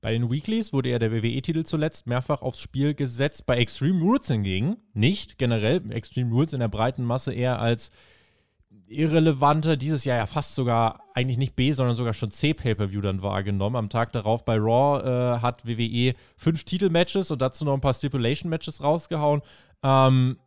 [0.00, 3.46] Bei den Weeklies wurde ja der WWE-Titel zuletzt mehrfach aufs Spiel gesetzt.
[3.46, 5.38] Bei Extreme Rules hingegen nicht.
[5.38, 7.90] Generell Extreme Rules in der breiten Masse eher als
[8.86, 13.22] irrelevanter, dieses Jahr ja fast sogar eigentlich nicht B, sondern sogar schon C Pay-Per-View dann
[13.22, 13.76] wahrgenommen.
[13.76, 17.94] Am Tag darauf bei Raw äh, hat WWE fünf Titelmatches und dazu noch ein paar
[17.94, 19.42] Stipulation-Matches rausgehauen.
[19.82, 20.38] Ähm,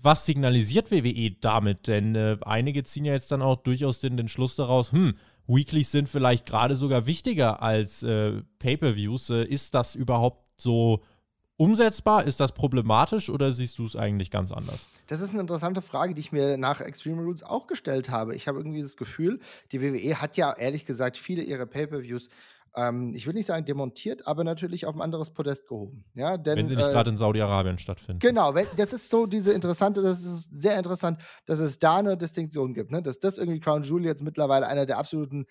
[0.00, 1.86] was signalisiert WWE damit?
[1.86, 5.14] Denn äh, einige ziehen ja jetzt dann auch durchaus den, den Schluss daraus, hm,
[5.46, 9.30] Weeklies sind vielleicht gerade sogar wichtiger als äh, Pay-Per-Views.
[9.30, 11.00] Äh, ist das überhaupt so
[11.58, 12.24] umsetzbar?
[12.24, 14.86] Ist das problematisch oder siehst du es eigentlich ganz anders?
[15.08, 18.34] Das ist eine interessante Frage, die ich mir nach Extreme Rules auch gestellt habe.
[18.34, 19.40] Ich habe irgendwie das Gefühl,
[19.72, 22.30] die WWE hat ja ehrlich gesagt viele ihrer Pay-per-Views
[22.76, 26.04] ähm, ich will nicht sagen demontiert, aber natürlich auf ein anderes Podest gehoben.
[26.14, 28.20] Ja, denn, wenn sie nicht äh, gerade in Saudi-Arabien stattfinden.
[28.20, 32.74] Genau, das ist so diese interessante, das ist sehr interessant, dass es da eine Distinktion
[32.74, 33.02] gibt, ne?
[33.02, 35.46] dass das irgendwie Crown Jewel jetzt mittlerweile einer der absoluten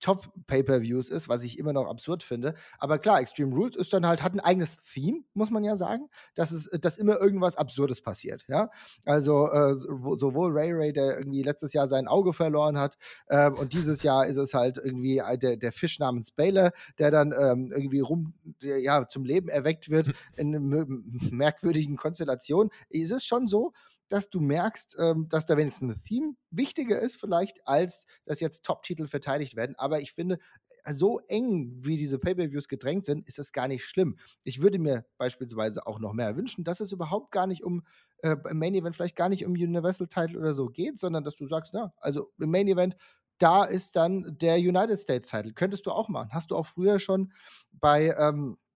[0.00, 2.54] Top-Pay-Per-Views ist, was ich immer noch absurd finde.
[2.78, 6.08] Aber klar, Extreme Rules ist dann halt, hat ein eigenes Theme, muss man ja sagen,
[6.34, 8.44] dass, es, dass immer irgendwas Absurdes passiert.
[8.48, 8.70] Ja?
[9.04, 12.96] Also äh, sowohl Ray Ray, der irgendwie letztes Jahr sein Auge verloren hat,
[13.28, 17.32] ähm, und dieses Jahr ist es halt irgendwie der, der Fisch namens Baylor, der dann
[17.32, 20.50] ähm, irgendwie rum, ja, zum Leben erweckt wird in
[21.30, 22.70] merkwürdigen Konstellationen.
[22.90, 23.72] Es ist schon so,
[24.10, 28.64] dass du merkst, ähm, dass da wenigstens ein Theme wichtiger ist, vielleicht, als dass jetzt
[28.64, 29.76] Top-Titel verteidigt werden.
[29.78, 30.38] Aber ich finde,
[30.88, 34.18] so eng wie diese Pay-Per-Views gedrängt sind, ist das gar nicht schlimm.
[34.44, 37.82] Ich würde mir beispielsweise auch noch mehr wünschen, dass es überhaupt gar nicht um
[38.22, 41.36] äh, im Main Event vielleicht gar nicht um Universal Title oder so geht, sondern dass
[41.36, 42.96] du sagst, na, also im Main Event
[43.38, 45.54] da ist dann der United States Title.
[45.54, 46.28] Könntest du auch machen.
[46.32, 47.32] Hast du auch früher schon
[47.72, 48.69] bei ähm, äh,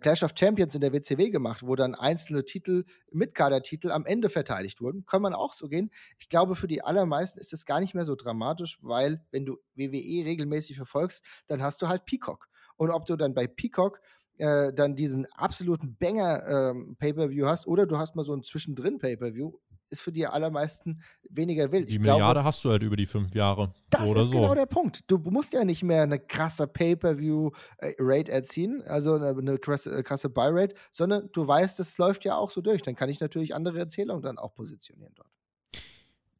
[0.00, 4.80] Clash of Champions in der WCW gemacht, wo dann einzelne Titel, Mitkader-Titel am Ende verteidigt
[4.80, 5.04] wurden.
[5.04, 5.90] Kann man auch so gehen.
[6.18, 9.58] Ich glaube, für die allermeisten ist es gar nicht mehr so dramatisch, weil, wenn du
[9.74, 12.48] WWE regelmäßig verfolgst, dann hast du halt Peacock.
[12.76, 14.00] Und ob du dann bei Peacock
[14.38, 16.96] äh, dann diesen absoluten Banger ähm,
[17.44, 19.52] hast oder du hast mal so ein zwischendrin Pay-Per-View,
[19.90, 21.88] ist für die allermeisten weniger wild.
[21.88, 23.72] Die ich Milliarde glaube, hast du halt über die fünf Jahre.
[23.90, 24.32] Das oder ist so.
[24.32, 25.04] genau der Punkt.
[25.06, 30.74] Du musst ja nicht mehr eine krasse Pay-Per-View-Rate erzielen, also eine, krasse, äh, krasse Buy-Rate,
[30.90, 32.82] sondern du weißt, das läuft ja auch so durch.
[32.82, 35.30] Dann kann ich natürlich andere Erzählungen dann auch positionieren dort.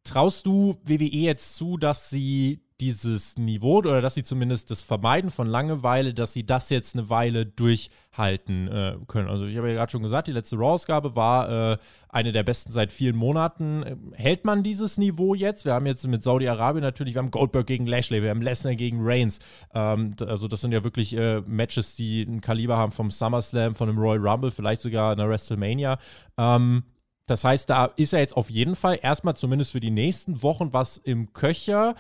[0.05, 5.31] Traust du WWE jetzt zu, dass sie dieses Niveau oder dass sie zumindest das Vermeiden
[5.31, 9.29] von Langeweile, dass sie das jetzt eine Weile durchhalten äh, können.
[9.29, 11.79] Also ich habe ja gerade schon gesagt, die letzte Raw-Ausgabe war äh,
[12.11, 14.13] eine der besten seit vielen Monaten.
[14.13, 15.65] Hält man dieses Niveau jetzt?
[15.65, 18.99] Wir haben jetzt mit Saudi-Arabien natürlich, wir haben Goldberg gegen Lashley, wir haben Lesnar gegen
[19.01, 19.39] Reigns.
[19.73, 23.89] Ähm, also das sind ja wirklich äh, Matches, die ein Kaliber haben vom SummerSlam, von
[23.89, 25.99] einem Royal Rumble, vielleicht sogar einer WrestleMania.
[26.37, 26.83] Ähm,
[27.27, 30.73] das heißt, da ist ja jetzt auf jeden Fall erstmal zumindest für die nächsten Wochen
[30.73, 31.97] was im Köcher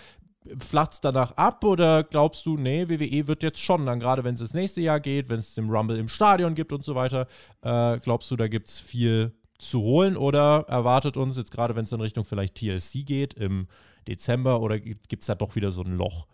[0.58, 4.34] flacht es danach ab oder glaubst du, nee, WWE wird jetzt schon dann, gerade wenn
[4.34, 7.26] es ins nächste Jahr geht, wenn es den Rumble im Stadion gibt und so weiter,
[7.62, 11.84] äh, glaubst du, da gibt es viel zu holen oder erwartet uns jetzt gerade, wenn
[11.84, 13.68] es in Richtung vielleicht TLC geht im
[14.06, 16.26] Dezember oder gibt es da doch wieder so ein Loch?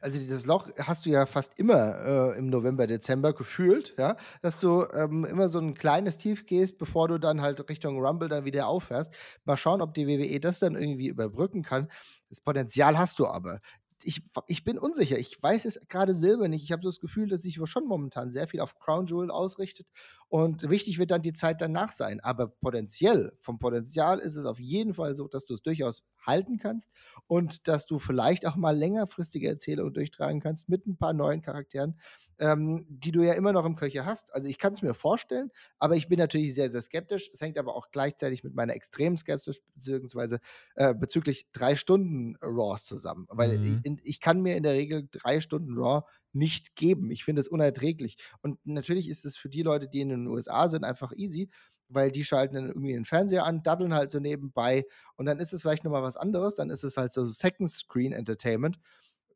[0.00, 4.58] Also das Loch hast du ja fast immer äh, im November, Dezember gefühlt, ja, dass
[4.58, 8.44] du ähm, immer so ein kleines Tief gehst, bevor du dann halt Richtung Rumble dann
[8.44, 9.12] wieder auffährst.
[9.44, 11.88] Mal schauen, ob die WWE das dann irgendwie überbrücken kann.
[12.28, 13.60] Das Potenzial hast du aber
[14.04, 15.18] ich, ich bin unsicher.
[15.18, 16.64] Ich weiß es gerade selber nicht.
[16.64, 19.86] Ich habe so das Gefühl, dass sich schon momentan sehr viel auf Crown Jewel ausrichtet.
[20.32, 22.18] Und wichtig wird dann die Zeit danach sein.
[22.20, 26.58] Aber potenziell, vom Potenzial ist es auf jeden Fall so, dass du es durchaus halten
[26.58, 26.90] kannst
[27.26, 32.00] und dass du vielleicht auch mal längerfristige Erzählungen durchtragen kannst mit ein paar neuen Charakteren,
[32.38, 34.34] ähm, die du ja immer noch im Köcher hast.
[34.34, 37.28] Also ich kann es mir vorstellen, aber ich bin natürlich sehr, sehr skeptisch.
[37.30, 40.40] Es hängt aber auch gleichzeitig mit meiner extremen Skepsis beziehungsweise
[40.76, 43.26] äh, bezüglich drei Stunden Raws zusammen.
[43.28, 43.82] Weil mhm.
[43.84, 47.10] ich, ich kann mir in der Regel drei Stunden Raw nicht geben.
[47.10, 48.16] Ich finde es unerträglich.
[48.40, 51.50] Und natürlich ist es für die Leute, die in den USA sind, einfach easy,
[51.88, 55.52] weil die schalten dann irgendwie den Fernseher an, daddeln halt so nebenbei und dann ist
[55.52, 58.78] es vielleicht nochmal was anderes, dann ist es halt so Second Screen Entertainment.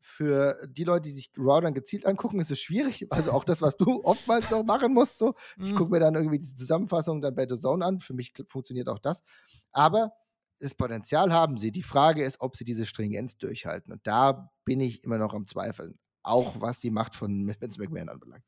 [0.01, 3.07] Für die Leute, die sich Raw dann gezielt angucken, ist es schwierig.
[3.11, 5.18] Also auch das, was du oftmals noch machen musst.
[5.18, 5.34] So.
[5.59, 5.76] Ich mhm.
[5.76, 8.01] gucke mir dann irgendwie die Zusammenfassung dann bei The Zone an.
[8.01, 9.24] Für mich funktioniert auch das.
[9.72, 10.12] Aber
[10.61, 11.72] das Potenzial haben sie.
[11.72, 13.92] Die Frage ist, ob sie diese Stringenz durchhalten.
[13.92, 15.99] Und da bin ich immer noch am Zweifeln.
[16.26, 18.44] Auch was die Macht von Vince McMahon anbelangt.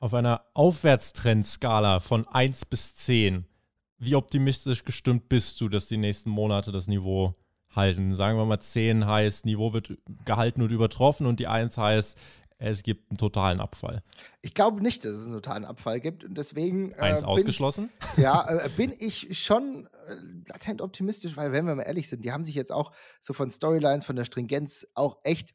[0.00, 3.46] Auf einer Aufwärtstrendskala von 1 bis 10,
[3.98, 7.34] wie optimistisch gestimmt bist du, dass die nächsten Monate das Niveau
[7.74, 8.14] halten?
[8.14, 12.18] Sagen wir mal 10 heißt, Niveau wird gehalten und übertroffen und die 1 heißt,
[12.60, 14.02] es gibt einen totalen Abfall.
[14.42, 16.92] Ich glaube nicht, dass es einen totalen Abfall gibt und deswegen.
[16.92, 17.90] Äh, Eins ausgeschlossen?
[18.16, 20.14] Ich, ja, äh, bin ich schon äh,
[20.46, 23.50] latent optimistisch, weil, wenn wir mal ehrlich sind, die haben sich jetzt auch so von
[23.50, 25.54] Storylines, von der Stringenz auch echt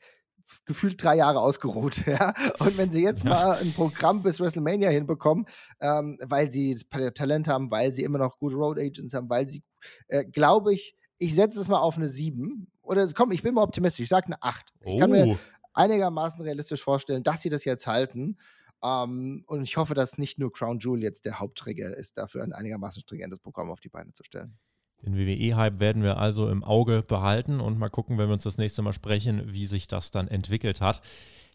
[0.65, 1.95] gefühlt drei Jahre ausgeruht.
[2.05, 2.33] Ja?
[2.59, 3.29] Und wenn sie jetzt ja.
[3.29, 5.45] mal ein Programm bis WrestleMania hinbekommen,
[5.79, 9.49] ähm, weil sie das Talent haben, weil sie immer noch gute Road Agents haben, weil
[9.49, 9.63] sie,
[10.07, 12.67] äh, glaube ich, ich setze es mal auf eine 7.
[12.81, 14.73] Oder komm, ich bin mal optimistisch, ich sage eine 8.
[14.85, 15.37] Ich kann mir oh.
[15.73, 18.37] einigermaßen realistisch vorstellen, dass sie das jetzt halten.
[18.81, 22.43] Um, ähm, und ich hoffe, dass nicht nur Crown Jewel jetzt der Hauptträger ist, dafür
[22.43, 24.59] ein einigermaßen stringentes Programm auf die Beine zu stellen.
[25.05, 28.57] Den WWE-Hype werden wir also im Auge behalten und mal gucken, wenn wir uns das
[28.57, 31.01] nächste Mal sprechen, wie sich das dann entwickelt hat.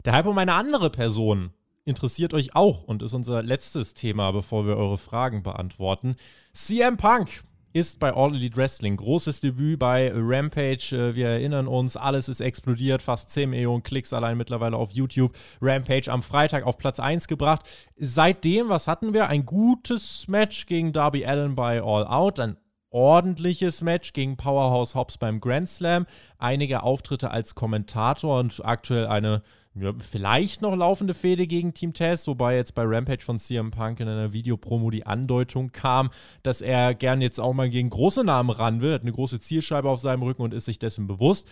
[0.05, 1.51] Der Hype um eine andere Person
[1.83, 6.15] interessiert euch auch und ist unser letztes Thema, bevor wir eure Fragen beantworten.
[6.53, 7.43] CM Punk
[7.73, 8.97] ist bei All Elite Wrestling.
[8.97, 10.93] Großes Debüt bei Rampage.
[10.95, 13.01] Äh, wir erinnern uns, alles ist explodiert.
[13.01, 15.35] Fast 10 Millionen Klicks allein mittlerweile auf YouTube.
[15.61, 17.61] Rampage am Freitag auf Platz 1 gebracht.
[17.97, 19.29] Seitdem, was hatten wir?
[19.29, 22.39] Ein gutes Match gegen Darby Allen bei All Out.
[22.39, 22.57] Ein
[22.91, 26.05] ordentliches Match gegen Powerhouse Hobbs beim Grand Slam,
[26.37, 29.41] einige Auftritte als Kommentator und aktuell eine
[29.73, 34.01] ja, vielleicht noch laufende Fehde gegen Team Tess, wobei jetzt bei Rampage von CM Punk
[34.01, 36.09] in einer Videopromo die Andeutung kam,
[36.43, 39.89] dass er gern jetzt auch mal gegen große Namen ran will, hat eine große Zielscheibe
[39.89, 41.47] auf seinem Rücken und ist sich dessen bewusst.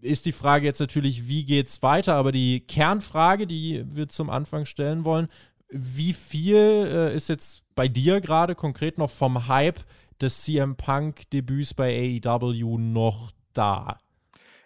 [0.00, 2.14] Ist die Frage jetzt natürlich, wie geht's weiter?
[2.14, 5.28] Aber die Kernfrage, die wir zum Anfang stellen wollen,
[5.68, 9.80] wie viel äh, ist jetzt bei dir gerade konkret noch vom Hype
[10.22, 13.98] des CM Punk-Debüts bei AEW noch da?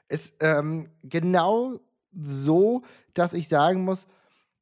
[0.08, 1.80] Ist ähm, genau
[2.12, 2.82] so,
[3.14, 4.06] dass ich sagen muss,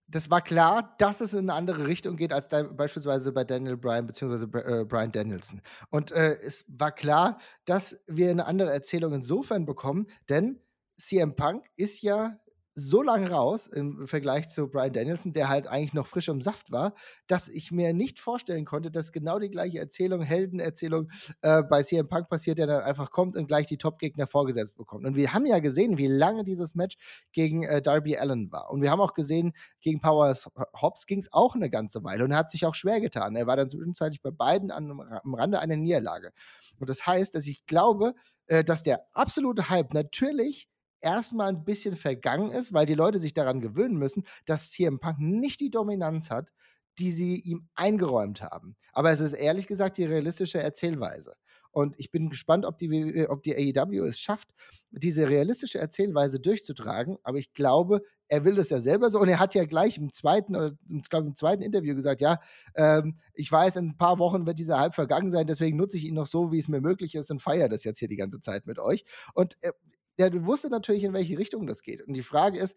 [0.06, 4.06] das war klar, dass es in eine andere Richtung geht als beispielsweise bei Daniel Bryan
[4.06, 4.44] bzw.
[4.58, 5.60] Äh, Brian Danielson.
[5.90, 10.60] Und äh, es war klar, dass wir eine andere Erzählung insofern bekommen, denn
[10.98, 12.38] CM Punk ist ja
[12.74, 16.72] so lange raus im Vergleich zu Brian Danielson, der halt eigentlich noch frisch im Saft
[16.72, 16.94] war,
[17.26, 21.10] dass ich mir nicht vorstellen konnte, dass genau die gleiche Erzählung, Heldenerzählung
[21.42, 25.06] äh, bei CM Punk passiert, der dann einfach kommt und gleich die Top-Gegner vorgesetzt bekommt.
[25.06, 26.96] Und wir haben ja gesehen, wie lange dieses Match
[27.32, 28.70] gegen äh, Darby Allen war.
[28.70, 30.34] Und wir haben auch gesehen, gegen Power
[30.80, 33.36] Hobbs ging es auch eine ganze Weile und er hat sich auch schwer getan.
[33.36, 36.32] Er war dann zwischenzeitlich bei beiden an, am Rande einer Niederlage.
[36.78, 38.14] Und das heißt, dass ich glaube,
[38.46, 40.68] äh, dass der absolute Hype natürlich
[41.04, 45.18] erstmal ein bisschen vergangen ist, weil die Leute sich daran gewöhnen müssen, dass CM Punk
[45.20, 46.50] nicht die Dominanz hat,
[46.98, 48.76] die sie ihm eingeräumt haben.
[48.92, 51.34] Aber es ist ehrlich gesagt die realistische Erzählweise.
[51.70, 54.48] Und ich bin gespannt, ob die, ob die AEW es schafft,
[54.92, 57.18] diese realistische Erzählweise durchzutragen.
[57.24, 59.18] Aber ich glaube, er will das ja selber so.
[59.18, 62.38] Und er hat ja gleich im zweiten oder ich glaube im zweiten Interview gesagt, ja,
[62.76, 66.04] ähm, ich weiß, in ein paar Wochen wird dieser Hype vergangen sein, deswegen nutze ich
[66.04, 68.40] ihn noch so, wie es mir möglich ist und feiere das jetzt hier die ganze
[68.40, 69.04] Zeit mit euch.
[69.34, 69.74] Und er,
[70.16, 72.02] er wusste natürlich, in welche Richtung das geht.
[72.02, 72.76] Und die Frage ist,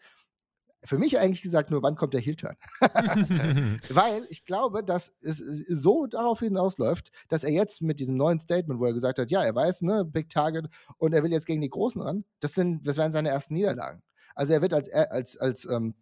[0.84, 2.56] für mich eigentlich gesagt nur, wann kommt der Heel-Turn?
[3.90, 8.80] Weil ich glaube, dass es so darauf hinausläuft, dass er jetzt mit diesem neuen Statement,
[8.80, 10.68] wo er gesagt hat, ja, er weiß, ne, Big Target
[10.98, 14.02] und er will jetzt gegen die Großen ran, das, sind, das werden seine ersten Niederlagen.
[14.36, 15.96] Also er wird als, als, als ähm,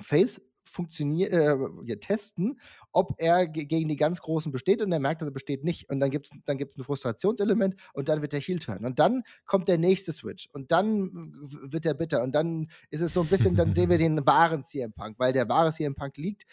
[0.00, 2.60] Face funktioniert, äh, testen,
[2.92, 5.88] ob er gegen die ganz Großen besteht und er merkt, dass er besteht nicht.
[5.88, 8.84] Und dann gibt es dann gibt's ein Frustrationselement und dann wird der Heel turn.
[8.84, 11.10] Und dann kommt der nächste Switch und dann
[11.42, 12.22] wird er bitter.
[12.22, 15.32] Und dann ist es so ein bisschen, dann sehen wir den wahren CM Punk, weil
[15.32, 16.44] der wahre CM Punk liegt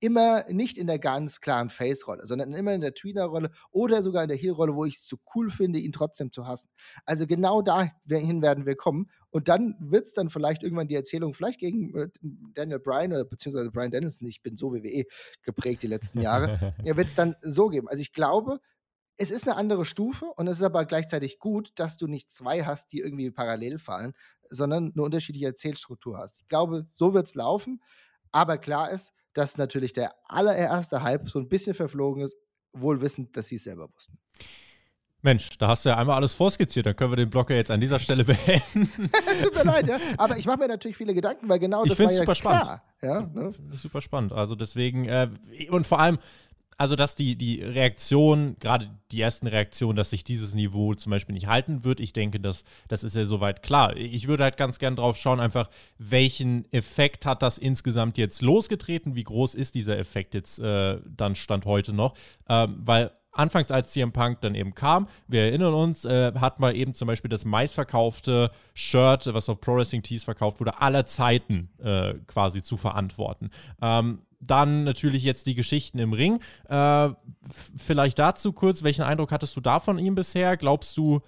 [0.00, 4.28] immer nicht in der ganz klaren Face-Rolle, sondern immer in der Tweener-Rolle oder sogar in
[4.28, 6.70] der Heel-Rolle, wo ich es so cool finde, ihn trotzdem zu hassen.
[7.04, 9.10] Also genau dahin werden wir kommen.
[9.28, 12.08] Und dann wird es dann vielleicht irgendwann die Erzählung, vielleicht gegen äh,
[12.54, 15.04] Daniel Bryan oder beziehungsweise Brian Dennison, ich bin so WWE
[15.42, 17.88] geprägt die letzten Jahre, ja, wird es dann so geben.
[17.88, 18.60] Also ich glaube,
[19.18, 22.64] es ist eine andere Stufe und es ist aber gleichzeitig gut, dass du nicht zwei
[22.64, 24.14] hast, die irgendwie parallel fallen,
[24.48, 26.40] sondern eine unterschiedliche Erzählstruktur hast.
[26.40, 27.82] Ich glaube, so wird es laufen.
[28.32, 32.36] Aber klar ist, dass natürlich der allererste Hype so ein bisschen verflogen ist,
[32.72, 34.18] wohl wissend, dass sie es selber wussten.
[35.22, 37.80] Mensch, da hast du ja einmal alles vorskizziert, dann können wir den Blocker jetzt an
[37.80, 39.10] dieser Stelle beenden.
[39.42, 39.98] Tut mir leid, ja.
[40.16, 42.82] Aber ich mache mir natürlich viele Gedanken, weil genau das ich war ja super klar.
[42.98, 43.34] Spannend.
[43.36, 43.50] Ja, ne?
[43.76, 44.32] Super spannend.
[44.32, 45.28] Also deswegen, äh,
[45.70, 46.18] und vor allem,
[46.80, 51.34] also dass die, die Reaktion, gerade die ersten Reaktionen, dass sich dieses Niveau zum Beispiel
[51.34, 53.94] nicht halten wird, ich denke, das, das ist ja soweit klar.
[53.98, 55.68] Ich würde halt ganz gern drauf schauen, einfach,
[55.98, 61.34] welchen Effekt hat das insgesamt jetzt losgetreten, wie groß ist dieser Effekt jetzt äh, dann
[61.34, 62.14] Stand heute noch,
[62.48, 66.76] ähm, weil anfangs als CM Punk dann eben kam, wir erinnern uns, äh, hat mal
[66.76, 71.70] eben zum Beispiel das meistverkaufte Shirt, was auf Pro Wrestling Tees verkauft wurde, aller Zeiten
[71.78, 73.50] äh, quasi zu verantworten.
[73.80, 76.40] Ähm, dann natürlich jetzt die Geschichten im Ring.
[76.68, 77.10] Äh,
[77.76, 80.56] vielleicht dazu kurz, welchen Eindruck hattest du da von ihm bisher?
[80.56, 81.20] Glaubst du,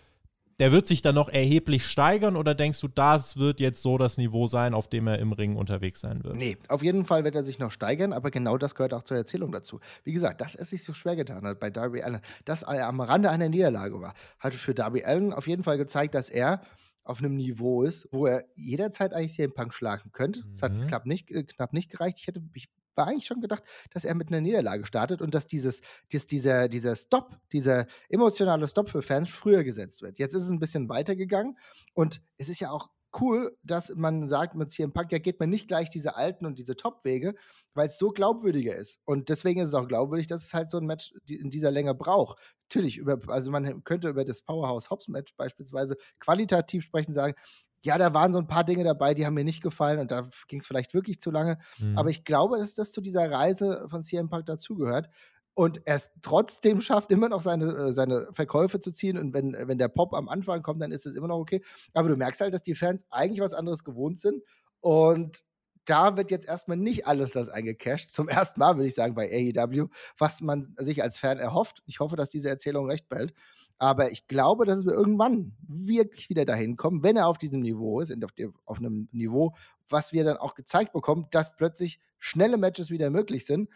[0.59, 4.17] der wird sich dann noch erheblich steigern oder denkst du, das wird jetzt so das
[4.17, 6.37] Niveau sein, auf dem er im Ring unterwegs sein wird?
[6.37, 9.17] Nee, auf jeden Fall wird er sich noch steigern, aber genau das gehört auch zur
[9.17, 9.81] Erzählung dazu.
[10.05, 13.01] Wie gesagt, dass er sich so schwer getan hat bei Darby Allen, dass er am
[13.01, 16.63] Rande einer Niederlage war, hat für Darby Allen auf jeden Fall gezeigt, dass er
[17.05, 20.45] auf einem Niveau ist, wo er jederzeit eigentlich CM Punk schlagen könnte.
[20.53, 20.67] Es mhm.
[20.67, 22.19] hat knapp nicht, äh, knapp nicht gereicht.
[22.21, 25.47] Ich hätte, ich war eigentlich schon gedacht, dass er mit einer Niederlage startet und dass
[25.47, 25.81] dieses,
[26.13, 30.19] dass dieser, dieser Stop, dieser emotionale Stop für Fans früher gesetzt wird.
[30.19, 31.59] Jetzt ist es ein bisschen weitergegangen
[31.95, 32.91] und es ist ja auch
[33.21, 36.59] cool, dass man sagt, mit CM Punk, ja, geht man nicht gleich diese alten und
[36.59, 37.35] diese Top-Wege,
[37.75, 39.01] weil es so glaubwürdiger ist.
[39.05, 41.95] Und deswegen ist es auch glaubwürdig, dass es halt so ein Match in dieser Länge
[41.95, 42.39] braucht.
[42.71, 47.35] Natürlich, über, also man könnte über das Powerhouse Hobbs Match beispielsweise qualitativ sprechen, sagen,
[47.83, 50.29] ja, da waren so ein paar Dinge dabei, die haben mir nicht gefallen und da
[50.49, 51.59] ging es vielleicht wirklich zu lange.
[51.79, 51.99] Mhm.
[51.99, 55.09] Aber ich glaube, dass das zu dieser Reise von CM Punk dazugehört.
[55.55, 59.19] Und er es trotzdem schafft, immer noch seine, äh, seine Verkäufe zu ziehen.
[59.19, 61.63] Und wenn, wenn der Pop am Anfang kommt, dann ist es immer noch okay.
[61.93, 64.43] Aber du merkst halt, dass die Fans eigentlich was anderes gewohnt sind.
[64.81, 65.45] Und
[65.85, 68.13] da wird jetzt erstmal nicht alles das eingecasht.
[68.13, 71.83] Zum ersten Mal würde ich sagen bei AEW, was man sich als Fan erhofft.
[71.87, 73.35] Ich hoffe, dass diese Erzählung recht behält.
[73.79, 78.01] Aber ich glaube, dass wir irgendwann wirklich wieder dahin kommen, wenn er auf diesem Niveau
[78.01, 79.57] ist, auf, der, auf einem Niveau,
[79.89, 83.69] was wir dann auch gezeigt bekommen, dass plötzlich schnelle Matches wieder möglich sind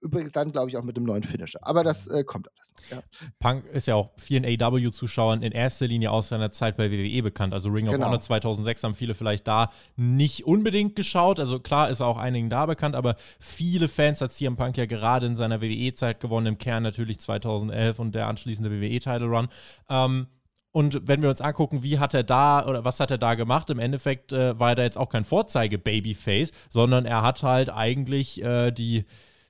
[0.00, 1.58] Übrigens dann, glaube ich, auch mit dem neuen Finisher.
[1.62, 2.96] Aber das äh, kommt alles noch.
[2.96, 3.02] Ja.
[3.38, 7.52] Punk ist ja auch vielen AW-Zuschauern in erster Linie aus seiner Zeit bei WWE bekannt.
[7.52, 8.06] Also Ring of genau.
[8.06, 11.40] Honor 2006 haben viele vielleicht da nicht unbedingt geschaut.
[11.40, 14.86] Also klar ist er auch einigen da bekannt, aber viele Fans hat CM Punk ja
[14.86, 16.46] gerade in seiner WWE-Zeit gewonnen.
[16.46, 19.48] Im Kern natürlich 2011 und der anschließende WWE-Title-Run.
[19.88, 20.26] Ähm,
[20.72, 23.68] und wenn wir uns angucken, wie hat er da oder was hat er da gemacht,
[23.68, 28.42] im Endeffekt äh, war er da jetzt auch kein Vorzeige-Babyface, sondern er hat halt eigentlich
[28.42, 29.04] äh, die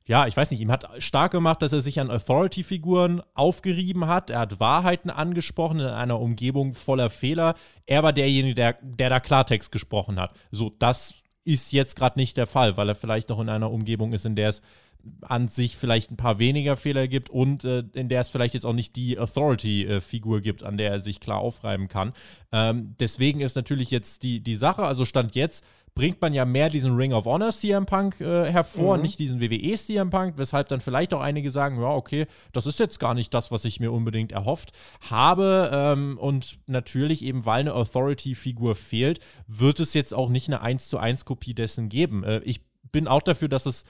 [0.04, 4.30] ja, ich weiß nicht, ihm hat stark gemacht, dass er sich an Authority-Figuren aufgerieben hat.
[4.30, 7.54] Er hat Wahrheiten angesprochen in einer Umgebung voller Fehler.
[7.86, 10.34] Er war derjenige, der, der da Klartext gesprochen hat.
[10.50, 14.12] So, das ist jetzt gerade nicht der Fall, weil er vielleicht noch in einer Umgebung
[14.12, 14.62] ist, in der es
[15.22, 18.64] an sich vielleicht ein paar weniger Fehler gibt und äh, in der es vielleicht jetzt
[18.64, 22.12] auch nicht die Authority-Figur gibt, an der er sich klar aufreiben kann.
[22.52, 26.70] Ähm, deswegen ist natürlich jetzt die, die Sache, also Stand jetzt, bringt man ja mehr
[26.70, 29.02] diesen Ring of Honor CM Punk äh, hervor, mhm.
[29.02, 32.78] nicht diesen WWE CM Punk, weshalb dann vielleicht auch einige sagen, ja, okay, das ist
[32.78, 34.72] jetzt gar nicht das, was ich mir unbedingt erhofft
[35.02, 35.70] habe.
[35.72, 40.88] Ähm, und natürlich eben, weil eine Authority-Figur fehlt, wird es jetzt auch nicht eine 1
[40.88, 42.24] zu 1 Kopie dessen geben.
[42.24, 43.84] Äh, ich bin auch dafür, dass es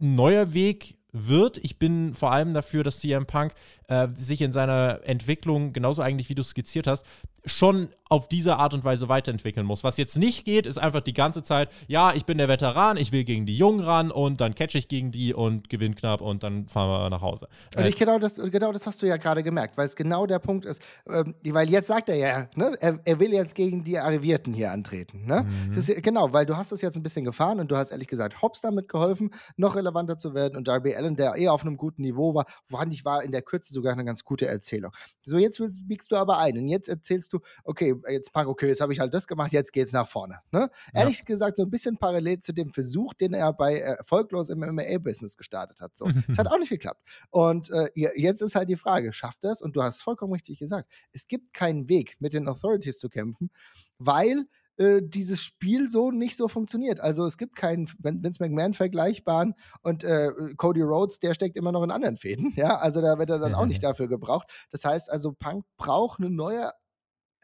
[0.00, 1.58] ein neuer Weg wird.
[1.58, 3.54] Ich bin vor allem dafür, dass CM Punk
[3.88, 7.04] äh, sich in seiner Entwicklung, genauso eigentlich wie du es skizziert hast,
[7.46, 9.82] schon auf diese Art und Weise weiterentwickeln muss.
[9.82, 13.10] Was jetzt nicht geht, ist einfach die ganze Zeit, ja, ich bin der Veteran, ich
[13.10, 16.42] will gegen die Jungen ran und dann catch ich gegen die und gewinne knapp und
[16.42, 17.48] dann fahren wir nach Hause.
[17.76, 20.38] Und ich genau das, genau das hast du ja gerade gemerkt, weil es genau der
[20.38, 23.98] Punkt ist, ähm, weil jetzt sagt er ja, ne, er, er, will jetzt gegen die
[23.98, 25.26] Arrivierten hier antreten.
[25.26, 25.44] Ne?
[25.68, 25.76] Mhm.
[25.76, 28.40] Ist, genau, weil du hast es jetzt ein bisschen gefahren und du hast ehrlich gesagt
[28.40, 32.02] Hobbs damit geholfen, noch relevanter zu werden und Darby Allen, der eh auf einem guten
[32.02, 34.92] Niveau war, fand ich, war in der Kürze sogar eine ganz gute Erzählung.
[35.22, 38.80] So, jetzt biegst du aber ein und jetzt erzählst du, okay, jetzt Punk, okay, jetzt
[38.80, 40.40] habe ich halt das gemacht, jetzt geht's nach vorne.
[40.50, 40.70] Ne?
[40.92, 41.00] Ja.
[41.02, 45.36] Ehrlich gesagt, so ein bisschen parallel zu dem Versuch, den er bei erfolglos im MMA-Business
[45.36, 45.96] gestartet hat.
[45.96, 46.06] So.
[46.28, 47.02] Es hat auch nicht geklappt.
[47.30, 49.62] Und äh, jetzt ist halt die Frage, schafft es?
[49.62, 53.50] Und du hast vollkommen richtig gesagt, es gibt keinen Weg, mit den Authorities zu kämpfen,
[53.98, 54.46] weil
[54.78, 57.00] äh, dieses Spiel so nicht so funktioniert.
[57.00, 61.82] Also es gibt keinen Vince McMahon vergleichbaren und äh, Cody Rhodes, der steckt immer noch
[61.82, 62.54] in anderen Fäden.
[62.56, 64.48] Ja, also da wird er dann auch nicht dafür gebraucht.
[64.70, 66.70] Das heißt also, Punk braucht eine neue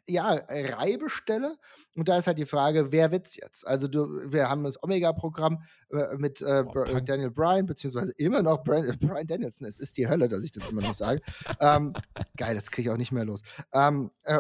[0.09, 1.57] ja, Reibestelle.
[1.95, 3.67] Und da ist halt die Frage, wer wird's jetzt?
[3.67, 8.65] Also du, wir haben das Omega-Programm äh, mit äh, oh, Daniel Bryan, beziehungsweise immer noch
[8.65, 9.67] Brian, Brian, Danielson.
[9.67, 11.21] Es ist die Hölle, dass ich das immer noch sage.
[11.61, 11.93] ähm,
[12.37, 13.43] geil, das kriege ich auch nicht mehr los.
[13.73, 14.39] Ähm, äh,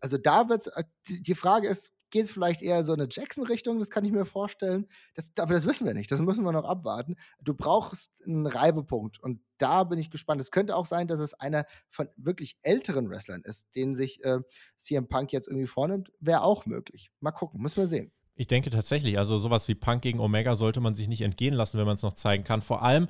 [0.00, 3.80] also da wird's, äh, die, die Frage ist, geht es vielleicht eher so eine Jackson-Richtung,
[3.80, 4.86] das kann ich mir vorstellen.
[5.16, 7.16] Das, aber das wissen wir nicht, das müssen wir noch abwarten.
[7.42, 10.40] Du brauchst einen Reibepunkt und da bin ich gespannt.
[10.40, 14.38] Es könnte auch sein, dass es einer von wirklich älteren Wrestlern ist, den sich äh,
[14.76, 16.12] CM Punk jetzt irgendwie vornimmt.
[16.20, 17.10] Wäre auch möglich.
[17.18, 18.12] Mal gucken, müssen wir sehen.
[18.36, 21.78] Ich denke tatsächlich, also sowas wie Punk gegen Omega sollte man sich nicht entgehen lassen,
[21.78, 22.62] wenn man es noch zeigen kann.
[22.62, 23.08] Vor allem,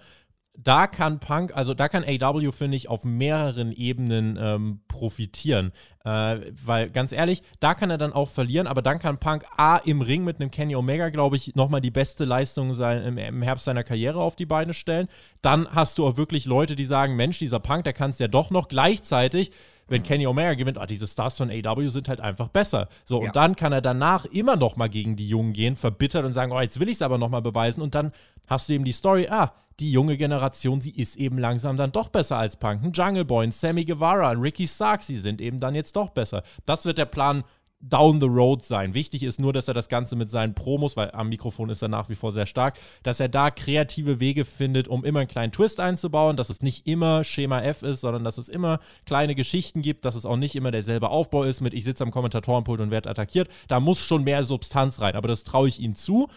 [0.56, 5.72] da kann Punk, also da kann AW, finde ich, auf mehreren Ebenen ähm, profitieren.
[6.04, 9.78] Äh, weil, ganz ehrlich, da kann er dann auch verlieren, aber dann kann Punk A
[9.78, 13.42] im Ring mit einem Kenny Omega, glaube ich, nochmal die beste Leistung sein, im, im,
[13.42, 15.08] Herbst seiner Karriere auf die Beine stellen.
[15.42, 18.28] Dann hast du auch wirklich Leute, die sagen: Mensch, dieser Punk, der kann es ja
[18.28, 18.68] doch noch.
[18.68, 19.50] Gleichzeitig
[19.88, 22.88] wenn Kenny Omega gewinnt, ah, diese Stars von AW sind halt einfach besser.
[23.04, 23.26] So, ja.
[23.26, 26.52] und dann kann er danach immer noch mal gegen die Jungen gehen, verbittert und sagen,
[26.52, 27.82] oh, jetzt will ich es aber noch mal beweisen.
[27.82, 28.12] Und dann
[28.46, 32.08] hast du eben die Story, ah, die junge Generation, sie ist eben langsam dann doch
[32.08, 32.84] besser als Punk.
[32.84, 36.10] Ein Jungle Boy, ein Sammy Guevara, ein Ricky Starks, sie sind eben dann jetzt doch
[36.10, 36.42] besser.
[36.64, 37.44] Das wird der Plan
[37.90, 38.94] down the road sein.
[38.94, 41.88] Wichtig ist nur, dass er das Ganze mit seinen Promos, weil am Mikrofon ist er
[41.88, 45.52] nach wie vor sehr stark, dass er da kreative Wege findet, um immer einen kleinen
[45.52, 49.82] Twist einzubauen, dass es nicht immer Schema F ist, sondern dass es immer kleine Geschichten
[49.82, 52.90] gibt, dass es auch nicht immer derselbe Aufbau ist mit ich sitze am Kommentatorenpult und
[52.90, 53.48] werde attackiert.
[53.68, 56.28] Da muss schon mehr Substanz rein, aber das traue ich ihm zu.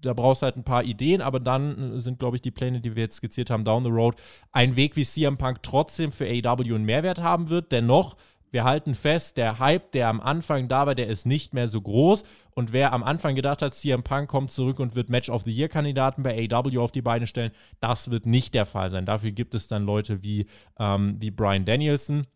[0.00, 2.96] Da brauchst du halt ein paar Ideen, aber dann sind, glaube ich, die Pläne, die
[2.96, 4.16] wir jetzt skizziert haben, down the road,
[4.52, 7.70] ein Weg, wie CM Punk trotzdem für AEW einen Mehrwert haben wird.
[7.70, 8.16] Dennoch
[8.50, 11.80] wir halten fest, der Hype, der am Anfang da war, der ist nicht mehr so
[11.80, 12.24] groß.
[12.50, 15.52] Und wer am Anfang gedacht hat, CM Punk kommt zurück und wird Match of the
[15.52, 19.06] Year-Kandidaten bei AW auf die Beine stellen, das wird nicht der Fall sein.
[19.06, 20.46] Dafür gibt es dann Leute wie,
[20.78, 22.26] ähm, wie Brian Danielson.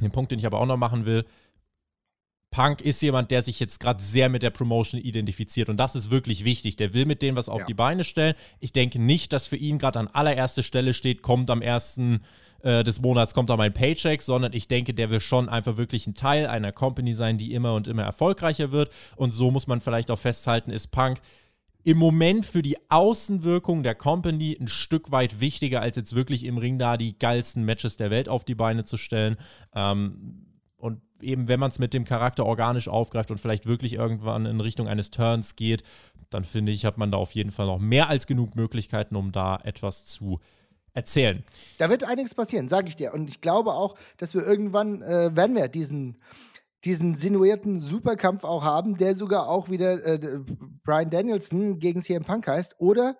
[0.00, 1.24] Den Punkt, den ich aber auch noch machen will,
[2.54, 6.12] Punk ist jemand, der sich jetzt gerade sehr mit der Promotion identifiziert und das ist
[6.12, 6.76] wirklich wichtig.
[6.76, 7.66] Der will mit denen was auf ja.
[7.66, 8.34] die Beine stellen.
[8.60, 12.20] Ich denke nicht, dass für ihn gerade an allererster Stelle steht, kommt am ersten
[12.64, 16.06] äh, des Monats kommt da mein Paycheck, sondern ich denke, der will schon einfach wirklich
[16.06, 18.90] ein Teil einer Company sein, die immer und immer erfolgreicher wird.
[19.16, 21.20] Und so muss man vielleicht auch festhalten, ist Punk
[21.82, 26.56] im Moment für die Außenwirkung der Company ein Stück weit wichtiger, als jetzt wirklich im
[26.56, 29.36] Ring da die geilsten Matches der Welt auf die Beine zu stellen.
[29.74, 30.46] Ähm,
[30.78, 34.62] und eben, wenn man es mit dem Charakter organisch aufgreift und vielleicht wirklich irgendwann in
[34.62, 35.82] Richtung eines Turns geht,
[36.30, 39.32] dann finde ich, hat man da auf jeden Fall noch mehr als genug Möglichkeiten, um
[39.32, 40.40] da etwas zu
[40.94, 41.44] erzählen.
[41.78, 43.12] Da wird einiges passieren, sage ich dir.
[43.12, 46.18] Und ich glaube auch, dass wir irgendwann äh, werden wir diesen
[46.84, 50.40] diesen sinuierten Superkampf auch haben, der sogar auch wieder äh,
[50.84, 52.76] Brian Danielson gegen CM Punk heißt.
[52.78, 53.16] Oder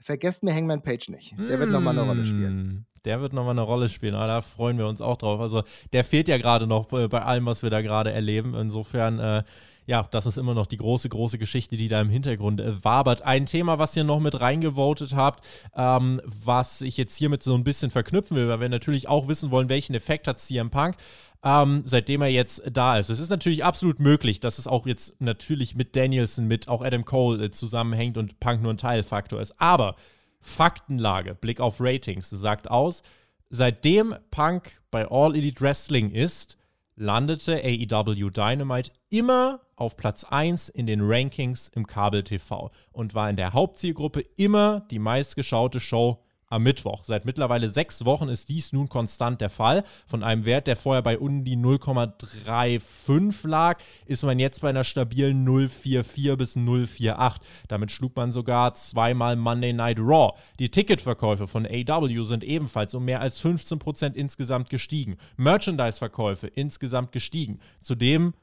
[0.00, 1.32] vergesst mir Hangman Page nicht.
[1.38, 2.46] Der mm, wird nochmal eine Rolle spielen.
[2.46, 4.14] Hm, der wird nochmal eine Rolle spielen.
[4.14, 5.40] Ah, da freuen wir uns auch drauf.
[5.40, 5.62] Also
[5.92, 8.54] der fehlt ja gerade noch bei, bei allem, was wir da gerade erleben.
[8.54, 9.42] Insofern äh,
[9.86, 13.22] ja, das ist immer noch die große, große Geschichte, die da im Hintergrund äh, wabert.
[13.22, 15.44] Ein Thema, was ihr noch mit reingevotet habt,
[15.76, 19.50] ähm, was ich jetzt hiermit so ein bisschen verknüpfen will, weil wir natürlich auch wissen
[19.50, 20.96] wollen, welchen Effekt hat CM Punk.
[21.44, 23.10] Ähm, seitdem er jetzt da ist.
[23.10, 27.04] Es ist natürlich absolut möglich, dass es auch jetzt natürlich mit Danielson, mit auch Adam
[27.04, 29.60] Cole äh, zusammenhängt und Punk nur ein Teilfaktor ist.
[29.60, 29.96] Aber
[30.40, 33.02] Faktenlage, Blick auf Ratings, sagt aus,
[33.50, 36.58] seitdem Punk bei All Elite Wrestling ist,
[36.94, 43.34] landete AEW Dynamite immer auf Platz 1 in den Rankings im Kabel-TV und war in
[43.34, 47.02] der Hauptzielgruppe immer die meistgeschaute Show am Mittwoch.
[47.02, 49.82] Seit mittlerweile sechs Wochen ist dies nun konstant der Fall.
[50.06, 54.84] Von einem Wert, der vorher bei um die 0,35 lag, ist man jetzt bei einer
[54.84, 57.40] stabilen 0,44 bis 0,48.
[57.68, 60.34] Damit schlug man sogar zweimal Monday Night Raw.
[60.60, 65.16] Die Ticketverkäufe von AW sind ebenfalls um mehr als 15% insgesamt gestiegen.
[65.38, 67.58] Merchandise-Verkäufe insgesamt gestiegen.
[67.80, 68.34] Zudem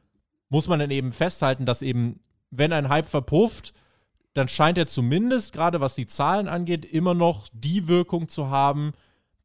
[0.50, 2.20] muss man dann eben festhalten, dass eben,
[2.52, 3.74] wenn ein Hype verpufft,
[4.34, 8.94] dann scheint er zumindest, gerade was die Zahlen angeht, immer noch die Wirkung zu haben,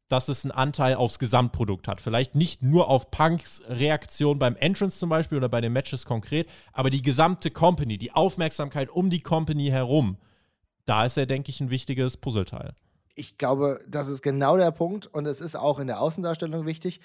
[0.07, 1.99] dass es einen Anteil aufs Gesamtprodukt hat.
[1.99, 6.47] Vielleicht nicht nur auf Punks Reaktion beim Entrance zum Beispiel oder bei den Matches konkret,
[6.73, 10.17] aber die gesamte Company, die Aufmerksamkeit um die Company herum,
[10.85, 12.75] da ist er, denke ich, ein wichtiges Puzzleteil
[13.15, 16.99] ich glaube, das ist genau der Punkt und es ist auch in der Außendarstellung wichtig.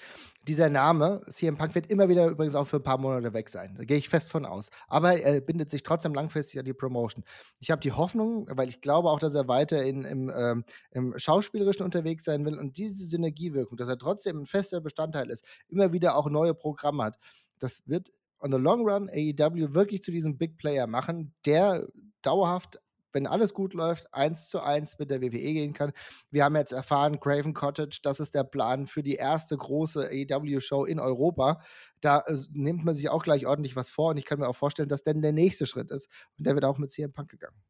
[0.45, 3.75] Dieser Name, CM Punk, wird immer wieder übrigens auch für ein paar Monate weg sein.
[3.77, 4.69] Da gehe ich fest von aus.
[4.87, 7.23] Aber er bindet sich trotzdem langfristig an die Promotion.
[7.59, 11.17] Ich habe die Hoffnung, weil ich glaube auch, dass er weiter in, im, ähm, im
[11.17, 15.93] Schauspielerischen unterwegs sein will und diese Synergiewirkung, dass er trotzdem ein fester Bestandteil ist, immer
[15.93, 17.17] wieder auch neue Programme hat,
[17.59, 21.87] das wird on the long run AEW wirklich zu diesem Big Player machen, der
[22.21, 22.79] dauerhaft
[23.13, 25.91] wenn alles gut läuft, eins zu eins mit der WWE gehen kann.
[26.29, 30.85] Wir haben jetzt erfahren, Craven Cottage, das ist der Plan für die erste große AEW-Show
[30.85, 31.61] in Europa.
[32.01, 34.55] Da äh, nimmt man sich auch gleich ordentlich was vor und ich kann mir auch
[34.55, 36.09] vorstellen, dass dann der nächste Schritt ist.
[36.37, 37.61] Und der wird auch mit CM Punk gegangen.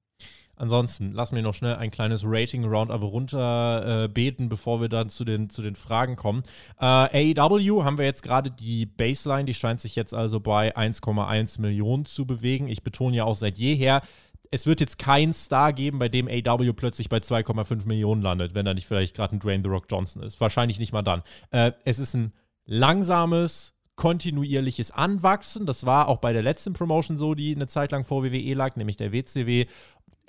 [0.62, 5.26] Ansonsten, lass mir noch schnell ein kleines Rating-Roundup runter äh, beten, bevor wir dann zu
[5.26, 6.44] den, zu den Fragen kommen.
[6.80, 11.60] Äh, AEW haben wir jetzt gerade die Baseline, die scheint sich jetzt also bei 1,1
[11.62, 12.68] Millionen zu bewegen.
[12.68, 14.04] Ich betone ja auch seit jeher,
[14.52, 18.66] es wird jetzt keinen Star geben, bei dem AW plötzlich bei 2,5 Millionen landet, wenn
[18.66, 20.39] da nicht vielleicht gerade ein Dwayne The Rock Johnson ist.
[20.41, 21.24] Wahrscheinlich nicht mal dann.
[21.52, 22.34] Äh, es ist ein
[22.66, 25.66] langsames, kontinuierliches Anwachsen.
[25.66, 28.76] Das war auch bei der letzten Promotion so, die eine Zeit lang vor WWE lag,
[28.76, 29.66] nämlich der WCW.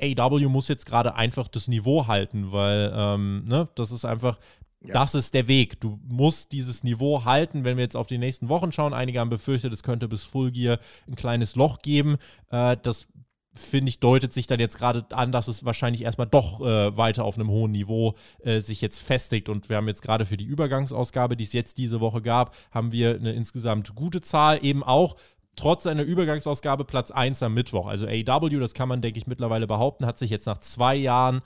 [0.00, 4.38] AW muss jetzt gerade einfach das Niveau halten, weil ähm, ne, das ist einfach,
[4.84, 4.94] ja.
[4.94, 5.80] Das ist der Weg.
[5.80, 8.92] Du musst dieses Niveau halten, wenn wir jetzt auf die nächsten Wochen schauen.
[8.92, 12.16] Einige haben befürchtet, es könnte bis Full Gear ein kleines Loch geben.
[12.50, 13.06] Äh, das
[13.54, 17.24] finde ich, deutet sich dann jetzt gerade an, dass es wahrscheinlich erstmal doch äh, weiter
[17.24, 19.48] auf einem hohen Niveau äh, sich jetzt festigt.
[19.48, 22.92] Und wir haben jetzt gerade für die Übergangsausgabe, die es jetzt diese Woche gab, haben
[22.92, 25.16] wir eine insgesamt gute Zahl, eben auch
[25.56, 27.86] trotz einer Übergangsausgabe Platz 1 am Mittwoch.
[27.86, 31.42] Also AW, das kann man, denke ich, mittlerweile behaupten, hat sich jetzt nach zwei Jahren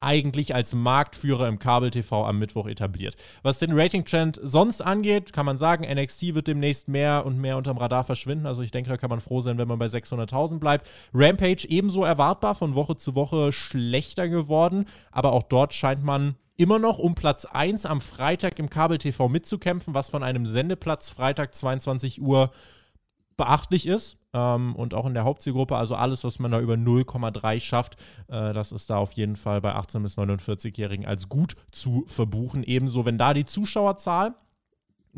[0.00, 3.16] eigentlich als Marktführer im Kabel-TV am Mittwoch etabliert.
[3.42, 7.78] Was den Rating-Trend sonst angeht, kann man sagen, NXT wird demnächst mehr und mehr unterm
[7.78, 8.46] Radar verschwinden.
[8.46, 10.86] Also ich denke, da kann man froh sein, wenn man bei 600.000 bleibt.
[11.14, 16.78] Rampage ebenso erwartbar, von Woche zu Woche schlechter geworden, aber auch dort scheint man immer
[16.78, 22.20] noch um Platz 1 am Freitag im Kabel-TV mitzukämpfen, was von einem Sendeplatz Freitag 22
[22.20, 22.50] Uhr
[23.36, 24.18] beachtlich ist.
[24.32, 27.96] Ähm, und auch in der Hauptzielgruppe, also alles, was man da über 0,3 schafft,
[28.28, 32.62] äh, das ist da auf jeden Fall bei 18- bis 49-Jährigen als gut zu verbuchen.
[32.62, 34.34] Ebenso, wenn da die Zuschauerzahl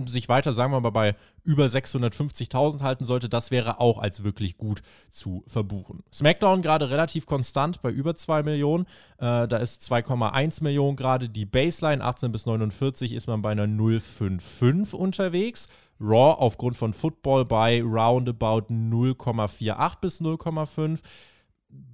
[0.07, 4.57] sich weiter, sagen wir mal, bei über 650.000 halten sollte, das wäre auch als wirklich
[4.57, 6.05] gut zu verbuchen.
[6.13, 8.85] SmackDown gerade relativ konstant bei über 2 Millionen.
[9.17, 12.05] Äh, da ist 2,1 Millionen gerade die Baseline.
[12.05, 15.69] 18 bis 49 ist man bei einer 0,55 unterwegs.
[16.01, 21.01] Raw aufgrund von Football bei roundabout 0,48 bis 0,5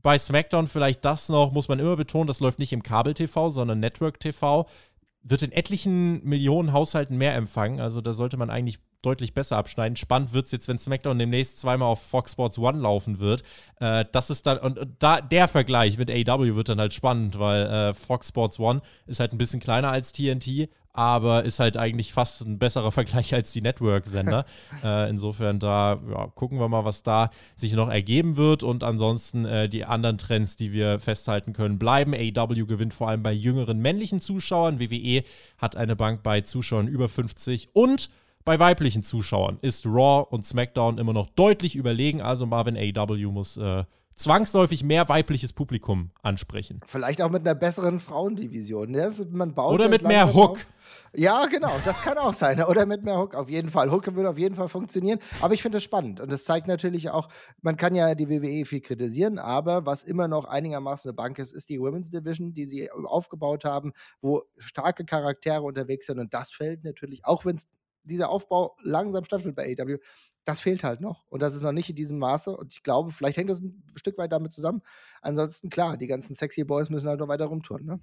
[0.02, 3.80] bei SmackDown vielleicht das noch, muss man immer betonen, das läuft nicht im Kabel-TV, sondern
[3.80, 4.66] Network-TV
[5.22, 7.80] wird in etlichen Millionen Haushalten mehr empfangen.
[7.80, 9.96] Also da sollte man eigentlich deutlich besser abschneiden.
[9.96, 13.42] Spannend wird es jetzt, wenn SmackDown demnächst zweimal auf Fox Sports One laufen wird.
[13.80, 17.38] Äh, das ist dann, und, und, da der Vergleich mit AEW wird dann halt spannend,
[17.38, 21.76] weil äh, Fox Sports One ist halt ein bisschen kleiner als TNT, aber ist halt
[21.76, 24.46] eigentlich fast ein besserer Vergleich als die Network-Sender.
[24.84, 29.44] äh, insofern da ja, gucken wir mal, was da sich noch ergeben wird und ansonsten
[29.44, 32.14] äh, die anderen Trends, die wir festhalten können, bleiben.
[32.14, 34.78] AEW gewinnt vor allem bei jüngeren männlichen Zuschauern.
[34.78, 35.24] WWE
[35.58, 38.08] hat eine Bank bei Zuschauern über 50 und
[38.44, 42.20] bei weiblichen Zuschauern ist Raw und SmackDown immer noch deutlich überlegen.
[42.20, 43.84] Also Marvin AEW muss äh,
[44.14, 46.80] zwangsläufig mehr weibliches Publikum ansprechen.
[46.86, 48.94] Vielleicht auch mit einer besseren Frauendivision.
[48.94, 50.52] Ja, man baut Oder mit mehr Hook.
[50.52, 50.66] Auf.
[51.16, 52.62] Ja, genau, das kann auch sein.
[52.62, 53.90] Oder mit mehr Hook, auf jeden Fall.
[53.90, 55.20] Hook würde auf jeden Fall funktionieren.
[55.40, 56.20] Aber ich finde das spannend.
[56.20, 57.28] Und das zeigt natürlich auch,
[57.62, 61.52] man kann ja die WWE viel kritisieren, aber was immer noch einigermaßen eine Bank ist,
[61.52, 66.18] ist die Women's Division, die sie aufgebaut haben, wo starke Charaktere unterwegs sind.
[66.18, 67.58] Und das fällt natürlich, auch wenn
[68.04, 69.98] dieser Aufbau langsam stattfindet bei AEW,
[70.44, 71.26] das fehlt halt noch.
[71.28, 72.56] Und das ist noch nicht in diesem Maße.
[72.56, 74.82] Und ich glaube, vielleicht hängt das ein Stück weit damit zusammen.
[75.22, 77.86] Ansonsten, klar, die ganzen sexy Boys müssen halt noch weiter rumtouren.
[77.86, 78.00] Ne?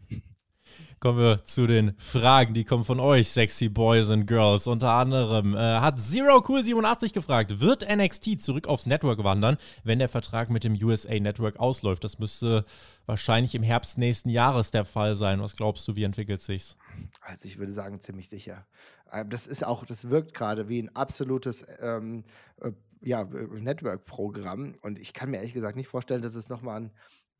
[0.99, 4.67] Kommen wir zu den Fragen, die kommen von euch, sexy Boys and Girls.
[4.67, 9.97] Unter anderem äh, hat Zero Cool 87 gefragt, wird NXT zurück aufs Network wandern, wenn
[9.97, 12.03] der Vertrag mit dem USA Network ausläuft?
[12.03, 12.65] Das müsste
[13.07, 15.41] wahrscheinlich im Herbst nächsten Jahres der Fall sein.
[15.41, 16.77] Was glaubst du, wie entwickelt sich's?
[17.21, 18.67] Also ich würde sagen, ziemlich sicher.
[19.11, 22.23] Ähm, das ist auch, das wirkt gerade wie ein absolutes ähm,
[22.61, 24.75] äh, ja, Network-Programm.
[24.81, 26.91] Und ich kann mir ehrlich gesagt nicht vorstellen, dass es nochmal einen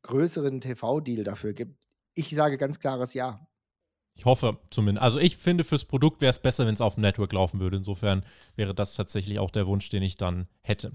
[0.02, 1.81] größeren TV-Deal dafür gibt.
[2.14, 3.46] Ich sage ganz klares Ja.
[4.14, 5.02] Ich hoffe zumindest.
[5.02, 7.78] Also ich finde, fürs Produkt wäre es besser, wenn es auf dem Network laufen würde.
[7.78, 8.24] Insofern
[8.56, 10.92] wäre das tatsächlich auch der Wunsch, den ich dann hätte.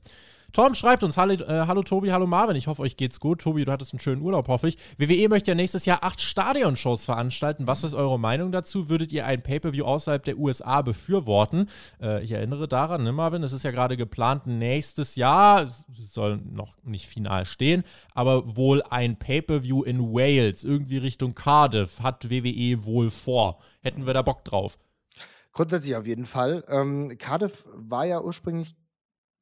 [0.53, 3.41] Tom schreibt uns, hallo, äh, hallo Tobi, hallo Marvin, ich hoffe, euch geht's gut.
[3.41, 4.77] Tobi, du hattest einen schönen Urlaub, hoffe ich.
[4.97, 7.67] WWE möchte ja nächstes Jahr acht Stadionshows veranstalten.
[7.67, 8.89] Was ist eure Meinung dazu?
[8.89, 11.69] Würdet ihr ein Pay-Per-View außerhalb der USA befürworten?
[12.01, 15.67] Äh, ich erinnere daran, ne Marvin, es ist ja gerade geplant nächstes Jahr,
[15.99, 17.83] soll noch nicht final stehen,
[18.15, 23.59] aber wohl ein Pay-Per-View in Wales, irgendwie Richtung Cardiff, hat WWE wohl vor.
[23.81, 24.79] Hätten wir da Bock drauf?
[25.51, 26.63] Grundsätzlich auf jeden Fall.
[26.67, 28.75] Ähm, Cardiff war ja ursprünglich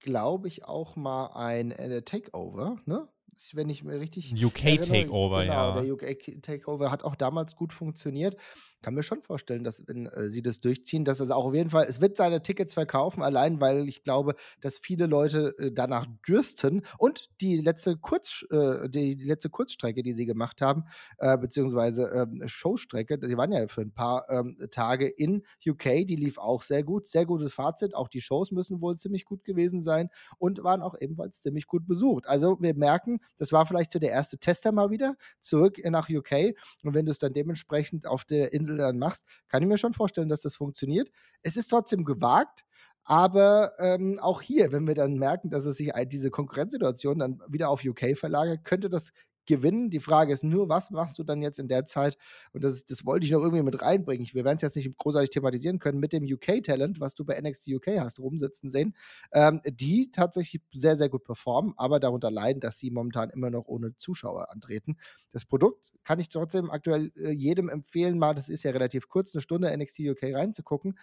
[0.06, 3.08] glaube ich, auch mal ein äh, Takeover, ne?
[3.51, 4.34] Wenn ich mir richtig.
[4.34, 5.82] UK Takeover, genau, ja.
[5.82, 8.38] Der UK Takeover hat auch damals gut funktioniert
[8.86, 11.71] kann mir schon vorstellen, dass wenn äh, sie das durchziehen, dass es auch auf jeden
[11.71, 16.05] Fall, es wird seine Tickets verkaufen, allein weil ich glaube, dass viele Leute äh, danach
[16.27, 16.83] dürsten.
[16.99, 20.83] Und die letzte Kurz, äh, die, die, letzte Kurzstrecke, die sie gemacht haben,
[21.17, 26.15] äh, beziehungsweise ähm, Showstrecke, sie waren ja für ein paar ähm, Tage in UK, die
[26.15, 29.81] lief auch sehr gut, sehr gutes Fazit, auch die Shows müssen wohl ziemlich gut gewesen
[29.81, 32.27] sein und waren auch ebenfalls ziemlich gut besucht.
[32.27, 36.53] Also wir merken, das war vielleicht so der erste Tester mal wieder zurück nach UK
[36.83, 39.93] und wenn du es dann dementsprechend auf der Insel dann machst, kann ich mir schon
[39.93, 41.09] vorstellen, dass das funktioniert.
[41.41, 42.65] Es ist trotzdem gewagt,
[43.03, 47.69] aber ähm, auch hier, wenn wir dann merken, dass es sich diese Konkurrenzsituation dann wieder
[47.69, 49.11] auf UK verlagert, könnte das
[49.45, 49.89] gewinnen.
[49.89, 52.17] Die Frage ist nur, was machst du dann jetzt in der Zeit?
[52.53, 54.27] Und das, das wollte ich noch irgendwie mit reinbringen.
[54.33, 57.69] Wir werden es jetzt nicht großartig thematisieren können mit dem UK-Talent, was du bei NXT
[57.69, 58.95] UK hast, rumsitzen sehen,
[59.33, 63.65] ähm, die tatsächlich sehr, sehr gut performen, aber darunter leiden, dass sie momentan immer noch
[63.67, 64.97] ohne Zuschauer antreten.
[65.31, 69.33] Das Produkt kann ich trotzdem aktuell äh, jedem empfehlen, mal, das ist ja relativ kurz,
[69.35, 70.97] eine Stunde NXT UK reinzugucken.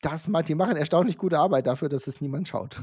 [0.00, 2.82] Das, die machen erstaunlich gute Arbeit dafür, dass es niemand schaut.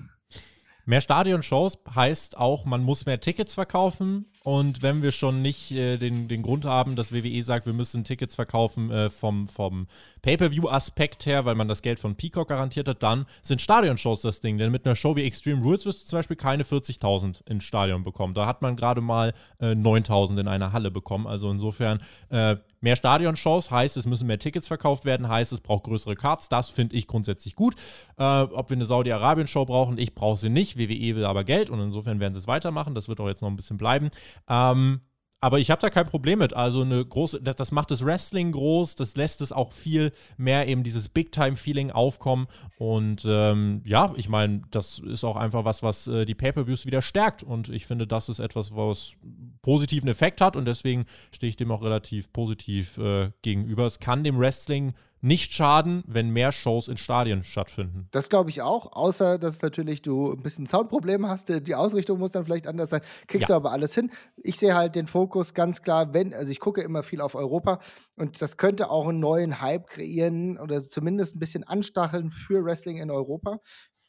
[0.91, 4.25] Mehr Stadionshows heißt auch, man muss mehr Tickets verkaufen.
[4.43, 8.03] Und wenn wir schon nicht äh, den, den Grund haben, dass WWE sagt, wir müssen
[8.03, 9.87] Tickets verkaufen äh, vom, vom
[10.21, 14.57] Pay-Per-View-Aspekt her, weil man das Geld von Peacock garantiert hat, dann sind Stadionshows das Ding.
[14.57, 18.03] Denn mit einer Show wie Extreme Rules wirst du zum Beispiel keine 40.000 ins Stadion
[18.03, 18.33] bekommen.
[18.33, 21.25] Da hat man gerade mal äh, 9.000 in einer Halle bekommen.
[21.25, 25.83] Also insofern äh, Mehr Stadionshows heißt, es müssen mehr Tickets verkauft werden, heißt, es braucht
[25.83, 26.49] größere Cards.
[26.49, 27.75] Das finde ich grundsätzlich gut.
[28.17, 30.77] Äh, ob wir eine Saudi-Arabien-Show brauchen, ich brauche sie nicht.
[30.77, 32.95] WWE will aber Geld und insofern werden sie es weitermachen.
[32.95, 34.09] Das wird auch jetzt noch ein bisschen bleiben.
[34.49, 35.01] Ähm,
[35.41, 36.53] aber ich habe da kein Problem mit.
[36.53, 40.67] Also eine große, das, das, macht das Wrestling groß, das lässt es auch viel mehr
[40.67, 42.47] eben dieses Big-Time-Feeling aufkommen.
[42.77, 47.01] Und ähm, ja, ich meine, das ist auch einfach was, was äh, die Pay-Per-Views wieder
[47.01, 47.41] stärkt.
[47.41, 49.15] Und ich finde, das ist etwas, was
[49.63, 53.87] positiven Effekt hat und deswegen stehe ich dem auch relativ positiv äh, gegenüber.
[53.87, 58.07] Es kann dem Wrestling nicht schaden, wenn mehr Shows in Stadien stattfinden.
[58.11, 61.49] Das glaube ich auch, außer dass natürlich du ein bisschen Soundprobleme hast.
[61.49, 63.01] Die Ausrichtung muss dann vielleicht anders sein.
[63.27, 63.55] Kriegst ja.
[63.55, 64.11] du aber alles hin.
[64.37, 67.79] Ich sehe halt den Fokus ganz klar, wenn, also ich gucke immer viel auf Europa
[68.15, 72.97] und das könnte auch einen neuen Hype kreieren oder zumindest ein bisschen anstacheln für Wrestling
[72.97, 73.59] in Europa.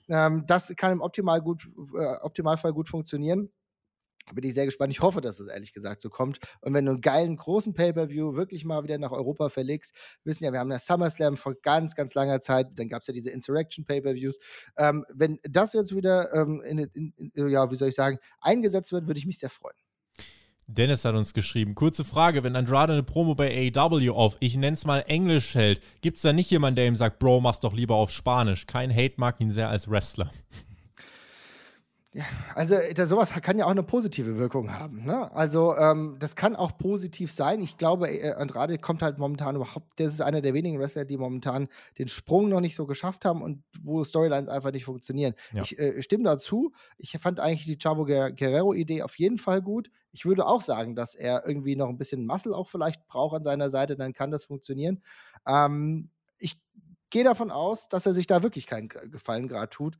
[0.08, 3.50] Ähm, das kann im Optimal gut, äh, Optimalfall gut funktionieren
[4.34, 4.92] bin ich sehr gespannt.
[4.92, 6.38] Ich hoffe, dass es ehrlich gesagt so kommt.
[6.60, 9.94] Und wenn du einen geilen, großen Pay-Per-View wirklich mal wieder nach Europa verlegst,
[10.24, 13.14] wissen ja, wir haben ja SummerSlam vor ganz, ganz langer Zeit, dann gab es ja
[13.14, 14.38] diese Insurrection-Pay-Per-Views.
[14.78, 18.92] Ähm, wenn das jetzt wieder, ähm, in, in, in, ja, wie soll ich sagen, eingesetzt
[18.92, 19.76] wird, würde ich mich sehr freuen.
[20.68, 24.86] Dennis hat uns geschrieben, kurze Frage, wenn Andrade eine Promo bei AEW auf, ich nenn's
[24.86, 27.96] mal Englisch hält, gibt es da nicht jemanden, der ihm sagt, Bro, mach's doch lieber
[27.96, 28.66] auf Spanisch?
[28.66, 30.30] Kein Hate mag ihn sehr als Wrestler.
[32.14, 35.06] Ja, also das, sowas kann ja auch eine positive Wirkung haben.
[35.06, 35.34] Ne?
[35.34, 37.62] Also ähm, das kann auch positiv sein.
[37.62, 41.16] Ich glaube, äh, Andrade kommt halt momentan überhaupt, das ist einer der wenigen Wrestler, die
[41.16, 45.34] momentan den Sprung noch nicht so geschafft haben und wo Storylines einfach nicht funktionieren.
[45.54, 45.62] Ja.
[45.62, 46.72] Ich äh, stimme dazu.
[46.98, 49.90] Ich fand eigentlich die Chavo Guerrero-Idee auf jeden Fall gut.
[50.10, 53.44] Ich würde auch sagen, dass er irgendwie noch ein bisschen Muscle auch vielleicht braucht an
[53.44, 55.02] seiner Seite, dann kann das funktionieren.
[55.46, 56.60] Ähm, ich
[57.08, 59.96] gehe davon aus, dass er sich da wirklich keinen Gefallen gerade tut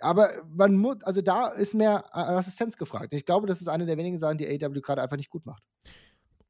[0.00, 3.12] aber man muss, also da ist mehr Assistenz gefragt.
[3.12, 5.62] Ich glaube, das ist eine der wenigen Sachen, die AW gerade einfach nicht gut macht.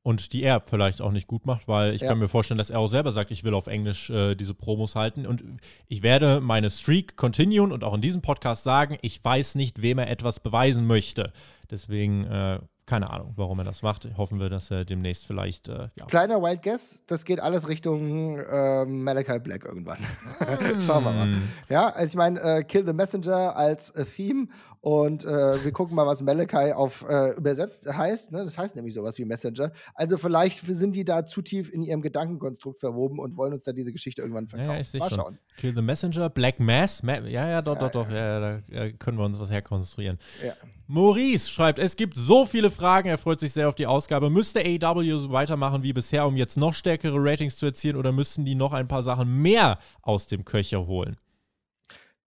[0.02, 2.08] Und die er vielleicht auch nicht gut macht, weil ich ja.
[2.08, 4.96] kann mir vorstellen, dass er auch selber sagt, ich will auf Englisch äh, diese Promos
[4.96, 5.26] halten.
[5.26, 5.44] Und
[5.88, 9.98] ich werde meine Streak continuen und auch in diesem Podcast sagen, ich weiß nicht, wem
[9.98, 11.34] er etwas beweisen möchte.
[11.70, 12.60] Deswegen äh,
[12.90, 14.08] keine Ahnung, warum er das macht.
[14.16, 15.68] Hoffen wir, dass er demnächst vielleicht.
[15.68, 16.06] Äh, ja.
[16.06, 19.98] Kleiner Wild Guess, das geht alles Richtung äh, Malachi Black irgendwann.
[20.84, 21.26] Schauen wir mal.
[21.26, 21.42] Hm.
[21.68, 24.48] Ja, also ich meine, äh, Kill the Messenger als äh, Theme
[24.82, 28.32] und äh, wir gucken mal, was Malachi auf äh, übersetzt heißt.
[28.32, 28.44] Ne?
[28.44, 29.72] Das heißt nämlich sowas wie Messenger.
[29.94, 33.72] Also vielleicht sind die da zu tief in ihrem Gedankenkonstrukt verwoben und wollen uns da
[33.72, 34.82] diese Geschichte irgendwann verkaufen.
[34.92, 35.38] Ja, ja, mal schauen.
[35.58, 37.02] Kill the Messenger, Black Mass.
[37.02, 38.10] Ma ja, ja, doch, ja, doch, doch.
[38.10, 40.18] Ja, da können wir uns was herkonstruieren.
[40.42, 40.54] Ja.
[40.86, 44.30] Maurice schreibt, es gibt so viele Fragen, er freut sich sehr auf die Ausgabe.
[44.30, 48.44] Müsste AEW so weitermachen wie bisher, um jetzt noch stärkere Ratings zu erzielen, oder müssten
[48.44, 51.16] die noch ein paar Sachen mehr aus dem Köcher holen?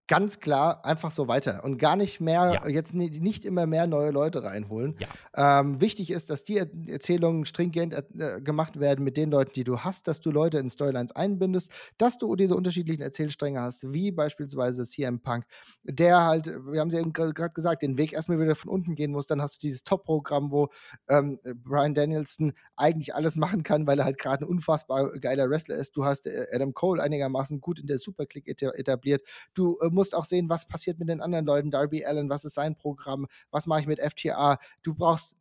[0.07, 2.67] Ganz klar einfach so weiter und gar nicht mehr, ja.
[2.67, 4.97] jetzt nicht immer mehr neue Leute reinholen.
[4.99, 5.59] Ja.
[5.61, 9.79] Ähm, wichtig ist, dass die Erzählungen stringent äh, gemacht werden mit den Leuten, die du
[9.79, 14.85] hast, dass du Leute in Storylines einbindest, dass du diese unterschiedlichen Erzählstränge hast, wie beispielsweise
[14.85, 15.45] CM Punk,
[15.83, 19.11] der halt, wir haben es eben gerade gesagt, den Weg erstmal wieder von unten gehen
[19.11, 19.27] muss.
[19.27, 20.69] Dann hast du dieses Top-Programm, wo
[21.07, 25.77] ähm, Brian Danielson eigentlich alles machen kann, weil er halt gerade ein unfassbar geiler Wrestler
[25.77, 25.95] ist.
[25.95, 29.21] Du hast äh, Adam Cole einigermaßen gut in der Superclick etabliert.
[29.53, 31.71] Du äh, musst auch sehen, was passiert mit den anderen Leuten.
[31.71, 33.27] Darby Allen, was ist sein Programm?
[33.51, 34.59] Was mache ich mit FTA?
[34.81, 35.35] Du brauchst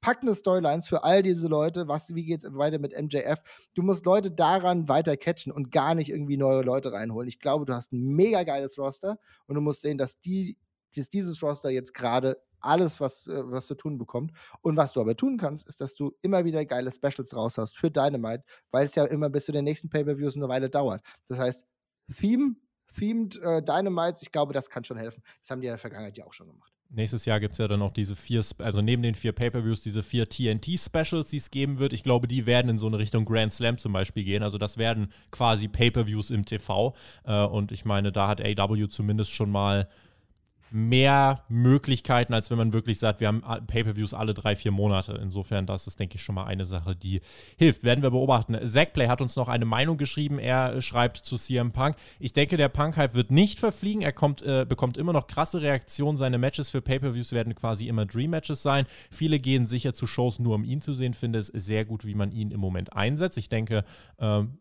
[0.00, 1.88] packende Storylines für all diese Leute.
[1.88, 3.42] Was, wie geht es weiter mit MJF?
[3.74, 7.28] Du musst Leute daran weiter catchen und gar nicht irgendwie neue Leute reinholen.
[7.28, 10.58] Ich glaube, du hast ein mega geiles Roster und du musst sehen, dass, die,
[10.94, 14.32] dass dieses Roster jetzt gerade alles, was, äh, was zu tun bekommt.
[14.62, 17.76] Und was du aber tun kannst, ist, dass du immer wieder geile Specials raus hast
[17.76, 21.02] für Dynamite, weil es ja immer bis zu den nächsten Pay-Per-Views eine Weile dauert.
[21.28, 21.66] Das heißt,
[22.18, 22.56] Theme
[22.98, 25.22] themed äh, Dynamites, ich glaube, das kann schon helfen.
[25.40, 26.72] Das haben die in der Vergangenheit ja auch schon gemacht.
[26.90, 30.02] Nächstes Jahr gibt es ja dann noch diese vier, also neben den vier Pay-Per-Views, diese
[30.02, 31.92] vier TNT-Specials, die es geben wird.
[31.92, 34.42] Ich glaube, die werden in so eine Richtung Grand Slam zum Beispiel gehen.
[34.42, 36.94] Also das werden quasi Pay-Per-Views im TV.
[37.24, 39.86] Äh, und ich meine, da hat AW zumindest schon mal
[40.70, 45.18] mehr Möglichkeiten, als wenn man wirklich sagt, wir haben Pay-per-Views alle drei, vier Monate.
[45.22, 47.20] Insofern, das ist, denke ich, schon mal eine Sache, die
[47.56, 47.84] hilft.
[47.84, 48.58] Werden wir beobachten.
[48.66, 50.38] Zackplay hat uns noch eine Meinung geschrieben.
[50.38, 51.96] Er schreibt zu CM Punk.
[52.18, 54.02] Ich denke, der Punk-Hype wird nicht verfliegen.
[54.02, 56.18] Er kommt, äh, bekommt immer noch krasse Reaktionen.
[56.18, 58.86] Seine Matches für Pay-per-Views werden quasi immer Dream-Matches sein.
[59.10, 61.14] Viele gehen sicher zu Shows nur, um ihn zu sehen.
[61.14, 63.38] Finde es sehr gut, wie man ihn im Moment einsetzt.
[63.38, 63.84] Ich denke,
[64.18, 64.58] ähm,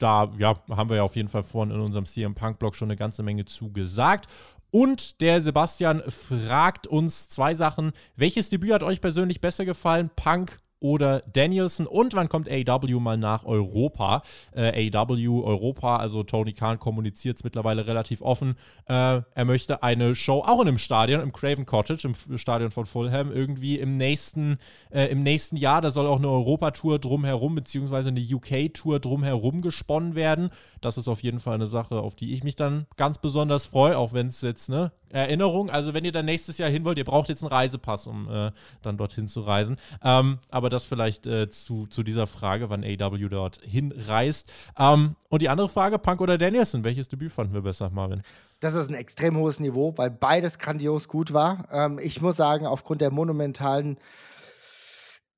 [0.00, 2.96] da ja, haben wir ja auf jeden Fall vorhin in unserem CM Punk-Blog schon eine
[2.96, 4.28] ganze Menge zu gesagt.
[4.70, 7.92] Und der Sebastian fragt uns zwei Sachen.
[8.16, 10.10] Welches Debüt hat euch persönlich besser gefallen?
[10.14, 11.86] Punk oder Danielson.
[11.86, 14.22] Und wann kommt AW mal nach Europa?
[14.52, 18.56] Äh, AW Europa, also Tony Khan kommuniziert es mittlerweile relativ offen.
[18.86, 22.86] Äh, er möchte eine Show auch in einem Stadion, im Craven Cottage, im Stadion von
[22.86, 24.58] Fulham, irgendwie im nächsten,
[24.90, 25.82] äh, im nächsten Jahr.
[25.82, 30.50] Da soll auch eine Europatour drumherum, beziehungsweise eine UK-Tour drumherum gesponnen werden.
[30.80, 33.98] Das ist auf jeden Fall eine Sache, auf die ich mich dann ganz besonders freue,
[33.98, 37.04] auch wenn es jetzt, ne, Erinnerung, also wenn ihr dann nächstes Jahr hin wollt, ihr
[37.04, 38.52] braucht jetzt einen Reisepass, um äh,
[38.82, 39.76] dann dorthin zu reisen.
[40.02, 44.50] Ähm, aber das vielleicht äh, zu, zu dieser Frage, wann AW dort hinreist.
[44.78, 48.22] Ähm, und die andere Frage, Punk oder Danielson, welches Debüt fanden wir besser, Marvin?
[48.60, 51.66] Das ist ein extrem hohes Niveau, weil beides grandios gut war.
[51.72, 53.98] Ähm, ich muss sagen, aufgrund der monumentalen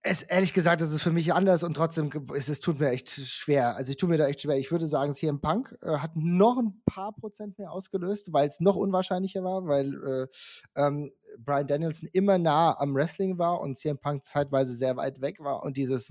[0.04, 3.10] es, ehrlich gesagt, es ist für mich anders und trotzdem es, es tut mir echt
[3.10, 3.76] schwer.
[3.76, 4.58] Also ich tue mir da echt schwer.
[4.58, 8.60] Ich würde sagen, CM Punk äh, hat noch ein paar Prozent mehr ausgelöst, weil es
[8.60, 10.26] noch unwahrscheinlicher war, weil äh,
[10.74, 15.38] ähm, Brian Danielson immer nah am Wrestling war und CM Punk zeitweise sehr weit weg
[15.38, 16.08] war und dieses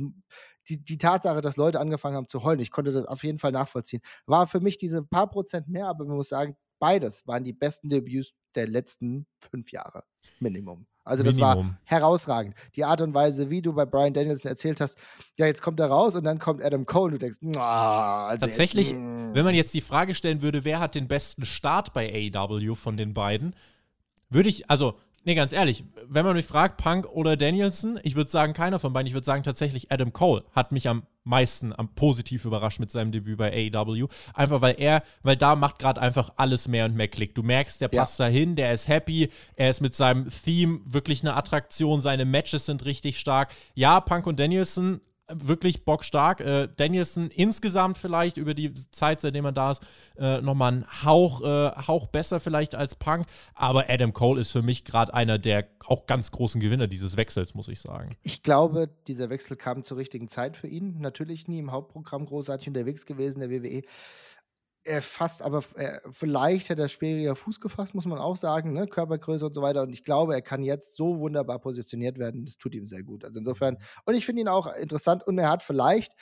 [0.69, 3.51] die, die Tatsache, dass Leute angefangen haben zu heulen, ich konnte das auf jeden Fall
[3.51, 7.53] nachvollziehen, war für mich diese paar Prozent mehr, aber man muss sagen, beides waren die
[7.53, 10.03] besten Debüts der letzten fünf Jahre.
[10.39, 10.85] Minimum.
[11.03, 11.69] Also das Minimum.
[11.69, 12.55] war herausragend.
[12.75, 14.97] Die Art und Weise, wie du bei Brian Danielson erzählt hast,
[15.35, 18.91] ja, jetzt kommt er raus und dann kommt Adam Cole und du denkst, also Tatsächlich,
[18.91, 19.33] jetzt, mm.
[19.33, 22.97] wenn man jetzt die Frage stellen würde, wer hat den besten Start bei AEW von
[22.97, 23.55] den beiden,
[24.29, 28.31] würde ich, also Nee, ganz ehrlich, wenn man mich fragt, Punk oder Danielson, ich würde
[28.31, 29.05] sagen, keiner von beiden.
[29.05, 33.11] Ich würde sagen, tatsächlich Adam Cole hat mich am meisten am positiv überrascht mit seinem
[33.11, 34.07] Debüt bei AEW.
[34.33, 37.35] Einfach weil er, weil da macht gerade einfach alles mehr und mehr Klick.
[37.35, 38.25] Du merkst, der passt ja.
[38.25, 42.85] dahin, der ist happy, er ist mit seinem Theme wirklich eine Attraktion, seine Matches sind
[42.85, 43.53] richtig stark.
[43.75, 45.01] Ja, Punk und Danielson
[45.33, 46.41] wirklich bockstark.
[46.41, 49.81] Äh, Danielson insgesamt vielleicht über die Zeit, seitdem er da ist,
[50.17, 53.25] äh, nochmal ein Hauch, äh, Hauch besser vielleicht als Punk.
[53.53, 57.53] Aber Adam Cole ist für mich gerade einer der auch ganz großen Gewinner dieses Wechsels,
[57.53, 58.15] muss ich sagen.
[58.21, 60.99] Ich glaube, dieser Wechsel kam zur richtigen Zeit für ihn.
[60.99, 63.81] Natürlich nie im Hauptprogramm großartig unterwegs gewesen, der WWE
[64.83, 68.87] er fasst aber, er, vielleicht hat er schwieriger Fuß gefasst, muss man auch sagen, ne?
[68.87, 69.83] Körpergröße und so weiter.
[69.83, 72.45] Und ich glaube, er kann jetzt so wunderbar positioniert werden.
[72.45, 73.23] Das tut ihm sehr gut.
[73.23, 73.79] Also insofern, mhm.
[74.05, 76.13] und ich finde ihn auch interessant und er hat vielleicht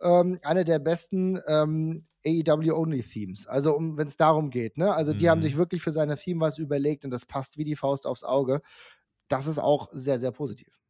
[0.00, 3.46] ähm, eine der besten ähm, AEW-Only-Themes.
[3.46, 4.94] Also, um, wenn es darum geht, ne?
[4.94, 5.30] Also, die mhm.
[5.30, 8.24] haben sich wirklich für seine Theme was überlegt und das passt wie die Faust aufs
[8.24, 8.62] Auge.
[9.28, 10.80] Das ist auch sehr, sehr positiv.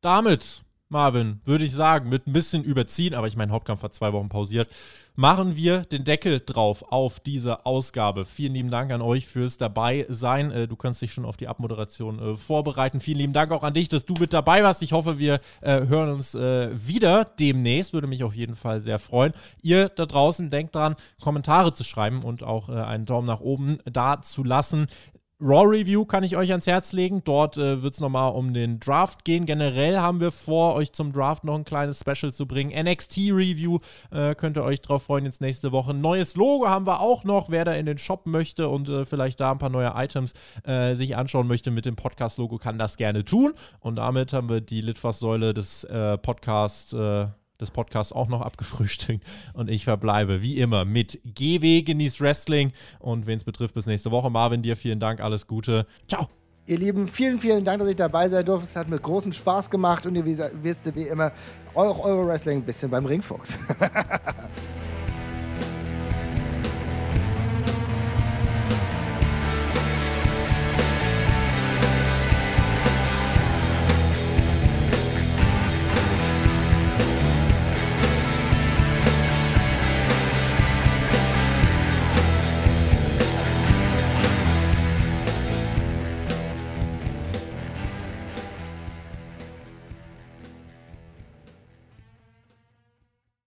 [0.00, 4.12] damit Marvin, würde ich sagen, mit ein bisschen überziehen, aber ich meine, Hauptkampf hat zwei
[4.12, 4.68] Wochen pausiert,
[5.16, 8.24] machen wir den Deckel drauf auf diese Ausgabe.
[8.24, 10.50] Vielen lieben Dank an euch fürs Dabeisein.
[10.50, 13.00] Äh, du kannst dich schon auf die Abmoderation äh, vorbereiten.
[13.00, 14.82] Vielen lieben Dank auch an dich, dass du mit dabei warst.
[14.82, 17.92] Ich hoffe, wir äh, hören uns äh, wieder demnächst.
[17.92, 19.32] Würde mich auf jeden Fall sehr freuen.
[19.62, 23.78] Ihr da draußen denkt dran, Kommentare zu schreiben und auch äh, einen Daumen nach oben
[23.84, 24.86] da zu lassen.
[25.40, 27.22] Raw Review kann ich euch ans Herz legen.
[27.24, 29.46] Dort äh, wird es nochmal um den Draft gehen.
[29.46, 32.70] Generell haben wir vor, euch zum Draft noch ein kleines Special zu bringen.
[32.70, 33.80] NXT Review
[34.12, 35.92] äh, könnt ihr euch drauf freuen jetzt nächste Woche.
[35.92, 37.50] Neues Logo haben wir auch noch.
[37.50, 40.94] Wer da in den Shop möchte und äh, vielleicht da ein paar neue Items äh,
[40.94, 43.54] sich anschauen möchte mit dem Podcast-Logo, kann das gerne tun.
[43.80, 47.26] Und damit haben wir die Litfaßsäule des äh, Podcasts äh,
[47.60, 49.24] des Podcasts auch noch abgefrühstückt.
[49.52, 52.72] Und ich verbleibe wie immer mit GW, genießt Wrestling.
[52.98, 54.30] Und wen es betrifft, bis nächste Woche.
[54.30, 55.86] Marvin, dir vielen Dank, alles Gute.
[56.08, 56.28] Ciao.
[56.66, 58.66] Ihr Lieben, vielen, vielen Dank, dass ich dabei sein durfte.
[58.66, 61.30] Es hat mir großen Spaß gemacht und ihr wisst wie immer,
[61.74, 63.58] auch Euro-Wrestling ein bisschen beim Ringfuchs.